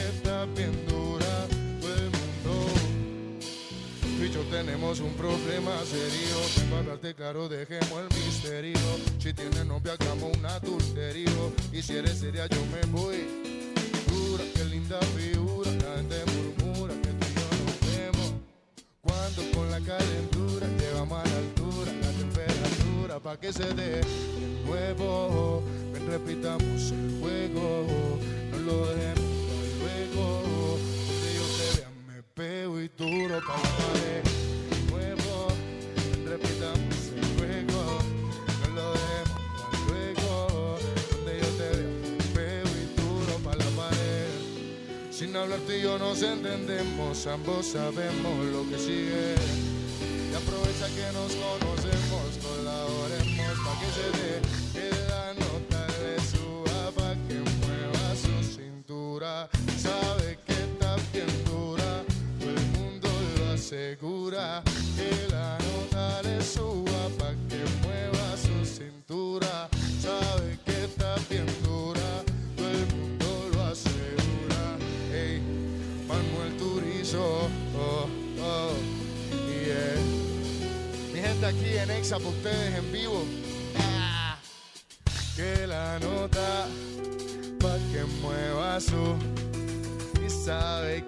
tenemos 4.55 5.01
un 5.01 5.12
problema 5.14 5.73
serio. 5.85 6.37
Vengo 6.61 6.77
a 6.77 6.79
hablarte 6.79 7.14
claro, 7.14 7.49
dejemos 7.49 7.99
el 8.03 8.25
misterio. 8.25 8.79
Si 9.19 9.33
tienes 9.33 9.67
novia, 9.67 9.95
hagamos 9.95 10.37
un 10.37 10.47
adulterio. 10.47 11.53
Y 11.73 11.83
si 11.83 11.97
eres 11.97 12.19
seria, 12.19 12.47
yo 12.47 12.61
me 12.67 12.81
voy. 12.93 13.27
Dura, 14.09 14.45
qué 14.55 14.64
linda 14.67 15.01
figura. 15.19 15.71
La 15.73 15.97
gente 15.97 16.23
murmura 16.33 16.95
que 17.03 17.09
tú 17.09 17.27
y 17.31 17.35
yo 17.35 17.49
nos 17.64 17.79
vemos. 17.97 18.33
Cuando 19.01 19.43
con 19.55 19.71
la 19.73 19.81
calentura 19.81 20.67
llevamos 20.79 21.19
a 21.19 21.29
la 21.29 21.37
altura, 21.37 21.93
la 22.01 22.12
temperatura 22.12 23.21
pa' 23.21 23.37
que 23.37 23.53
se 23.53 23.67
dé 23.75 24.03
de 24.03 24.64
nuevo. 24.67 25.64
Ven, 25.93 26.07
repitamos 26.07 26.93
el 26.93 27.19
juego, 27.21 28.19
Sin 45.45 45.53
hablar 45.53 45.67
tú 45.67 45.73
y 45.73 45.83
yo 45.83 45.99
nos 45.99 46.23
entendemos, 46.23 47.27
ambos 47.27 47.67
sabemos 47.67 48.47
lo 48.47 48.67
que 48.67 48.79
sigue. 48.79 49.35
Y 50.31 50.35
aprovecha 50.35 50.87
que 50.88 51.13
nos 51.13 51.35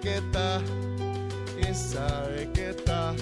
que 0.01 0.17
está 0.17 0.61
y 1.59 1.73
sabe 1.73 2.51
que 2.53 2.69
está. 2.69 3.13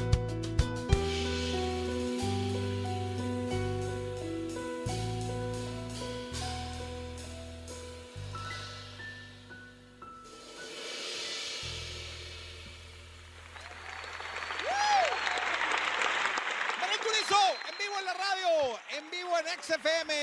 XFM, 19.62 20.14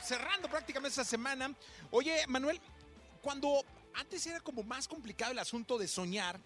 cerrando 0.00 0.48
prácticamente 0.48 0.88
esta 0.88 1.04
semana. 1.04 1.52
Oye, 1.90 2.24
Manuel, 2.26 2.58
cuando 3.20 3.62
antes 3.96 4.26
era 4.26 4.40
como 4.40 4.62
más 4.62 4.88
complicado 4.88 5.32
el 5.32 5.38
asunto 5.38 5.78
de 5.78 5.88
soñar, 5.88 6.40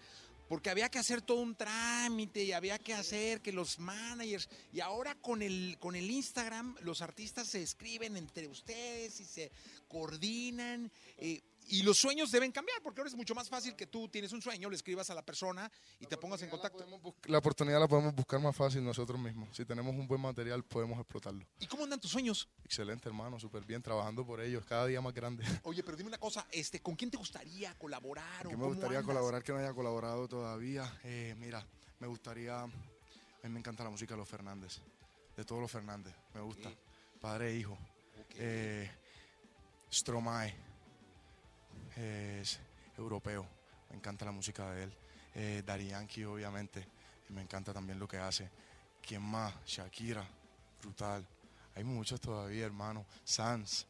porque 0.47 0.69
había 0.69 0.89
que 0.89 0.99
hacer 0.99 1.21
todo 1.21 1.39
un 1.39 1.55
trámite 1.55 2.43
y 2.43 2.51
había 2.51 2.77
que 2.77 2.93
hacer 2.93 3.41
que 3.41 3.53
los 3.53 3.79
managers, 3.79 4.49
y 4.73 4.81
ahora 4.81 5.15
con 5.15 5.41
el, 5.41 5.77
con 5.79 5.95
el 5.95 6.11
Instagram, 6.11 6.75
los 6.81 7.01
artistas 7.01 7.47
se 7.47 7.61
escriben 7.61 8.17
entre 8.17 8.47
ustedes 8.47 9.19
y 9.21 9.25
se 9.25 9.51
coordinan. 9.87 10.91
eh, 11.17 11.41
y 11.71 11.83
los 11.83 11.97
sueños 11.97 12.31
deben 12.31 12.51
cambiar, 12.51 12.81
porque 12.83 12.99
ahora 12.99 13.09
es 13.09 13.15
mucho 13.15 13.33
más 13.33 13.47
fácil 13.47 13.75
que 13.77 13.87
tú 13.87 14.09
tienes 14.09 14.33
un 14.33 14.41
sueño, 14.41 14.69
le 14.69 14.75
escribas 14.75 15.09
a 15.09 15.15
la 15.15 15.21
persona 15.21 15.71
y 16.01 16.05
te 16.05 16.17
pongas 16.17 16.41
en 16.41 16.49
contacto. 16.49 16.85
La 17.25 17.37
oportunidad 17.37 17.79
la 17.79 17.87
podemos 17.87 18.13
buscar 18.13 18.41
más 18.41 18.53
fácil 18.53 18.83
nosotros 18.83 19.17
mismos. 19.17 19.55
Si 19.55 19.63
tenemos 19.63 19.95
un 19.95 20.05
buen 20.05 20.19
material, 20.19 20.65
podemos 20.65 20.99
explotarlo. 20.99 21.45
¿Y 21.59 21.67
cómo 21.67 21.85
andan 21.85 22.01
tus 22.01 22.11
sueños? 22.11 22.49
Excelente, 22.65 23.07
hermano, 23.07 23.39
súper 23.39 23.63
bien, 23.63 23.81
trabajando 23.81 24.25
por 24.25 24.41
ellos, 24.41 24.65
cada 24.65 24.85
día 24.85 24.99
más 24.99 25.13
grande. 25.13 25.45
Oye, 25.63 25.81
pero 25.81 25.95
dime 25.95 26.09
una 26.09 26.17
cosa, 26.17 26.45
este, 26.51 26.81
¿con 26.81 26.95
quién 26.95 27.09
te 27.09 27.15
gustaría 27.15 27.73
colaborar? 27.77 28.45
¿Qué 28.45 28.57
me 28.57 28.65
gustaría 28.65 28.99
andas? 28.99 29.05
colaborar 29.05 29.41
que 29.41 29.53
no 29.53 29.59
haya 29.59 29.73
colaborado 29.73 30.27
todavía? 30.27 30.99
Eh, 31.05 31.35
mira, 31.37 31.65
me 31.99 32.07
gustaría. 32.07 32.63
A 32.63 32.67
mí 32.67 33.49
me 33.49 33.59
encanta 33.59 33.85
la 33.85 33.89
música 33.89 34.13
de 34.13 34.17
los 34.17 34.27
Fernández, 34.27 34.81
de 35.37 35.45
todos 35.45 35.61
los 35.61 35.71
Fernández, 35.71 36.13
me 36.33 36.41
gusta. 36.41 36.69
Padre 37.21 37.51
e 37.51 37.55
hijo. 37.55 37.77
Eh, 38.35 38.91
Stromae 39.89 40.70
es 41.95 42.59
europeo, 42.97 43.45
me 43.89 43.97
encanta 43.97 44.25
la 44.25 44.31
música 44.31 44.71
de 44.71 44.83
él. 44.83 44.93
Eh, 45.35 45.63
Daddy 45.65 45.87
Yankee, 45.87 46.25
obviamente, 46.25 46.85
me 47.29 47.41
encanta 47.41 47.73
también 47.73 47.99
lo 47.99 48.07
que 48.07 48.17
hace. 48.17 48.49
¿Quién 49.05 49.21
más? 49.21 49.53
Shakira, 49.65 50.25
brutal. 50.81 51.25
Hay 51.75 51.83
muchos 51.83 52.19
todavía, 52.19 52.65
hermano. 52.65 53.05
Sans, 53.23 53.87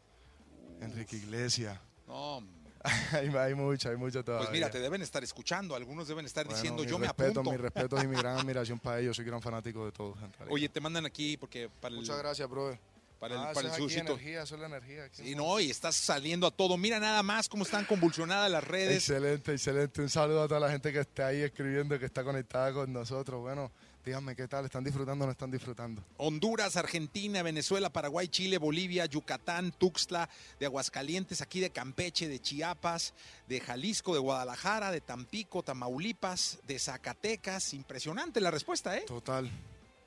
Enrique 0.79 1.17
Iglesias. 1.17 1.79
No, 2.07 2.43
hay, 3.11 3.27
hay 3.27 3.53
mucho, 3.53 3.89
hay 3.89 3.97
mucho 3.97 4.23
todavía. 4.23 4.47
pues 4.47 4.53
mira, 4.53 4.69
te 4.69 4.79
deben 4.79 5.01
estar 5.01 5.23
escuchando, 5.23 5.75
algunos 5.75 6.07
deben 6.07 6.25
estar 6.25 6.45
Bueno, 6.45 6.57
diciendo, 6.57 6.83
yo 6.83 6.97
me 6.97 7.07
apunto. 7.07 7.43
Mi 7.43 7.57
respeto 7.57 8.01
y 8.01 8.07
mi 8.07 8.15
gran 8.15 8.37
admiración 8.39 8.79
para 8.79 8.99
ellos. 8.99 9.15
Soy 9.15 9.25
gran 9.25 9.41
fanático 9.41 9.85
de 9.85 9.91
todos. 9.91 10.17
en. 10.21 10.31
Oye, 10.49 10.69
te 10.69 10.79
mandan 10.79 11.05
aquí 11.05 11.37
porque 11.37 11.69
para 11.69 11.93
el, 11.93 11.99
Muchas 11.99 12.17
gracias, 12.17 12.49
brother. 12.49 12.79
Para 13.21 13.35
el, 13.35 13.41
Ah, 13.41 13.51
para 13.53 13.67
el 13.69 13.75
sushito. 13.75 14.13
energía, 14.13 14.41
eso 14.41 14.55
es 14.55 14.61
la 14.61 14.65
energía. 14.67 15.07
Sí, 15.11 15.35
no, 15.35 15.59
y 15.59 15.69
estás 15.69 15.95
saliendo 15.95 16.47
a 16.47 16.51
todo. 16.51 16.75
Mira 16.75 16.99
nada 16.99 17.21
más 17.21 17.47
cómo 17.47 17.63
están 17.63 17.85
convulsionadas 17.85 18.49
las 18.49 18.63
redes. 18.63 18.95
Excelente, 19.07 19.51
excelente. 19.53 20.01
Un 20.01 20.09
saludo 20.09 20.41
a 20.41 20.47
toda 20.47 20.59
la 20.59 20.71
gente 20.71 20.91
que 20.91 20.99
está 21.01 21.27
ahí 21.27 21.41
escribiendo, 21.41 21.99
que 21.99 22.05
está 22.07 22.23
conectada 22.23 22.73
con 22.73 22.91
nosotros. 22.91 23.39
Bueno, 23.39 23.71
díganme 24.03 24.35
qué 24.35 24.47
tal, 24.47 24.65
¿están 24.65 24.83
disfrutando 24.83 25.23
o 25.23 25.27
no 25.27 25.31
están 25.33 25.51
disfrutando? 25.51 26.03
Honduras, 26.17 26.75
Argentina, 26.77 27.43
Venezuela, 27.43 27.91
Paraguay, 27.91 28.27
Chile, 28.27 28.57
Bolivia, 28.57 29.05
Yucatán, 29.05 29.71
Tuxtla, 29.71 30.27
de 30.59 30.65
Aguascalientes, 30.65 31.41
aquí 31.43 31.59
de 31.59 31.69
Campeche, 31.69 32.27
de 32.27 32.39
Chiapas, 32.41 33.13
de 33.47 33.59
Jalisco, 33.61 34.15
de 34.15 34.19
Guadalajara, 34.19 34.89
de 34.89 34.99
Tampico, 35.01 35.61
Tamaulipas, 35.61 36.57
de 36.65 36.79
Zacatecas. 36.79 37.75
Impresionante 37.75 38.41
la 38.41 38.49
respuesta, 38.49 38.97
¿eh? 38.97 39.03
Total, 39.05 39.47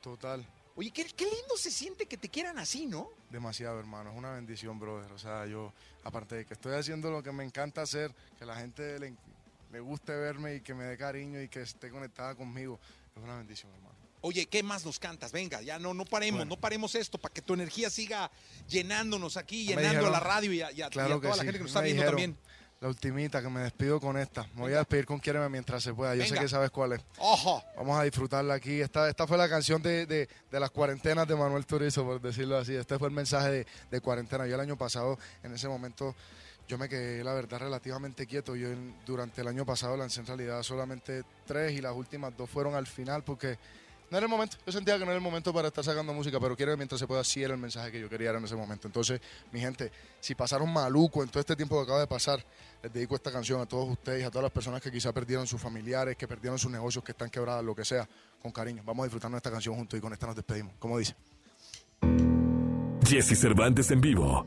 total. 0.03 0.45
Oye, 0.77 0.91
qué, 0.91 1.05
qué 1.05 1.25
lindo 1.25 1.57
se 1.57 1.71
siente 1.71 2.07
que 2.07 2.17
te 2.17 2.29
quieran 2.29 2.59
así, 2.59 2.87
¿no? 2.87 3.09
Demasiado, 3.31 3.79
hermano. 3.79 4.11
Es 4.11 4.17
una 4.17 4.33
bendición, 4.33 4.79
brother. 4.81 5.13
O 5.13 5.19
sea, 5.19 5.47
yo, 5.47 5.73
aparte 6.03 6.35
de 6.35 6.47
que 6.47 6.55
estoy 6.55 6.75
haciendo 6.75 7.11
lo 7.13 7.23
que 7.23 7.31
me 7.31 7.45
encanta 7.45 7.83
hacer, 7.83 8.13
que 8.39 8.45
la 8.45 8.57
gente 8.57 8.99
le, 8.99 9.15
le 9.71 9.81
guste 9.81 10.13
verme 10.13 10.57
y 10.57 10.61
que 10.63 10.75
me 10.75 10.85
dé 10.85 10.97
cariño 10.99 11.41
y 11.41 11.49
que 11.49 11.63
esté 11.63 11.91
conectada 11.91 12.35
conmigo, 12.35 12.81
es 13.17 13.23
una 13.23 13.37
bendición, 13.37 13.73
hermano. 13.73 13.95
Oye, 14.23 14.47
¿qué 14.47 14.63
más 14.63 14.85
nos 14.87 14.99
cantas? 14.99 15.31
Venga, 15.33 15.61
ya 15.61 15.79
no, 15.79 15.93
no 15.95 16.05
paremos, 16.07 16.39
Bueno. 16.41 16.57
no 16.57 16.61
paremos 16.61 16.95
esto 16.95 17.19
para 17.19 17.33
que 17.33 17.43
tu 17.43 17.53
energía 17.55 17.91
siga 17.91 18.31
llenándonos 18.67 19.37
aquí, 19.37 19.65
Me 19.67 19.77
llenando 19.77 19.91
dijeron- 20.01 20.13
la 20.13 20.21
radio 20.21 20.53
y 20.53 20.63
a, 20.63 20.73
y 20.73 20.77
a- 20.77 20.79
y 20.79 20.83
a 20.83 20.91
toda 20.91 21.09
la 21.09 21.35
sí. 21.35 21.41
gente 21.41 21.53
que 21.53 21.59
nos 21.59 21.61
Me 21.61 21.67
está 21.67 21.81
viendo 21.83 22.03
dijeron, 22.03 22.11
también. 22.21 22.39
La 22.81 22.89
ultimita, 22.89 23.41
que 23.41 23.49
me 23.49 23.61
despido 23.61 23.99
con 23.99 24.19
esta. 24.19 24.43
Me 24.55 24.63
voy 24.63 24.73
a 24.75 24.79
despedir 24.79 25.07
con 25.07 25.19
Quiéreme 25.19 25.49
mientras 25.49 25.83
se 25.83 25.95
pueda. 25.95 26.15
Yo 26.15 26.23
Venga. 26.23 26.35
sé 26.37 26.43
que 26.43 26.49
sabes 26.49 26.71
cuál 26.71 26.93
es. 26.93 27.01
¡Ojo! 27.19 27.63
Vamos 27.77 27.99
a 27.99 28.03
disfrutarla 28.03 28.55
aquí. 28.55 28.81
Esta, 28.81 29.09
esta 29.09 29.27
fue 29.27 29.39
la 29.39 29.49
canción 29.49 29.81
de, 29.81 30.05
de- 30.05 30.29
de 30.51 30.61
las 30.61 30.71
cuarentenas 30.71 31.27
de 31.27 31.35
Manuel 31.35 31.65
Turizo, 31.65 32.05
por 32.05 32.21
decirlo 32.21 32.59
así. 32.59 32.75
Este 32.75 32.99
fue 32.99 33.09
el 33.09 33.15
mensaje 33.15 33.51
de, 33.51 33.67
de 33.91 34.01
cuarentena. 34.03 34.47
Yo 34.47 34.55
el 34.57 34.61
año 34.61 34.77
pasado, 34.77 35.19
en 35.43 35.55
ese 35.55 35.67
momento, 35.67 36.15
yo 36.69 36.77
me 36.77 36.89
quedé, 36.89 37.25
la 37.25 37.33
verdad, 37.33 37.59
relativamente 37.59 38.27
quieto. 38.27 38.55
Yo 38.55 38.69
durante 39.07 39.41
el 39.41 39.49
año 39.49 39.65
pasado 39.65 39.97
lancé 39.97 40.21
en 40.21 40.27
realidad 40.27 40.63
solamente 40.63 41.23
tres 41.47 41.73
y 41.73 41.81
las 41.81 41.95
últimas 41.95 42.37
dos 42.37 42.51
fueron 42.51 42.75
al 42.75 42.87
final 42.87 43.25
porque 43.25 43.59
no 44.15 44.19
era 44.19 44.27
el 44.27 44.31
momento. 44.31 44.57
Yo 44.65 44.71
sentía 44.71 44.95
que 44.97 45.01
no 45.01 45.07
era 45.07 45.17
el 45.17 45.21
momento 45.21 45.53
para 45.53 45.67
estar 45.67 45.83
sacando 45.83 46.15
música, 46.15 46.39
pero 46.39 46.55
quiero 46.55 46.71
que 46.71 46.77
mientras 46.77 47.01
se 47.01 47.07
pueda, 47.09 47.25
sí 47.25 47.43
era 47.43 47.53
el 47.53 47.59
mensaje 47.59 47.91
que 47.91 48.01
yo 48.01 48.09
quería 48.09 48.29
dar 48.29 48.39
en 48.39 48.45
ese 48.45 48.55
momento. 48.55 48.87
Entonces, 48.87 49.21
mi 49.51 49.59
gente, 49.59 49.91
si 50.21 50.37
pasaron 50.37 50.73
maluco 50.73 51.25
en 51.25 51.31
todo 51.31 51.41
este 51.41 51.57
tiempo 51.57 51.77
que 51.79 51.83
acaba 51.83 51.99
de 51.99 52.07
pasar, 52.07 52.39
les 52.81 52.93
dedico 52.93 53.17
esta 53.17 53.33
canción 53.33 53.61
a 53.61 53.67
todos 53.67 53.91
ustedes, 53.91 54.25
a 54.25 54.31
todas 54.31 54.45
las 54.45 54.53
personas 54.53 54.81
que 54.81 54.93
quizá 54.93 55.13
perdieron 55.13 55.49
sus 55.49 55.61
familiares, 55.61 56.17
que 56.17 56.29
perdieron 56.29 56.61
sus 56.61 56.71
negocios, 56.71 57.03
que 57.03 57.11
están 57.11 57.29
quebradas, 57.29 57.65
lo 57.65 57.75
que 57.75 57.85
sea, 57.85 58.09
con 58.41 58.53
cariño. 58.53 58.85
Vamos 58.87 59.03
a 59.03 59.07
disfrutar 59.07 59.35
esta 59.35 59.51
canción 59.51 59.75
juntos 59.75 59.99
y 59.99 60.01
con 60.01 60.13
esta 60.13 60.29
nos 60.29 60.37
despedimos. 60.37 60.75
¿Cómo 60.79 60.97
dice? 60.97 61.17
Jesse 63.05 63.37
Cervantes 63.37 63.91
en 63.91 64.01
vivo. 64.01 64.47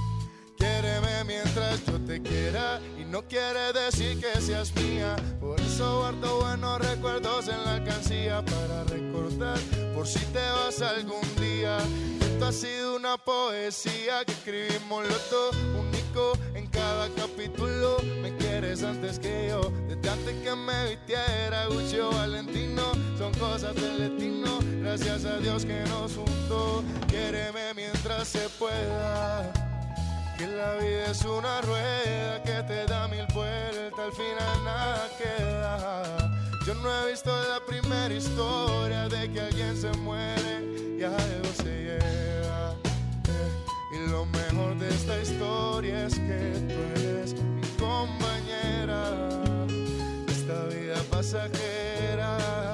Quiéreme 0.61 1.23
mientras 1.23 1.83
yo 1.87 1.99
te 2.01 2.21
quiera 2.21 2.79
y 2.95 3.03
no 3.03 3.23
quiere 3.23 3.73
decir 3.73 4.21
que 4.21 4.39
seas 4.39 4.71
mía. 4.75 5.15
Por 5.39 5.59
eso 5.59 6.01
guardo 6.01 6.41
buenos 6.41 6.77
recuerdos 6.77 7.47
en 7.47 7.65
la 7.65 7.77
alcancía 7.77 8.45
para 8.45 8.83
recordar 8.83 9.57
por 9.95 10.05
si 10.05 10.19
te 10.27 10.39
vas 10.39 10.79
algún 10.83 11.23
día. 11.39 11.79
Esto 12.19 12.45
ha 12.45 12.51
sido 12.51 12.95
una 12.95 13.17
poesía 13.17 14.23
que 14.23 14.33
escribimos 14.33 15.07
los 15.07 15.33
único 15.79 16.33
en 16.53 16.67
cada 16.67 17.09
capítulo. 17.09 17.97
Me 18.21 18.37
quieres 18.37 18.83
antes 18.83 19.17
que 19.17 19.47
yo, 19.49 19.73
desde 19.87 20.09
antes 20.11 20.43
que 20.43 20.55
me 20.55 20.89
vistiera 20.91 21.65
Gucci 21.69 21.97
o 21.97 22.11
Valentino. 22.11 22.83
Son 23.17 23.33
cosas 23.33 23.73
del 23.73 23.97
destino, 23.97 24.59
gracias 24.79 25.25
a 25.25 25.39
Dios 25.39 25.65
que 25.65 25.81
nos 25.89 26.13
juntó. 26.13 26.83
Quiéreme 27.07 27.73
mientras 27.73 28.27
se 28.27 28.47
pueda. 28.59 29.70
Que 30.41 30.47
la 30.47 30.73
vida 30.77 31.11
es 31.11 31.23
una 31.23 31.61
rueda 31.61 32.41
que 32.41 32.63
te 32.63 32.87
da 32.87 33.07
mil 33.07 33.27
vueltas, 33.31 33.99
al 33.99 34.11
final 34.11 34.63
nada 34.65 35.07
queda. 35.15 36.31
Yo 36.65 36.73
no 36.73 36.89
he 36.89 37.11
visto 37.11 37.29
la 37.29 37.63
primera 37.63 38.11
historia 38.11 39.07
de 39.07 39.31
que 39.31 39.39
alguien 39.39 39.77
se 39.77 39.91
muere 39.99 40.65
y 40.97 41.03
algo 41.03 41.47
se 41.53 41.83
lleva. 41.83 42.73
eh. 43.29 43.93
Y 43.93 44.09
lo 44.09 44.25
mejor 44.25 44.79
de 44.79 44.89
esta 44.89 45.21
historia 45.21 46.07
es 46.07 46.15
que 46.15 46.73
tú 46.73 46.99
eres 46.99 47.33
mi 47.35 47.61
compañera. 47.77 49.11
Esta 50.27 50.63
vida 50.73 50.95
pasajera. 51.11 52.70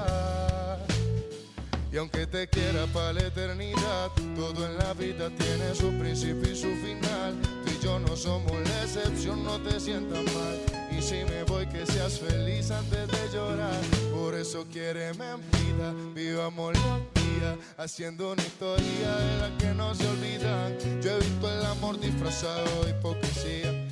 Y 1.90 1.96
aunque 1.96 2.26
te 2.26 2.46
quiera 2.48 2.86
para 2.92 3.14
la 3.14 3.26
eternidad, 3.26 4.10
todo 4.36 4.66
en 4.66 4.76
la 4.76 4.92
vida 4.92 5.30
tiene 5.30 5.74
su 5.74 5.90
principio 5.98 6.52
y 6.52 6.56
su 6.56 6.68
final. 6.76 7.34
Tú 7.64 7.70
y 7.70 7.82
yo 7.82 7.98
no 7.98 8.14
somos 8.14 8.52
la 8.52 8.82
excepción, 8.82 9.42
no 9.42 9.58
te 9.60 9.80
sientas 9.80 10.22
mal. 10.34 10.58
Y 10.96 11.00
si 11.00 11.24
me 11.24 11.44
voy, 11.44 11.66
que 11.66 11.86
seas 11.86 12.18
feliz 12.18 12.70
antes 12.70 13.08
de 13.08 13.28
llorar. 13.32 13.80
Por 14.12 14.34
eso 14.34 14.66
quiéreme 14.70 15.30
en 15.30 15.40
vida, 15.50 15.94
vivamos 16.14 16.74
los 16.74 17.24
días, 17.24 17.56
haciendo 17.78 18.32
una 18.32 18.42
historia 18.42 19.16
de 19.16 19.36
la 19.38 19.58
que 19.58 19.72
no 19.72 19.94
se 19.94 20.06
olvidan. 20.06 20.76
Yo 21.00 21.12
he 21.12 21.18
visto 21.20 21.50
el 21.50 21.64
amor 21.64 21.98
disfrazado 21.98 22.84
de 22.84 22.90
hipocresía. 22.90 23.88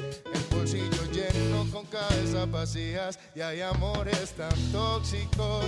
Bolsillo 0.50 1.04
lleno 1.12 1.70
con 1.70 1.86
cabezas 1.86 2.50
vacías 2.50 3.18
y 3.34 3.40
hay 3.40 3.62
amores 3.62 4.32
tan 4.32 4.54
tóxicos. 4.72 5.64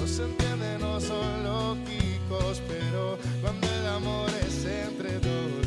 Nadie 0.00 0.16
los 0.16 0.18
entiende, 0.18 0.78
no 0.78 1.00
son 1.00 1.44
lógicos, 1.44 2.62
pero 2.68 3.18
cuando 3.42 3.66
el 3.66 3.86
amor 3.86 4.30
es 4.46 4.64
entre 4.64 5.18
dos, 5.18 5.66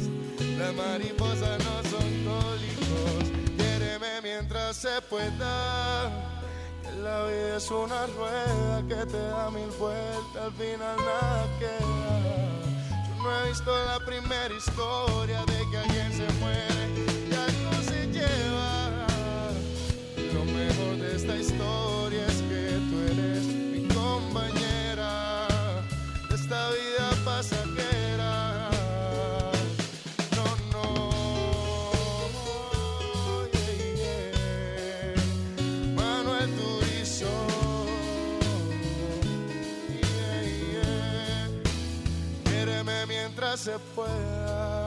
las 0.57 0.73
mariposas 0.73 1.59
no 1.59 1.89
son 1.89 2.07
cólicos. 2.25 3.31
Quiéreme 3.57 4.21
mientras 4.23 4.77
se 4.77 5.01
pueda. 5.09 6.09
La 7.03 7.25
vida 7.25 7.57
es 7.57 7.69
una 7.69 8.07
rueda 8.07 8.83
que 8.87 9.05
te 9.05 9.17
da 9.17 9.51
mil 9.51 9.69
vueltas, 9.77 10.43
al 10.43 10.51
final 10.53 10.97
nada 10.97 11.45
queda. 11.59 12.49
Yo 13.07 13.23
no 13.23 13.39
he 13.39 13.49
visto 13.49 13.85
la 13.85 13.99
primera 14.05 14.53
historia 14.53 15.41
de 15.45 15.69
que 15.69 15.77
alguien 15.77 16.11
se 16.13 16.33
muere 16.39 16.83
y 17.29 17.33
algo 17.33 17.83
se 17.87 18.07
lleva. 18.07 18.89
Lo 20.33 20.45
mejor 20.45 20.97
de 20.97 21.15
esta 21.15 21.35
historia 21.37 22.02
se 43.57 43.77
pueda. 43.95 44.85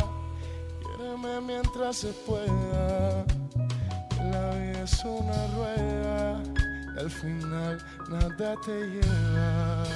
Quiéreme 0.83 1.41
mientras 1.41 1.99
se 1.99 2.13
pueda. 2.27 3.25
La 4.19 4.51
vida 4.51 4.83
es 4.83 5.05
una 5.05 5.47
rueda 5.55 6.43
y 6.95 6.99
al 6.99 7.11
final 7.11 7.79
nada 8.09 8.55
te 8.65 8.73
llevas. 8.73 9.89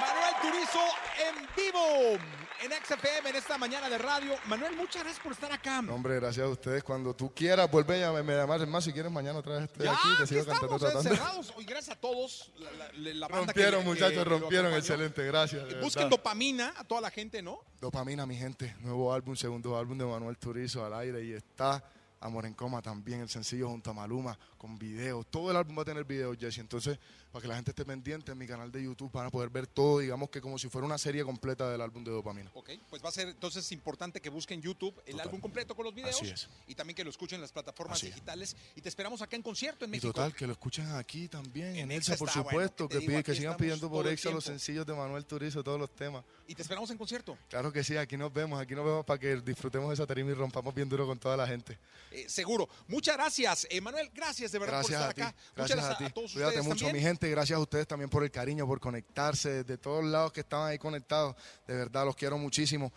Manuel 0.00 0.34
Turizo 0.42 0.84
en 1.26 1.46
vivo 1.56 2.18
en 2.64 2.72
XFM 2.72 3.30
en 3.30 3.36
esta 3.36 3.58
mañana 3.58 3.88
de 3.90 3.98
radio. 3.98 4.34
Manuel, 4.46 4.74
muchas 4.76 5.02
gracias 5.02 5.22
por 5.22 5.32
estar 5.32 5.52
acá. 5.52 5.82
No, 5.82 5.94
hombre, 5.94 6.16
gracias 6.16 6.44
a 6.46 6.48
ustedes. 6.48 6.82
Cuando 6.82 7.14
tú 7.14 7.32
quieras, 7.34 7.70
vuelve 7.70 8.02
a 8.04 8.12
me 8.12 8.34
llamar. 8.34 8.60
Es 8.62 8.68
más, 8.68 8.84
si 8.84 8.92
quieres, 8.92 9.12
mañana 9.12 9.38
otra 9.38 9.54
vez 9.56 9.64
estoy 9.64 9.84
Ya, 9.86 9.92
aquí. 9.92 10.08
Te 10.20 10.26
sigo 10.26 10.44
cantando, 10.46 10.76
estamos 10.76 11.06
eh, 11.06 11.08
encerrados. 11.10 11.52
Hoy 11.56 11.64
gracias 11.64 11.96
a 11.96 12.00
todos. 12.00 12.52
La, 12.56 12.70
la- 12.72 13.14
la 13.14 13.28
banda 13.28 13.52
que- 13.52 13.60
Rompieron, 13.70 13.80
que 13.82 13.86
muchachos, 13.88 14.26
rompieron. 14.26 14.74
Excelente, 14.74 15.24
gracias. 15.26 15.68
de 15.68 15.80
Busquen 15.80 16.08
dopamina 16.08 16.72
a 16.76 16.84
toda 16.84 17.00
la 17.02 17.10
gente, 17.10 17.42
¿no? 17.42 17.60
Dopamina, 17.80 18.24
mi 18.26 18.36
gente. 18.36 18.74
Nuevo 18.80 19.12
álbum, 19.12 19.36
segundo 19.36 19.76
álbum 19.78 19.98
de 19.98 20.04
Manuel 20.06 20.38
Turizo 20.38 20.84
al 20.84 20.94
aire. 20.94 21.24
Y 21.24 21.32
está 21.32 21.84
Amor 22.24 22.46
en 22.46 22.54
Coma 22.54 22.80
también, 22.80 23.20
el 23.20 23.28
sencillo 23.28 23.68
junto 23.68 23.90
a 23.90 23.92
Maluma, 23.92 24.38
con 24.56 24.78
videos. 24.78 25.26
Todo 25.30 25.50
el 25.50 25.58
álbum 25.58 25.76
va 25.76 25.82
a 25.82 25.84
tener 25.84 26.04
videos, 26.04 26.38
Jesse. 26.38 26.56
Entonces, 26.58 26.98
para 27.30 27.42
que 27.42 27.48
la 27.48 27.56
gente 27.56 27.72
esté 27.72 27.84
pendiente 27.84 28.32
en 28.32 28.38
mi 28.38 28.46
canal 28.46 28.72
de 28.72 28.82
YouTube, 28.82 29.12
van 29.12 29.26
a 29.26 29.30
poder 29.30 29.50
ver 29.50 29.66
todo, 29.66 29.98
digamos 29.98 30.30
que 30.30 30.40
como 30.40 30.58
si 30.58 30.70
fuera 30.70 30.86
una 30.86 30.96
serie 30.96 31.22
completa 31.22 31.68
del 31.70 31.82
álbum 31.82 32.02
de 32.02 32.10
Dopamina. 32.10 32.50
Ok, 32.54 32.70
pues 32.88 33.04
va 33.04 33.10
a 33.10 33.12
ser 33.12 33.28
entonces 33.28 33.70
importante 33.72 34.20
que 34.22 34.30
busquen 34.30 34.62
YouTube 34.62 34.94
el 35.04 35.12
Total. 35.12 35.26
álbum 35.26 35.40
completo 35.42 35.74
con 35.76 35.84
los 35.84 35.94
videos 35.94 36.14
Así 36.18 36.30
es. 36.30 36.48
y 36.66 36.74
también 36.74 36.96
que 36.96 37.04
lo 37.04 37.10
escuchen 37.10 37.36
en 37.36 37.42
las 37.42 37.52
plataformas 37.52 37.98
Así 37.98 38.06
es. 38.06 38.14
digitales 38.14 38.56
y 38.74 38.80
te 38.80 38.88
esperamos 38.88 39.20
acá 39.20 39.36
en 39.36 39.42
concierto 39.42 39.84
en 39.84 39.90
Y 39.90 39.92
México. 39.92 40.12
total, 40.14 40.34
que 40.34 40.46
lo 40.46 40.52
escuchen 40.54 40.90
aquí 40.92 41.28
también, 41.28 41.76
en, 41.76 41.90
Elsa, 41.92 42.16
por 42.16 42.28
bueno, 42.32 42.42
supuesto, 42.44 42.88
¿qué 42.88 43.00
te 43.00 43.06
que, 43.06 43.10
digo? 43.18 43.34
sigan 43.34 43.56
pidiendo 43.58 43.90
por 43.90 43.98
todo 43.98 44.08
el 44.08 44.14
Exa 44.14 44.30
los 44.30 44.44
sencillos 44.44 44.86
de 44.86 44.94
Manuel 44.94 45.26
Turizo, 45.26 45.62
todos 45.62 45.78
los 45.78 45.90
temas. 45.94 46.24
Y 46.48 46.54
te 46.54 46.62
esperamos 46.62 46.90
en 46.90 46.96
concierto. 46.96 47.36
Claro 47.50 47.70
que 47.70 47.84
sí, 47.84 47.98
aquí 47.98 48.16
nos 48.16 48.32
vemos, 48.32 48.58
aquí 48.60 48.74
nos 48.74 48.84
vemos 48.86 49.04
para 49.04 49.18
que 49.20 49.36
disfrutemos 49.42 49.88
de 49.88 49.94
esa 49.94 50.06
tarima 50.06 50.30
y 50.30 50.34
rompamos 50.34 50.74
bien 50.74 50.88
duro 50.88 51.06
con 51.06 51.18
toda 51.18 51.36
la 51.36 51.46
gente. 51.46 51.78
Eh, 52.14 52.26
seguro. 52.28 52.68
Muchas 52.86 53.16
gracias, 53.16 53.66
eh, 53.70 53.80
Manuel. 53.80 54.08
Gracias 54.14 54.52
de 54.52 54.58
verdad 54.60 54.84
Gracias 54.86 54.98
por 55.00 55.06
a 55.06 55.10
estar 55.10 55.14
ti, 55.14 55.22
acá. 55.22 55.34
gracias 55.56 55.78
Muchas 55.78 55.94
a 55.94 55.98
ti. 55.98 56.04
a, 56.04 56.10
todos 56.10 56.32
Cuídate 56.32 56.48
ustedes 56.50 56.66
mucho, 56.66 56.84
también. 56.84 56.96
mi 57.04 57.08
gente. 57.08 57.28
Gracias 57.30 57.56
a 57.56 57.60
ustedes 57.60 57.86
también 57.88 58.08
por 58.08 58.22
el 58.22 58.30
cariño, 58.30 58.66
por 58.66 58.78
conectarse 58.78 59.64
de 59.64 59.78
todos 59.78 60.04
lados 60.04 60.32
que 60.32 60.40
estaban 60.40 60.68
ahí 60.70 60.78
conectados. 60.78 61.34
De 61.66 61.74
verdad, 61.74 62.04
los 62.04 62.14
quiero 62.14 62.38
muchísimo. 62.38 62.92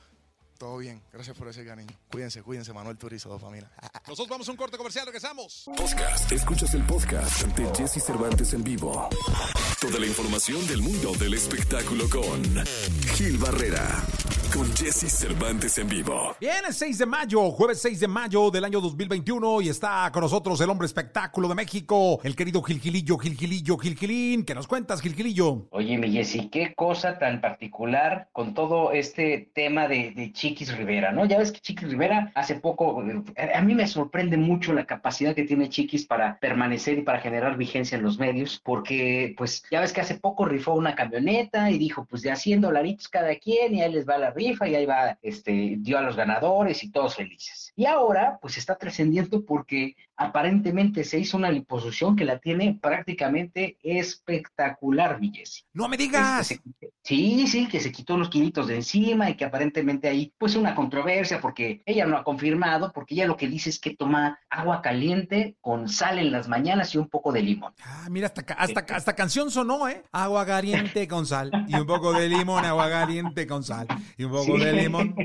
Todo 0.59 0.78
bien. 0.78 1.01
Gracias 1.13 1.38
por 1.38 1.47
ese 1.47 1.63
cariño. 1.63 1.95
Cuídense, 2.11 2.41
cuídense, 2.41 2.74
Manuel 2.74 2.97
Turizo, 2.97 3.30
dos 3.30 3.39
familia. 3.39 3.72
Nosotros 4.07 4.28
vamos 4.28 4.47
a 4.47 4.51
un 4.51 4.57
corte 4.57 4.76
comercial, 4.78 5.05
regresamos. 5.05 5.63
Podcast. 5.76 6.32
Escuchas 6.32 6.74
el 6.74 6.84
podcast 6.84 7.43
ante 7.43 7.63
Jesse 7.76 8.03
Cervantes 8.03 8.53
en 8.53 8.63
vivo. 8.63 9.07
Toda 9.80 9.99
la 9.99 10.07
información 10.07 10.65
del 10.68 10.82
mundo 10.82 11.13
del 11.13 11.36
espectáculo 11.36 12.09
con 12.09 12.43
Gil 13.15 13.38
Barrera. 13.38 14.03
Con 14.58 14.76
Jesse 14.76 15.08
Cervantes 15.08 15.78
en 15.78 15.88
vivo. 15.88 16.36
Bien, 16.41 16.66
es 16.68 16.78
6 16.78 16.97
de 16.97 17.05
mayo, 17.05 17.51
jueves 17.51 17.80
6 17.80 17.99
de 17.99 18.08
mayo 18.08 18.49
del 18.49 18.66
año 18.66 18.82
2021 18.82 19.62
y 19.62 19.70
está 19.70 20.10
con 20.12 20.24
nosotros 20.24 20.60
el 20.62 20.70
hombre 20.72 20.88
espectáculo 20.88 21.47
de 21.47 21.53
México, 21.53 22.20
el 22.24 22.36
querido 22.36 22.64
Gilgilillo, 22.64 23.20
Gilgilillo, 23.20 23.78
Gilgilín. 23.78 24.43
¿Qué 24.43 24.55
nos 24.55 24.66
cuentas, 24.66 24.99
Gilgilillo? 25.01 25.68
Oye, 25.70 25.99
mi 25.99 26.12
Jessy, 26.12 26.49
qué 26.49 26.74
cosa 26.74 27.20
tan 27.20 27.39
particular 27.39 28.30
con 28.32 28.55
todo 28.55 28.93
este 28.93 29.51
tema 29.53 29.88
de, 29.88 30.12
de 30.16 30.34
Chiquis 30.34 30.76
Rivera, 30.76 31.12
¿no? 31.12 31.26
Ya 31.26 31.38
ves 31.38 31.51
que 31.51 31.60
Chiquis 31.60 31.89
Rivera 31.89 32.32
hace 32.34 32.55
poco, 32.55 33.03
eh, 33.36 33.51
a 33.53 33.62
mí 33.62 33.76
me 33.76 33.86
sorprende 33.86 34.38
mucho 34.38 34.74
la 34.74 34.86
capacidad 34.86 35.36
que 35.36 35.43
tiene 35.43 35.70
Chiquis 35.70 36.08
para 36.08 36.39
permanecer 36.39 36.97
y 36.97 37.03
para 37.03 37.20
generar 37.20 37.58
vigencia 37.58 37.95
en 37.95 38.03
los 38.03 38.18
medios, 38.18 38.60
porque 38.64 39.36
pues 39.38 39.62
ya 39.70 39.82
ves 39.82 39.93
que 39.93 40.01
hace 40.01 40.16
poco 40.16 40.45
rifó 40.45 40.74
una 40.74 40.95
camioneta 40.95 41.70
y 41.70 41.78
dijo, 41.78 42.08
pues 42.10 42.24
de 42.24 42.32
a 42.32 42.36
100 42.36 42.62
dolaritos 42.62 43.08
cada 43.08 43.36
quien 43.36 43.76
y 43.76 43.84
ahí 43.84 43.91
les 43.91 44.10
va 44.10 44.18
la 44.18 44.32
rifa 44.32 44.47
y 44.52 44.76
ahí 44.76 44.86
va, 44.86 45.18
este, 45.22 45.76
dio 45.80 45.98
a 45.98 46.02
los 46.02 46.16
ganadores 46.16 46.84
y 46.84 46.91
todos 46.91 47.16
felices. 47.16 47.66
Y 47.80 47.86
ahora 47.86 48.39
pues 48.41 48.57
está 48.57 48.75
trascendiendo 48.75 49.45
porque 49.45 49.95
aparentemente 50.15 51.03
se 51.03 51.19
hizo 51.19 51.38
una 51.38 51.51
liposucción 51.51 52.15
que 52.15 52.25
la 52.25 52.39
tiene 52.39 52.78
prácticamente 52.82 53.78
espectacular, 53.84 55.19
mi. 55.21 55.32
No 55.73 55.88
me 55.88 55.95
Este, 55.95 56.03
digas. 56.07 56.47
se- 56.47 56.59
sí, 57.03 57.45
sí, 57.47 57.67
que 57.67 57.80
se 57.80 57.91
quitó 57.91 58.15
unos 58.15 58.30
kilitos 58.30 58.65
de 58.67 58.78
encima 58.78 59.30
y 59.30 59.36
que 59.36 59.45
aparentemente 59.45 60.07
hay 60.09 60.34
pues 60.39 60.55
una 60.55 60.73
controversia 60.73 61.39
porque 61.39 61.84
ella 61.86 62.07
no 62.07 62.17
ha 62.17 62.23
confirmado, 62.23 62.91
porque 62.91 63.13
ella 63.13 63.28
lo 63.28 63.38
que 63.38 63.47
dice 63.47 63.69
es 63.69 63.80
que 63.80 63.95
toma 63.95 64.39
agua 64.49 64.82
caliente 64.82 65.55
con 65.61 65.88
sal 65.88 66.17
en 66.17 66.32
las 66.32 66.47
mañanas 66.47 66.95
y 66.95 66.97
un 66.97 67.07
poco 67.09 67.32
de 67.32 67.43
limón. 67.43 67.73
Ah, 67.84 68.07
mira, 68.09 68.25
hasta, 68.28 68.41
hasta, 68.55 68.95
hasta 68.95 69.15
canción 69.15 69.51
sonó, 69.51 69.88
¿eh? 69.88 70.01
Agua 70.11 70.47
caliente 70.47 71.07
con 71.07 71.28
sal 71.28 71.51
y 71.67 71.75
un 71.75 71.86
poco 71.86 72.11
de 72.13 72.28
limón, 72.28 72.65
agua 72.65 72.89
caliente 72.89 73.45
con 73.45 73.63
sal 73.63 73.86
y 74.17 74.23
un 74.23 74.32
poco 74.32 74.45
Sí. 74.57 74.63
de 74.65 74.73
limón. 74.73 75.15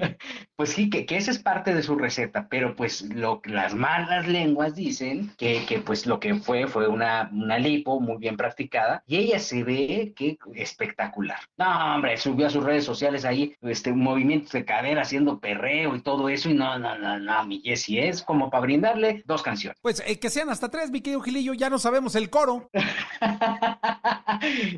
Pues 0.56 0.72
sí, 0.72 0.90
que, 0.90 1.06
que 1.06 1.16
esa 1.16 1.30
es 1.30 1.38
parte 1.38 1.74
de 1.74 1.82
su 1.82 1.96
receta, 1.96 2.46
pero 2.50 2.76
pues 2.76 3.00
lo, 3.00 3.40
las 3.44 3.74
malas 3.74 4.28
lenguas 4.28 4.74
dicen 4.74 5.32
que, 5.38 5.64
que 5.64 5.78
pues 5.78 6.04
lo 6.04 6.20
que 6.20 6.34
fue 6.34 6.66
fue 6.66 6.86
una, 6.86 7.30
una 7.32 7.58
lipo 7.58 7.98
muy 7.98 8.18
bien 8.18 8.36
practicada 8.36 9.02
y 9.06 9.16
ella 9.16 9.38
se 9.38 9.64
ve 9.64 10.12
que 10.14 10.36
espectacular. 10.54 11.38
No, 11.56 11.94
hombre, 11.94 12.18
subió 12.18 12.48
a 12.48 12.50
sus 12.50 12.62
redes 12.62 12.84
sociales 12.84 13.24
ahí 13.24 13.56
este, 13.62 13.94
movimientos 13.94 14.52
de 14.52 14.66
cadera 14.66 15.00
haciendo 15.00 15.40
perreo 15.40 15.96
y 15.96 16.02
todo 16.02 16.28
eso 16.28 16.50
y 16.50 16.54
no, 16.54 16.78
no, 16.78 16.98
no, 16.98 17.18
no, 17.18 17.46
mi 17.46 17.62
Jessie 17.62 18.08
es 18.08 18.22
como 18.22 18.50
para 18.50 18.60
brindarle 18.60 19.22
dos 19.24 19.42
canciones. 19.42 19.78
Pues 19.80 20.02
eh, 20.06 20.18
que 20.18 20.28
sean 20.28 20.50
hasta 20.50 20.68
tres, 20.68 20.90
mi 20.90 21.00
querido 21.00 21.22
Gilillo, 21.22 21.54
ya 21.54 21.70
no 21.70 21.78
sabemos 21.78 22.14
el 22.16 22.28
coro. 22.28 22.68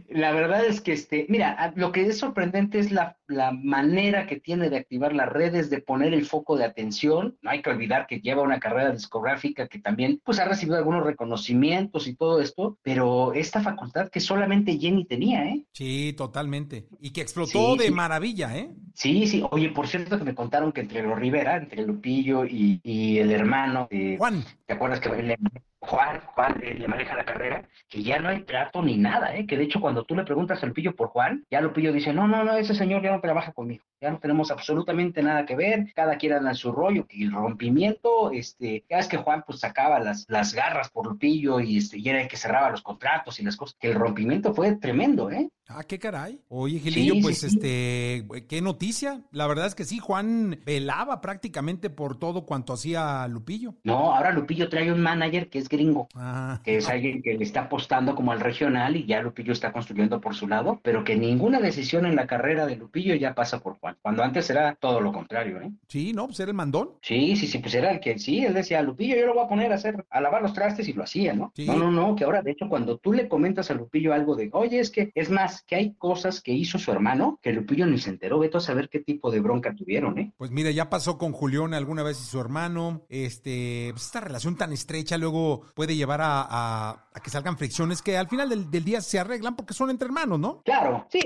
La 0.09 0.33
verdad 0.33 0.65
es 0.65 0.81
que, 0.81 0.93
este, 0.93 1.27
mira, 1.29 1.73
lo 1.77 1.93
que 1.93 2.07
es 2.07 2.19
sorprendente 2.19 2.79
es 2.79 2.93
la, 2.93 3.17
la 3.33 3.53
manera 3.53 4.27
que 4.27 4.39
tiene 4.39 4.71
de 4.71 4.77
activar 4.77 5.15
las 5.15 5.29
redes, 5.29 5.71
de 5.71 5.81
poner 5.81 6.15
el 6.15 6.27
foco 6.27 6.57
de 6.57 6.65
atención. 6.65 7.37
No 7.43 7.51
hay 7.51 7.63
que 7.63 7.71
olvidar 7.71 8.07
que 8.07 8.21
lleva 8.21 8.43
una 8.43 8.61
carrera 8.61 8.91
discográfica 8.91 9.69
que 9.69 9.79
también 9.79 10.21
pues 10.25 10.39
ha 10.39 10.45
recibido 10.45 10.77
algunos 10.77 11.05
reconocimientos 11.05 12.07
y 12.07 12.15
todo 12.15 12.41
esto, 12.41 12.79
pero 12.83 13.33
esta 13.33 13.61
facultad 13.61 14.09
que 14.09 14.21
solamente 14.21 14.79
Jenny 14.79 15.05
tenía, 15.05 15.47
¿eh? 15.47 15.65
Sí, 15.73 16.15
totalmente. 16.17 16.87
Y 17.01 17.11
que 17.11 17.23
explotó 17.23 17.77
de 17.77 17.91
maravilla, 17.91 18.57
¿eh? 18.57 18.71
Sí, 18.95 19.27
sí. 19.27 19.43
Oye, 19.51 19.71
por 19.71 19.89
cierto 19.89 20.19
que 20.19 20.25
me 20.25 20.35
contaron 20.35 20.73
que 20.73 20.83
entre 20.83 21.03
los 21.03 21.19
Rivera, 21.19 21.57
entre 21.57 21.83
Lupillo 21.87 22.45
y, 22.45 22.81
y 22.83 23.19
el 23.19 23.33
hermano 23.33 23.89
de 23.91 24.17
Juan, 24.19 24.45
¿te 24.67 24.75
acuerdas 24.75 25.01
que 25.01 25.11
le, 25.23 25.39
Juan, 25.83 26.21
Juan 26.27 26.61
eh, 26.63 26.75
le 26.75 26.87
maneja 26.87 27.17
la 27.17 27.25
carrera, 27.25 27.69
que 27.89 28.03
ya 28.05 28.21
no 28.21 28.29
hay 28.29 28.45
trato 28.45 28.83
ni 28.83 28.97
nada, 28.97 29.35
¿eh? 29.37 29.47
que 29.47 29.57
de 29.57 29.65
hecho 29.65 29.81
cuando 29.81 30.05
tú 30.05 30.15
le 30.15 30.25
preguntas 30.25 30.63
a 30.63 30.67
Lupillo 30.67 30.95
por 30.95 31.09
Juan, 31.09 31.45
ya 31.51 31.61
Lupillo 31.61 31.93
dice, 31.93 32.13
no, 32.13 32.29
no, 32.29 32.45
no, 32.45 32.57
ese 32.57 32.75
señor 32.75 33.03
ya 33.03 33.11
no 33.11 33.21
trabaja 33.21 33.53
conmigo, 33.53 33.85
ya 34.01 34.11
no 34.11 34.19
tenemos 34.19 34.53
absolutamente 34.53 35.23
nada 35.23 35.45
que 35.45 35.57
ver, 35.57 35.93
cada 35.95 36.17
quien 36.19 36.35
anda 36.35 36.51
en 36.51 36.57
su 36.57 36.71
rollo, 36.71 37.07
y 37.11 37.25
el 37.25 37.33
rompimiento, 37.33 38.31
este, 38.31 38.85
ya 38.89 38.99
es 38.99 39.09
que 39.09 39.17
Juan 39.17 39.43
pues 39.45 39.59
sacaba 39.59 39.99
las, 39.99 40.25
las 40.29 40.55
garras 40.55 40.89
por 40.89 41.09
Lupillo 41.09 41.59
y, 41.59 41.79
este, 41.79 41.99
y 41.99 42.09
era 42.09 42.23
el 42.23 42.29
que 42.29 42.37
cerraba 42.37 42.71
los 42.71 42.83
contratos 42.83 43.41
y 43.41 43.45
las 43.45 43.57
cosas, 43.57 43.77
que 43.81 43.91
el 43.91 43.97
rompimiento 43.97 44.55
fue 44.55 44.77
tremendo, 44.77 45.31
¿eh? 45.31 45.51
Ah, 45.69 45.85
qué 45.85 45.99
caray. 45.99 46.41
Oye, 46.49 46.79
Gilillo, 46.81 47.15
pues 47.23 47.45
este, 47.45 48.27
qué 48.49 48.61
noticia. 48.61 49.23
La 49.31 49.47
verdad 49.47 49.67
es 49.67 49.75
que 49.75 49.85
sí, 49.85 49.99
Juan 49.99 50.61
velaba 50.67 51.21
prácticamente 51.21 51.89
por 51.89 52.19
todo 52.19 52.45
cuanto 52.45 52.75
hacía 52.75 53.27
Lupillo. 53.29 53.75
No, 53.85 54.15
ahora 54.15 54.33
Lupillo 54.33 54.69
trae 54.69 54.93
un 54.93 55.01
manager 55.01 55.49
que 55.49 55.59
es 55.59 55.69
gringo, 55.73 56.09
ah. 56.15 56.61
que 56.65 56.77
es 56.77 56.89
alguien 56.89 57.23
que 57.23 57.35
le 57.35 57.43
está 57.43 57.63
apostando 57.63 58.15
como 58.15 58.31
al 58.31 58.41
regional 58.41 58.97
y 58.97 59.07
ya 59.07 59.21
Lupillo 59.21 59.53
está 59.53 59.73
construyendo 59.73 60.21
por 60.21 60.35
su 60.35 60.47
lado, 60.47 60.81
pero 60.83 61.03
que 61.03 61.17
ninguna 61.17 61.59
decisión 61.59 62.07
en 62.07 62.15
la 62.15 62.27
carrera 62.27 62.67
de 62.67 62.77
Lupillo 62.77 63.15
ya 63.17 63.35
pasa 63.35 63.59
por 63.61 63.79
Juan, 63.79 63.97
cuando 64.01 64.23
antes 64.23 64.49
era 64.51 64.77
todo 64.77 65.01
lo 65.01 65.13
contrario, 65.13 65.61
¿eh? 65.61 65.73
Sí, 65.89 66.13
¿no? 66.13 66.27
Pues 66.27 66.39
era 66.39 66.51
el 66.51 66.57
mandón. 66.57 66.91
Sí, 67.03 67.35
sí, 67.37 67.47
sí, 67.47 67.59
pues 67.59 67.75
era 67.75 67.91
el 67.91 68.01
que, 68.01 68.19
sí, 68.19 68.45
él 68.45 68.55
decía, 68.55 68.83
Lupillo 68.83 69.17
yo 69.17 69.27
lo 69.27 69.35
voy 69.35 69.45
a 69.45 69.49
poner 69.49 69.73
a 69.73 69.77
hacer, 69.77 70.05
a 70.11 70.21
lavar 70.21 70.43
los 70.43 70.53
trastes 70.53 70.87
y 70.89 70.93
lo 70.93 71.03
hacía, 71.03 71.33
¿no? 71.33 71.53
No, 71.57 71.77
no, 71.77 71.91
no, 71.91 72.15
que 72.15 72.25
ahora 72.25 72.43
de 72.43 72.53
hecho 72.53 72.69
cuando 72.69 72.99
tú 72.99 73.13
le 73.13 73.29
comentas 73.29 73.71
a 73.71 73.75
Lupillo 73.75 74.13
algo 74.13 74.37
de, 74.37 74.51
oye, 74.53 74.79
es 74.79 74.91
que, 74.91 75.11
es 75.15 75.31
más, 75.31 75.63
que 75.63 75.77
hay 75.77 75.95
cosas 75.95 76.41
que 76.41 76.53
hizo 76.53 76.79
su 76.79 76.93
hermano 76.93 77.39
que 77.43 77.53
Lupillo 77.53 77.87
ni 77.87 77.99
se 77.99 78.11
enteró. 78.11 78.39
Veto 78.39 78.59
a 78.59 78.61
saber 78.61 78.89
qué 78.89 79.01
tipo 79.01 79.31
de 79.31 79.41
bronca 79.41 79.75
tuvieron, 79.75 80.19
¿eh? 80.19 80.33
Pues 80.37 80.51
mira, 80.51 80.71
ya 80.71 80.91
pasó 80.91 81.19
con 81.19 81.33
Julián 81.33 81.75
alguna 81.75 82.03
vez 82.03 82.21
y 82.21 82.25
su 82.25 82.41
hermano. 82.41 83.03
Este, 83.09 83.89
pues 83.93 84.07
esta 84.07 84.21
relación 84.21 84.57
tan 84.57 84.73
estrecha 84.73 85.19
luego 85.19 85.62
puede 85.75 85.97
llevar 85.97 86.21
a, 86.23 87.07
que 87.23 87.31
salgan 87.31 87.57
fricciones 87.57 88.03
que 88.03 88.17
al 88.17 88.29
final 88.29 88.49
del, 88.49 88.85
día 88.85 89.01
se 89.01 89.19
arreglan 89.19 89.57
porque 89.57 89.75
son 89.75 89.91
entre 89.91 90.07
hermanos, 90.07 90.39
¿no? 90.39 90.63
Claro, 90.63 91.07
sí, 91.11 91.21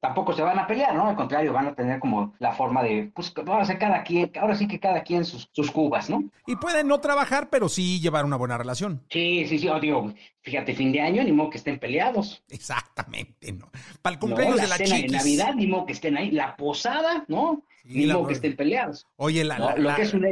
tampoco 0.00 0.32
se 0.32 0.42
van 0.42 0.58
a 0.58 0.66
pelear, 0.66 0.94
¿no? 0.94 1.08
Al 1.08 1.16
contrario, 1.16 1.52
van 1.52 1.68
a 1.68 1.74
tener 1.74 1.98
como 2.00 2.34
la 2.38 2.52
forma 2.52 2.82
de, 2.82 3.10
pues 3.14 3.32
vamos 3.34 3.58
a 3.58 3.62
hacer 3.62 3.78
cada 3.78 4.02
quien, 4.02 4.30
ahora 4.40 4.54
sí 4.54 4.68
que 4.68 4.80
cada 4.80 5.02
quien 5.02 5.24
sus, 5.24 5.48
sus 5.52 5.70
cubas, 5.70 6.08
¿no? 6.10 6.24
Y 6.46 6.56
pueden 6.56 6.88
no 6.88 7.00
trabajar, 7.00 7.48
pero 7.50 7.68
sí 7.68 8.00
llevar 8.00 8.24
una 8.24 8.36
buena 8.36 8.58
relación. 8.58 9.02
Sí, 9.10 9.46
sí, 9.46 9.58
sí, 9.58 9.68
oh, 9.68 9.80
digo, 9.80 10.12
fíjate, 10.42 10.74
fin 10.74 10.92
de 10.92 11.00
año, 11.00 11.22
ni 11.22 11.32
modo 11.32 11.50
que 11.50 11.58
estén 11.58 11.78
peleados. 11.78 12.42
Exactamente, 12.48 13.52
¿no? 13.52 13.70
Para 14.02 14.14
el 14.14 14.20
cumpleaños 14.20 14.60
de 14.60 14.68
la 14.68 14.76
cena 14.76 14.96
de 14.96 15.08
Navidad, 15.08 15.54
ni 15.54 15.66
modo 15.66 15.86
que 15.86 15.92
estén 15.92 16.16
ahí. 16.16 16.30
La 16.30 16.56
posada, 16.56 17.24
¿no? 17.28 17.62
Ni 17.84 18.06
modo 18.06 18.26
que 18.26 18.34
estén 18.34 18.56
peleados. 18.56 19.06
Oye, 19.16 19.44
lo 19.44 19.94
que 19.94 20.02
es 20.02 20.14
un... 20.14 20.26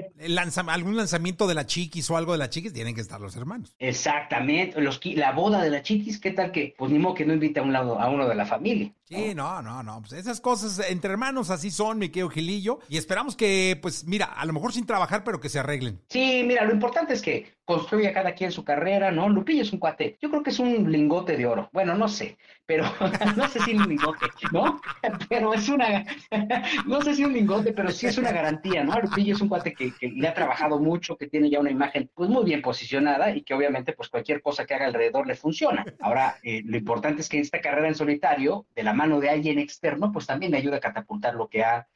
algún 0.68 0.96
lanzamiento 0.96 1.46
de 1.46 1.54
la 1.54 1.66
chiquis 1.66 2.10
o 2.10 2.16
algo 2.16 2.32
de 2.32 2.38
la 2.38 2.50
chiquis, 2.50 2.72
tienen 2.72 2.94
que 2.94 3.00
estar 3.00 3.20
los 3.20 3.36
hermanos. 3.36 3.74
Exactamente. 3.78 4.80
Los, 4.80 5.00
la 5.04 5.32
boda 5.32 5.62
de 5.62 5.70
la 5.70 5.82
chiquis, 5.82 6.20
¿qué 6.20 6.30
tal 6.30 6.52
que? 6.52 6.74
Pues 6.76 6.90
ni 6.90 6.98
modo 6.98 7.14
que 7.14 7.26
no 7.26 7.34
invite 7.34 7.60
a, 7.60 7.62
un 7.62 7.72
lado, 7.72 8.00
a 8.00 8.08
uno 8.08 8.28
de 8.28 8.34
la 8.34 8.46
familia. 8.46 8.92
Sí, 9.08 9.34
no, 9.34 9.62
no, 9.62 9.82
no. 9.82 10.00
Pues 10.00 10.12
esas 10.12 10.40
cosas 10.40 10.90
entre 10.90 11.10
hermanos 11.12 11.48
así 11.48 11.70
son, 11.70 11.98
mi 11.98 12.10
querido 12.10 12.28
Gilillo. 12.28 12.80
Y 12.90 12.98
esperamos 12.98 13.36
que, 13.36 13.78
pues 13.80 14.04
mira, 14.04 14.26
a 14.26 14.44
lo 14.44 14.52
mejor 14.52 14.72
sin 14.72 14.84
trabajar, 14.84 15.24
pero 15.24 15.40
que 15.40 15.48
se 15.48 15.58
arreglen. 15.58 16.00
Sí, 16.08 16.42
mira, 16.46 16.64
lo 16.64 16.72
importante 16.72 17.14
es 17.14 17.22
que 17.22 17.58
construya 17.68 18.14
cada 18.14 18.34
quien 18.34 18.50
su 18.50 18.64
carrera, 18.64 19.10
¿no? 19.10 19.28
Lupillo 19.28 19.60
es 19.60 19.74
un 19.74 19.78
cuate. 19.78 20.16
Yo 20.22 20.30
creo 20.30 20.42
que 20.42 20.48
es 20.48 20.58
un 20.58 20.90
lingote 20.90 21.36
de 21.36 21.44
oro. 21.44 21.68
Bueno, 21.70 21.94
no 21.94 22.08
sé, 22.08 22.38
pero 22.64 22.84
no 23.36 23.46
sé 23.46 23.60
si 23.60 23.74
un 23.74 23.86
lingote, 23.86 24.26
¿no? 24.52 24.80
Pero 25.28 25.52
es 25.52 25.68
una, 25.68 26.04
no 26.86 27.02
sé 27.02 27.14
si 27.14 27.24
un 27.24 27.34
lingote, 27.34 27.72
pero 27.72 27.90
sí 27.90 28.06
es 28.06 28.16
una 28.16 28.32
garantía, 28.32 28.84
¿no? 28.84 28.98
Lupillo 29.00 29.34
es 29.34 29.40
un 29.40 29.48
cuate 29.48 29.74
que, 29.74 29.92
le 30.00 30.28
ha 30.28 30.34
trabajado 30.34 30.78
mucho, 30.78 31.16
que 31.16 31.26
tiene 31.26 31.50
ya 31.50 31.60
una 31.60 31.70
imagen 31.70 32.10
pues 32.14 32.30
muy 32.30 32.44
bien 32.44 32.62
posicionada 32.62 33.34
y 33.34 33.42
que 33.42 33.54
obviamente 33.54 33.92
pues 33.92 34.08
cualquier 34.08 34.40
cosa 34.40 34.64
que 34.64 34.74
haga 34.74 34.86
alrededor 34.86 35.26
le 35.26 35.34
funciona. 35.34 35.84
Ahora, 36.00 36.38
eh, 36.42 36.62
lo 36.64 36.76
importante 36.78 37.20
es 37.20 37.28
que 37.28 37.38
esta 37.38 37.60
carrera 37.60 37.88
en 37.88 37.94
solitario, 37.94 38.66
de 38.74 38.82
la 38.82 38.94
mano 38.98 39.20
de 39.20 39.30
alguien 39.30 39.58
externo, 39.58 40.12
pues 40.12 40.26
también 40.26 40.52
le 40.52 40.58
ayuda 40.58 40.76
a 40.76 40.80
catapultar 40.80 41.34
lo 41.34 41.48
que 41.48 41.64
ha 41.64 41.86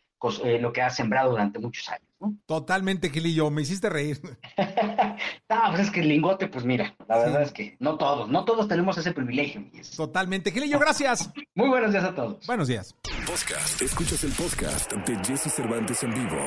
eh, 0.44 0.59
lo 0.61 0.72
que 0.72 0.80
ha 0.80 0.88
sembrado 0.88 1.32
durante 1.32 1.59
muchos 1.59 1.88
años. 1.88 2.09
¿no? 2.20 2.36
Totalmente, 2.46 3.11
Gilillo, 3.11 3.50
me 3.50 3.62
hiciste 3.62 3.90
reír. 3.90 4.20
no, 5.48 5.62
pues 5.70 5.80
es 5.80 5.90
que 5.90 6.00
el 6.00 6.09
lingote, 6.09 6.46
pues 6.46 6.64
mira, 6.64 6.94
la 7.09 7.18
verdad 7.18 7.42
es 7.42 7.50
que 7.50 7.76
no 7.80 7.98
todos, 7.98 8.28
no 8.28 8.44
todos 8.44 8.68
tenemos 8.68 8.96
ese 8.96 9.11
privilegio. 9.12 9.64
Totalmente, 9.96 10.53
Gilillo, 10.53 10.78
gracias. 10.78 11.28
Muy 11.57 11.68
buenos 11.68 11.90
días 11.90 12.05
a 12.05 12.14
todos. 12.14 12.46
Buenos 12.46 12.68
días. 12.68 12.94
Podcast, 13.26 13.82
escuchas 13.82 14.22
el 14.22 14.32
podcast 14.32 14.92
de 14.92 15.16
Jesse 15.24 15.53
Cervantes 15.53 16.05
en 16.05 16.14
vivo. 16.14 16.38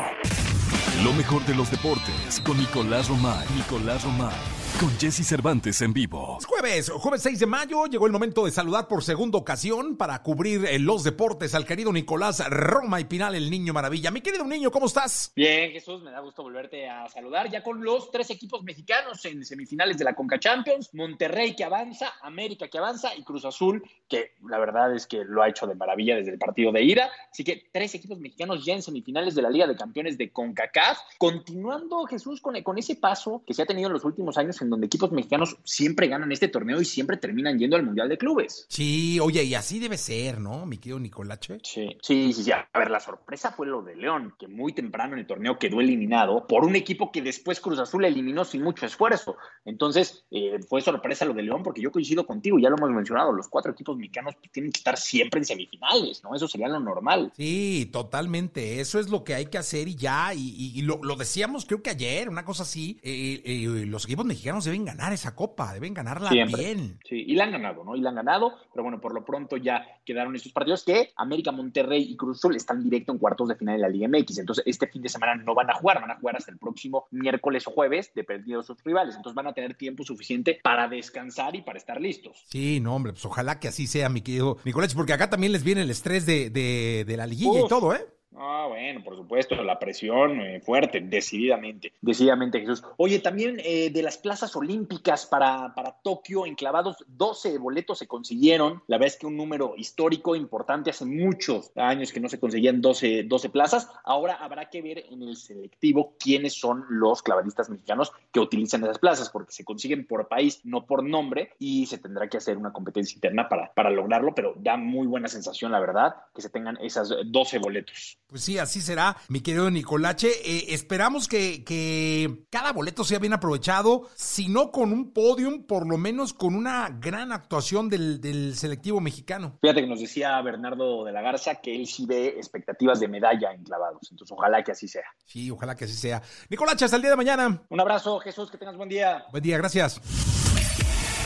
Lo 1.03 1.11
mejor 1.11 1.45
de 1.45 1.55
los 1.55 1.69
deportes 1.69 2.41
con 2.45 2.57
Nicolás 2.57 3.09
Romay. 3.09 3.45
Nicolás 3.57 4.05
Romay 4.05 4.64
con 4.79 4.89
Jesse 4.99 5.25
Cervantes 5.25 5.81
en 5.81 5.93
vivo. 5.93 6.37
Es 6.39 6.45
jueves, 6.45 6.89
jueves 6.89 7.21
6 7.21 7.39
de 7.39 7.45
mayo, 7.45 7.85
llegó 7.85 8.07
el 8.07 8.11
momento 8.11 8.45
de 8.45 8.51
saludar 8.51 8.87
por 8.87 9.03
segunda 9.03 9.37
ocasión 9.37 9.95
para 9.95 10.21
cubrir 10.21 10.65
eh, 10.65 10.79
los 10.79 11.03
deportes 11.03 11.55
al 11.55 11.65
querido 11.65 11.93
Nicolás 11.93 12.43
Roma 12.49 12.99
y 12.99 13.05
Pinal, 13.05 13.35
el 13.35 13.49
niño 13.49 13.73
maravilla. 13.73 14.11
Mi 14.11 14.21
querido 14.21 14.43
niño, 14.43 14.71
¿cómo 14.71 14.87
estás? 14.87 15.31
Bien, 15.35 15.71
Jesús, 15.71 16.01
me 16.03 16.11
da 16.11 16.19
gusto 16.19 16.43
volverte 16.43 16.89
a 16.89 17.07
saludar 17.07 17.49
ya 17.49 17.63
con 17.63 17.83
los 17.83 18.11
tres 18.11 18.29
equipos 18.31 18.63
mexicanos 18.63 19.23
en 19.25 19.45
semifinales 19.45 19.97
de 19.97 20.03
la 20.03 20.13
Conca 20.13 20.39
Champions, 20.39 20.93
Monterrey 20.93 21.55
que 21.55 21.63
avanza, 21.63 22.13
América 22.21 22.67
que 22.67 22.77
avanza 22.77 23.15
y 23.15 23.23
Cruz 23.23 23.45
Azul 23.45 23.83
que 24.07 24.33
la 24.47 24.59
verdad 24.59 24.93
es 24.93 25.07
que 25.07 25.23
lo 25.23 25.41
ha 25.41 25.49
hecho 25.49 25.67
de 25.67 25.75
maravilla 25.75 26.15
desde 26.15 26.31
el 26.31 26.37
partido 26.37 26.71
de 26.71 26.83
ida. 26.83 27.09
Así 27.31 27.43
que 27.43 27.63
tres 27.71 27.95
equipos 27.95 28.19
mexicanos 28.19 28.65
ya 28.65 28.73
en 28.73 28.81
semifinales 28.81 29.35
de 29.35 29.41
la 29.41 29.49
Liga 29.49 29.67
de 29.67 29.75
Campeones 29.75 30.17
de 30.17 30.31
CONCACAF, 30.31 30.99
continuando 31.17 32.05
Jesús 32.05 32.41
con, 32.41 32.61
con 32.61 32.77
ese 32.77 32.95
paso 32.95 33.43
que 33.45 33.53
se 33.53 33.61
ha 33.61 33.65
tenido 33.65 33.87
en 33.87 33.93
los 33.93 34.05
últimos 34.05 34.37
años 34.37 34.61
en 34.61 34.64
donde 34.69 34.87
equipos 34.87 35.11
mexicanos 35.11 35.57
siempre 35.63 36.07
ganan 36.07 36.31
este 36.31 36.47
torneo 36.47 36.81
y 36.81 36.85
siempre 36.85 37.17
terminan 37.17 37.57
yendo 37.57 37.75
al 37.75 37.83
Mundial 37.83 38.09
de 38.09 38.17
Clubes. 38.17 38.65
Sí, 38.69 39.19
oye, 39.19 39.43
y 39.43 39.55
así 39.55 39.79
debe 39.79 39.97
ser, 39.97 40.39
¿no, 40.39 40.65
mi 40.65 40.77
querido 40.77 40.99
Nicolache? 40.99 41.59
Sí, 41.63 41.97
sí, 42.01 42.33
sí, 42.33 42.51
A 42.51 42.67
ver, 42.77 42.91
la 42.91 42.99
sorpresa 42.99 43.51
fue 43.51 43.67
lo 43.67 43.81
de 43.81 43.95
León, 43.95 44.33
que 44.37 44.47
muy 44.47 44.73
temprano 44.73 45.13
en 45.13 45.19
el 45.19 45.27
torneo 45.27 45.57
quedó 45.57 45.81
eliminado 45.81 46.47
por 46.47 46.65
un 46.65 46.75
equipo 46.75 47.11
que 47.11 47.21
después 47.21 47.59
Cruz 47.59 47.79
Azul 47.79 48.05
eliminó 48.05 48.45
sin 48.45 48.61
mucho 48.61 48.85
esfuerzo. 48.85 49.37
Entonces, 49.63 50.25
eh, 50.31 50.59
fue 50.67 50.81
sorpresa 50.81 51.25
lo 51.25 51.33
de 51.33 51.43
León, 51.43 51.63
porque 51.63 51.81
yo 51.81 51.91
coincido 51.91 52.25
contigo, 52.25 52.59
ya 52.59 52.69
lo 52.69 52.77
hemos 52.77 52.91
mencionado, 52.91 53.31
los 53.31 53.47
cuatro 53.47 53.71
equipos 53.71 53.97
mexicanos 53.97 54.35
tienen 54.51 54.71
que 54.71 54.79
estar 54.79 54.97
siempre 54.97 55.39
en 55.39 55.45
semifinales, 55.45 56.23
¿no? 56.23 56.35
Eso 56.35 56.47
sería 56.47 56.67
lo 56.67 56.79
normal. 56.79 57.31
Sí, 57.35 57.89
totalmente. 57.91 58.79
Eso 58.79 58.99
es 58.99 59.09
lo 59.09 59.23
que 59.23 59.35
hay 59.35 59.47
que 59.47 59.57
hacer 59.57 59.87
y 59.87 59.95
ya. 59.95 60.33
Y, 60.33 60.81
lo, 60.81 60.99
decíamos, 61.15 61.65
creo 61.65 61.81
que 61.81 61.89
ayer, 61.89 62.29
una 62.29 62.45
cosa 62.45 62.63
así, 62.63 62.99
eh, 63.03 63.41
eh, 63.43 63.85
los 63.85 64.05
equipos 64.05 64.25
mexicanos 64.25 64.54
deben 64.63 64.85
ganar 64.85 65.11
esa 65.11 65.35
copa, 65.35 65.73
deben 65.73 65.93
ganarla 65.93 66.29
bien. 66.29 66.99
Sí, 67.03 67.25
y 67.27 67.35
la 67.35 67.43
han 67.43 67.51
ganado, 67.51 67.83
¿no? 67.83 67.95
Y 67.95 68.01
la 68.01 68.09
han 68.09 68.15
ganado, 68.15 68.53
pero 68.71 68.83
bueno, 68.83 69.01
por 69.01 69.13
lo 69.13 69.25
pronto 69.25 69.57
ya 69.57 69.85
quedaron 70.05 70.35
estos 70.35 70.53
partidos 70.53 70.83
que 70.85 71.11
América, 71.17 71.51
Monterrey 71.51 72.03
y 72.09 72.15
Cruz 72.15 72.37
Azul 72.37 72.55
están 72.55 72.83
directo 72.83 73.11
en 73.11 73.17
cuartos 73.17 73.49
de 73.49 73.55
final 73.55 73.75
de 73.75 73.81
la 73.81 73.89
Liga 73.89 74.07
MX. 74.07 74.37
Entonces, 74.37 74.63
este 74.67 74.87
fin 74.87 75.01
de 75.01 75.09
semana 75.09 75.35
no 75.35 75.53
van 75.53 75.69
a 75.69 75.73
jugar, 75.73 75.99
van 75.99 76.11
a 76.11 76.19
jugar 76.19 76.37
hasta 76.37 76.51
el 76.51 76.57
próximo 76.57 77.07
miércoles 77.11 77.67
o 77.67 77.71
jueves, 77.71 78.11
dependiendo 78.15 78.61
de 78.61 78.67
sus 78.67 78.81
rivales. 78.83 79.15
Entonces, 79.15 79.35
van 79.35 79.47
a 79.47 79.53
tener 79.53 79.75
tiempo 79.75 80.03
suficiente 80.03 80.59
para 80.63 80.87
descansar 80.87 81.55
y 81.55 81.61
para 81.61 81.77
estar 81.77 81.99
listos. 81.99 82.45
Sí, 82.49 82.79
no, 82.79 82.95
hombre, 82.95 83.13
pues 83.13 83.25
ojalá 83.25 83.59
que 83.59 83.67
así 83.67 83.87
sea, 83.87 84.09
mi 84.09 84.21
querido 84.21 84.57
Nicolás, 84.63 84.93
porque 84.93 85.13
acá 85.13 85.29
también 85.29 85.51
les 85.51 85.63
viene 85.63 85.81
el 85.81 85.89
estrés 85.89 86.25
de, 86.25 86.49
de, 86.49 87.17
la 87.17 87.25
liguilla 87.25 87.61
y 87.61 87.67
todo, 87.67 87.93
¿eh? 87.93 88.05
Ah, 88.37 88.65
bueno, 88.67 89.01
por 89.03 89.15
supuesto, 89.15 89.55
la 89.63 89.79
presión 89.79 90.41
eh, 90.41 90.59
fuerte, 90.59 90.99
decididamente, 90.99 91.93
decididamente 92.01 92.59
Jesús. 92.59 92.83
Oye, 92.97 93.19
también 93.19 93.61
eh, 93.63 93.89
de 93.89 94.03
las 94.03 94.17
plazas 94.17 94.55
olímpicas 94.55 95.25
para, 95.25 95.73
para 95.73 95.93
Tokio, 96.01 96.45
enclavados, 96.45 96.97
12 97.07 97.57
boletos 97.57 97.99
se 97.99 98.07
consiguieron. 98.07 98.83
La 98.87 98.97
verdad 98.97 99.13
es 99.13 99.19
que 99.19 99.27
un 99.27 99.37
número 99.37 99.75
histórico 99.77 100.35
importante, 100.35 100.89
hace 100.89 101.05
muchos 101.05 101.71
años 101.75 102.11
que 102.11 102.19
no 102.19 102.27
se 102.27 102.39
conseguían 102.39 102.81
12, 102.81 103.23
12 103.23 103.49
plazas. 103.49 103.89
Ahora 104.03 104.35
habrá 104.35 104.69
que 104.69 104.81
ver 104.81 105.05
en 105.09 105.21
el 105.21 105.37
selectivo 105.37 106.15
quiénes 106.19 106.53
son 106.53 106.85
los 106.89 107.21
clavadistas 107.21 107.69
mexicanos 107.69 108.11
que 108.31 108.41
utilizan 108.41 108.83
esas 108.83 108.99
plazas, 108.99 109.29
porque 109.29 109.53
se 109.53 109.63
consiguen 109.63 110.05
por 110.05 110.27
país, 110.27 110.59
no 110.65 110.85
por 110.85 111.03
nombre, 111.03 111.51
y 111.57 111.85
se 111.85 111.99
tendrá 111.99 112.27
que 112.27 112.37
hacer 112.37 112.57
una 112.57 112.73
competencia 112.73 113.15
interna 113.15 113.47
para, 113.47 113.73
para 113.73 113.89
lograrlo, 113.89 114.35
pero 114.35 114.53
da 114.57 114.75
muy 114.75 115.07
buena 115.07 115.29
sensación, 115.29 115.71
la 115.71 115.79
verdad, 115.79 116.15
que 116.33 116.41
se 116.41 116.49
tengan 116.49 116.77
esas 116.81 117.13
12 117.25 117.59
boletos. 117.59 118.17
Pues 118.27 118.43
sí, 118.43 118.57
así 118.57 118.81
será, 118.81 119.15
mi 119.29 119.41
querido 119.41 119.69
Nicolache. 119.69 120.29
Eh, 120.43 120.73
esperamos 120.73 121.27
que, 121.27 121.63
que, 121.63 122.45
cada 122.49 122.73
boleto 122.73 123.03
sea 123.03 123.19
bien 123.19 123.33
aprovechado, 123.33 124.09
si 124.15 124.49
no 124.49 124.71
con 124.71 124.91
un 124.91 125.13
podium, 125.13 125.63
por 125.63 125.87
lo 125.87 125.97
menos 125.97 126.33
con 126.33 126.55
una 126.55 126.89
gran 126.89 127.31
actuación 127.31 127.87
del, 127.87 128.19
del, 128.19 128.55
selectivo 128.55 128.99
mexicano. 128.99 129.59
Fíjate 129.61 129.81
que 129.81 129.87
nos 129.87 130.01
decía 130.01 130.41
Bernardo 130.41 131.05
de 131.05 131.11
la 131.11 131.21
Garza 131.21 131.55
que 131.55 131.75
él 131.75 131.85
sí 131.85 132.07
ve 132.07 132.29
expectativas 132.29 132.99
de 132.99 133.07
medalla 133.07 133.51
en 133.51 133.63
clavados, 133.63 134.07
entonces 134.11 134.35
ojalá 134.35 134.63
que 134.63 134.71
así 134.71 134.87
sea. 134.87 135.05
Sí, 135.23 135.51
ojalá 135.51 135.75
que 135.75 135.85
así 135.85 135.93
sea. 135.93 136.21
Nicolache, 136.49 136.85
hasta 136.85 136.97
el 136.97 137.03
día 137.03 137.11
de 137.11 137.17
mañana. 137.17 137.61
Un 137.69 137.79
abrazo, 137.79 138.19
Jesús, 138.19 138.49
que 138.49 138.57
tengas 138.57 138.75
buen 138.75 138.89
día. 138.89 139.25
Buen 139.31 139.43
día, 139.43 139.57
gracias. 139.57 140.01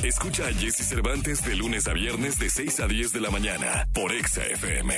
Escucha 0.04 0.48
a 0.48 0.54
Jesse 0.54 0.88
Cervantes 0.88 1.44
de 1.44 1.56
lunes 1.56 1.88
a 1.88 1.94
viernes 1.94 2.40
de 2.40 2.50
6 2.50 2.80
a 2.80 2.88
10 2.88 3.14
de 3.14 3.22
la 3.22 3.30
mañana 3.30 3.88
por 3.94 4.14
Exa 4.14 4.44
FM. 4.44 4.96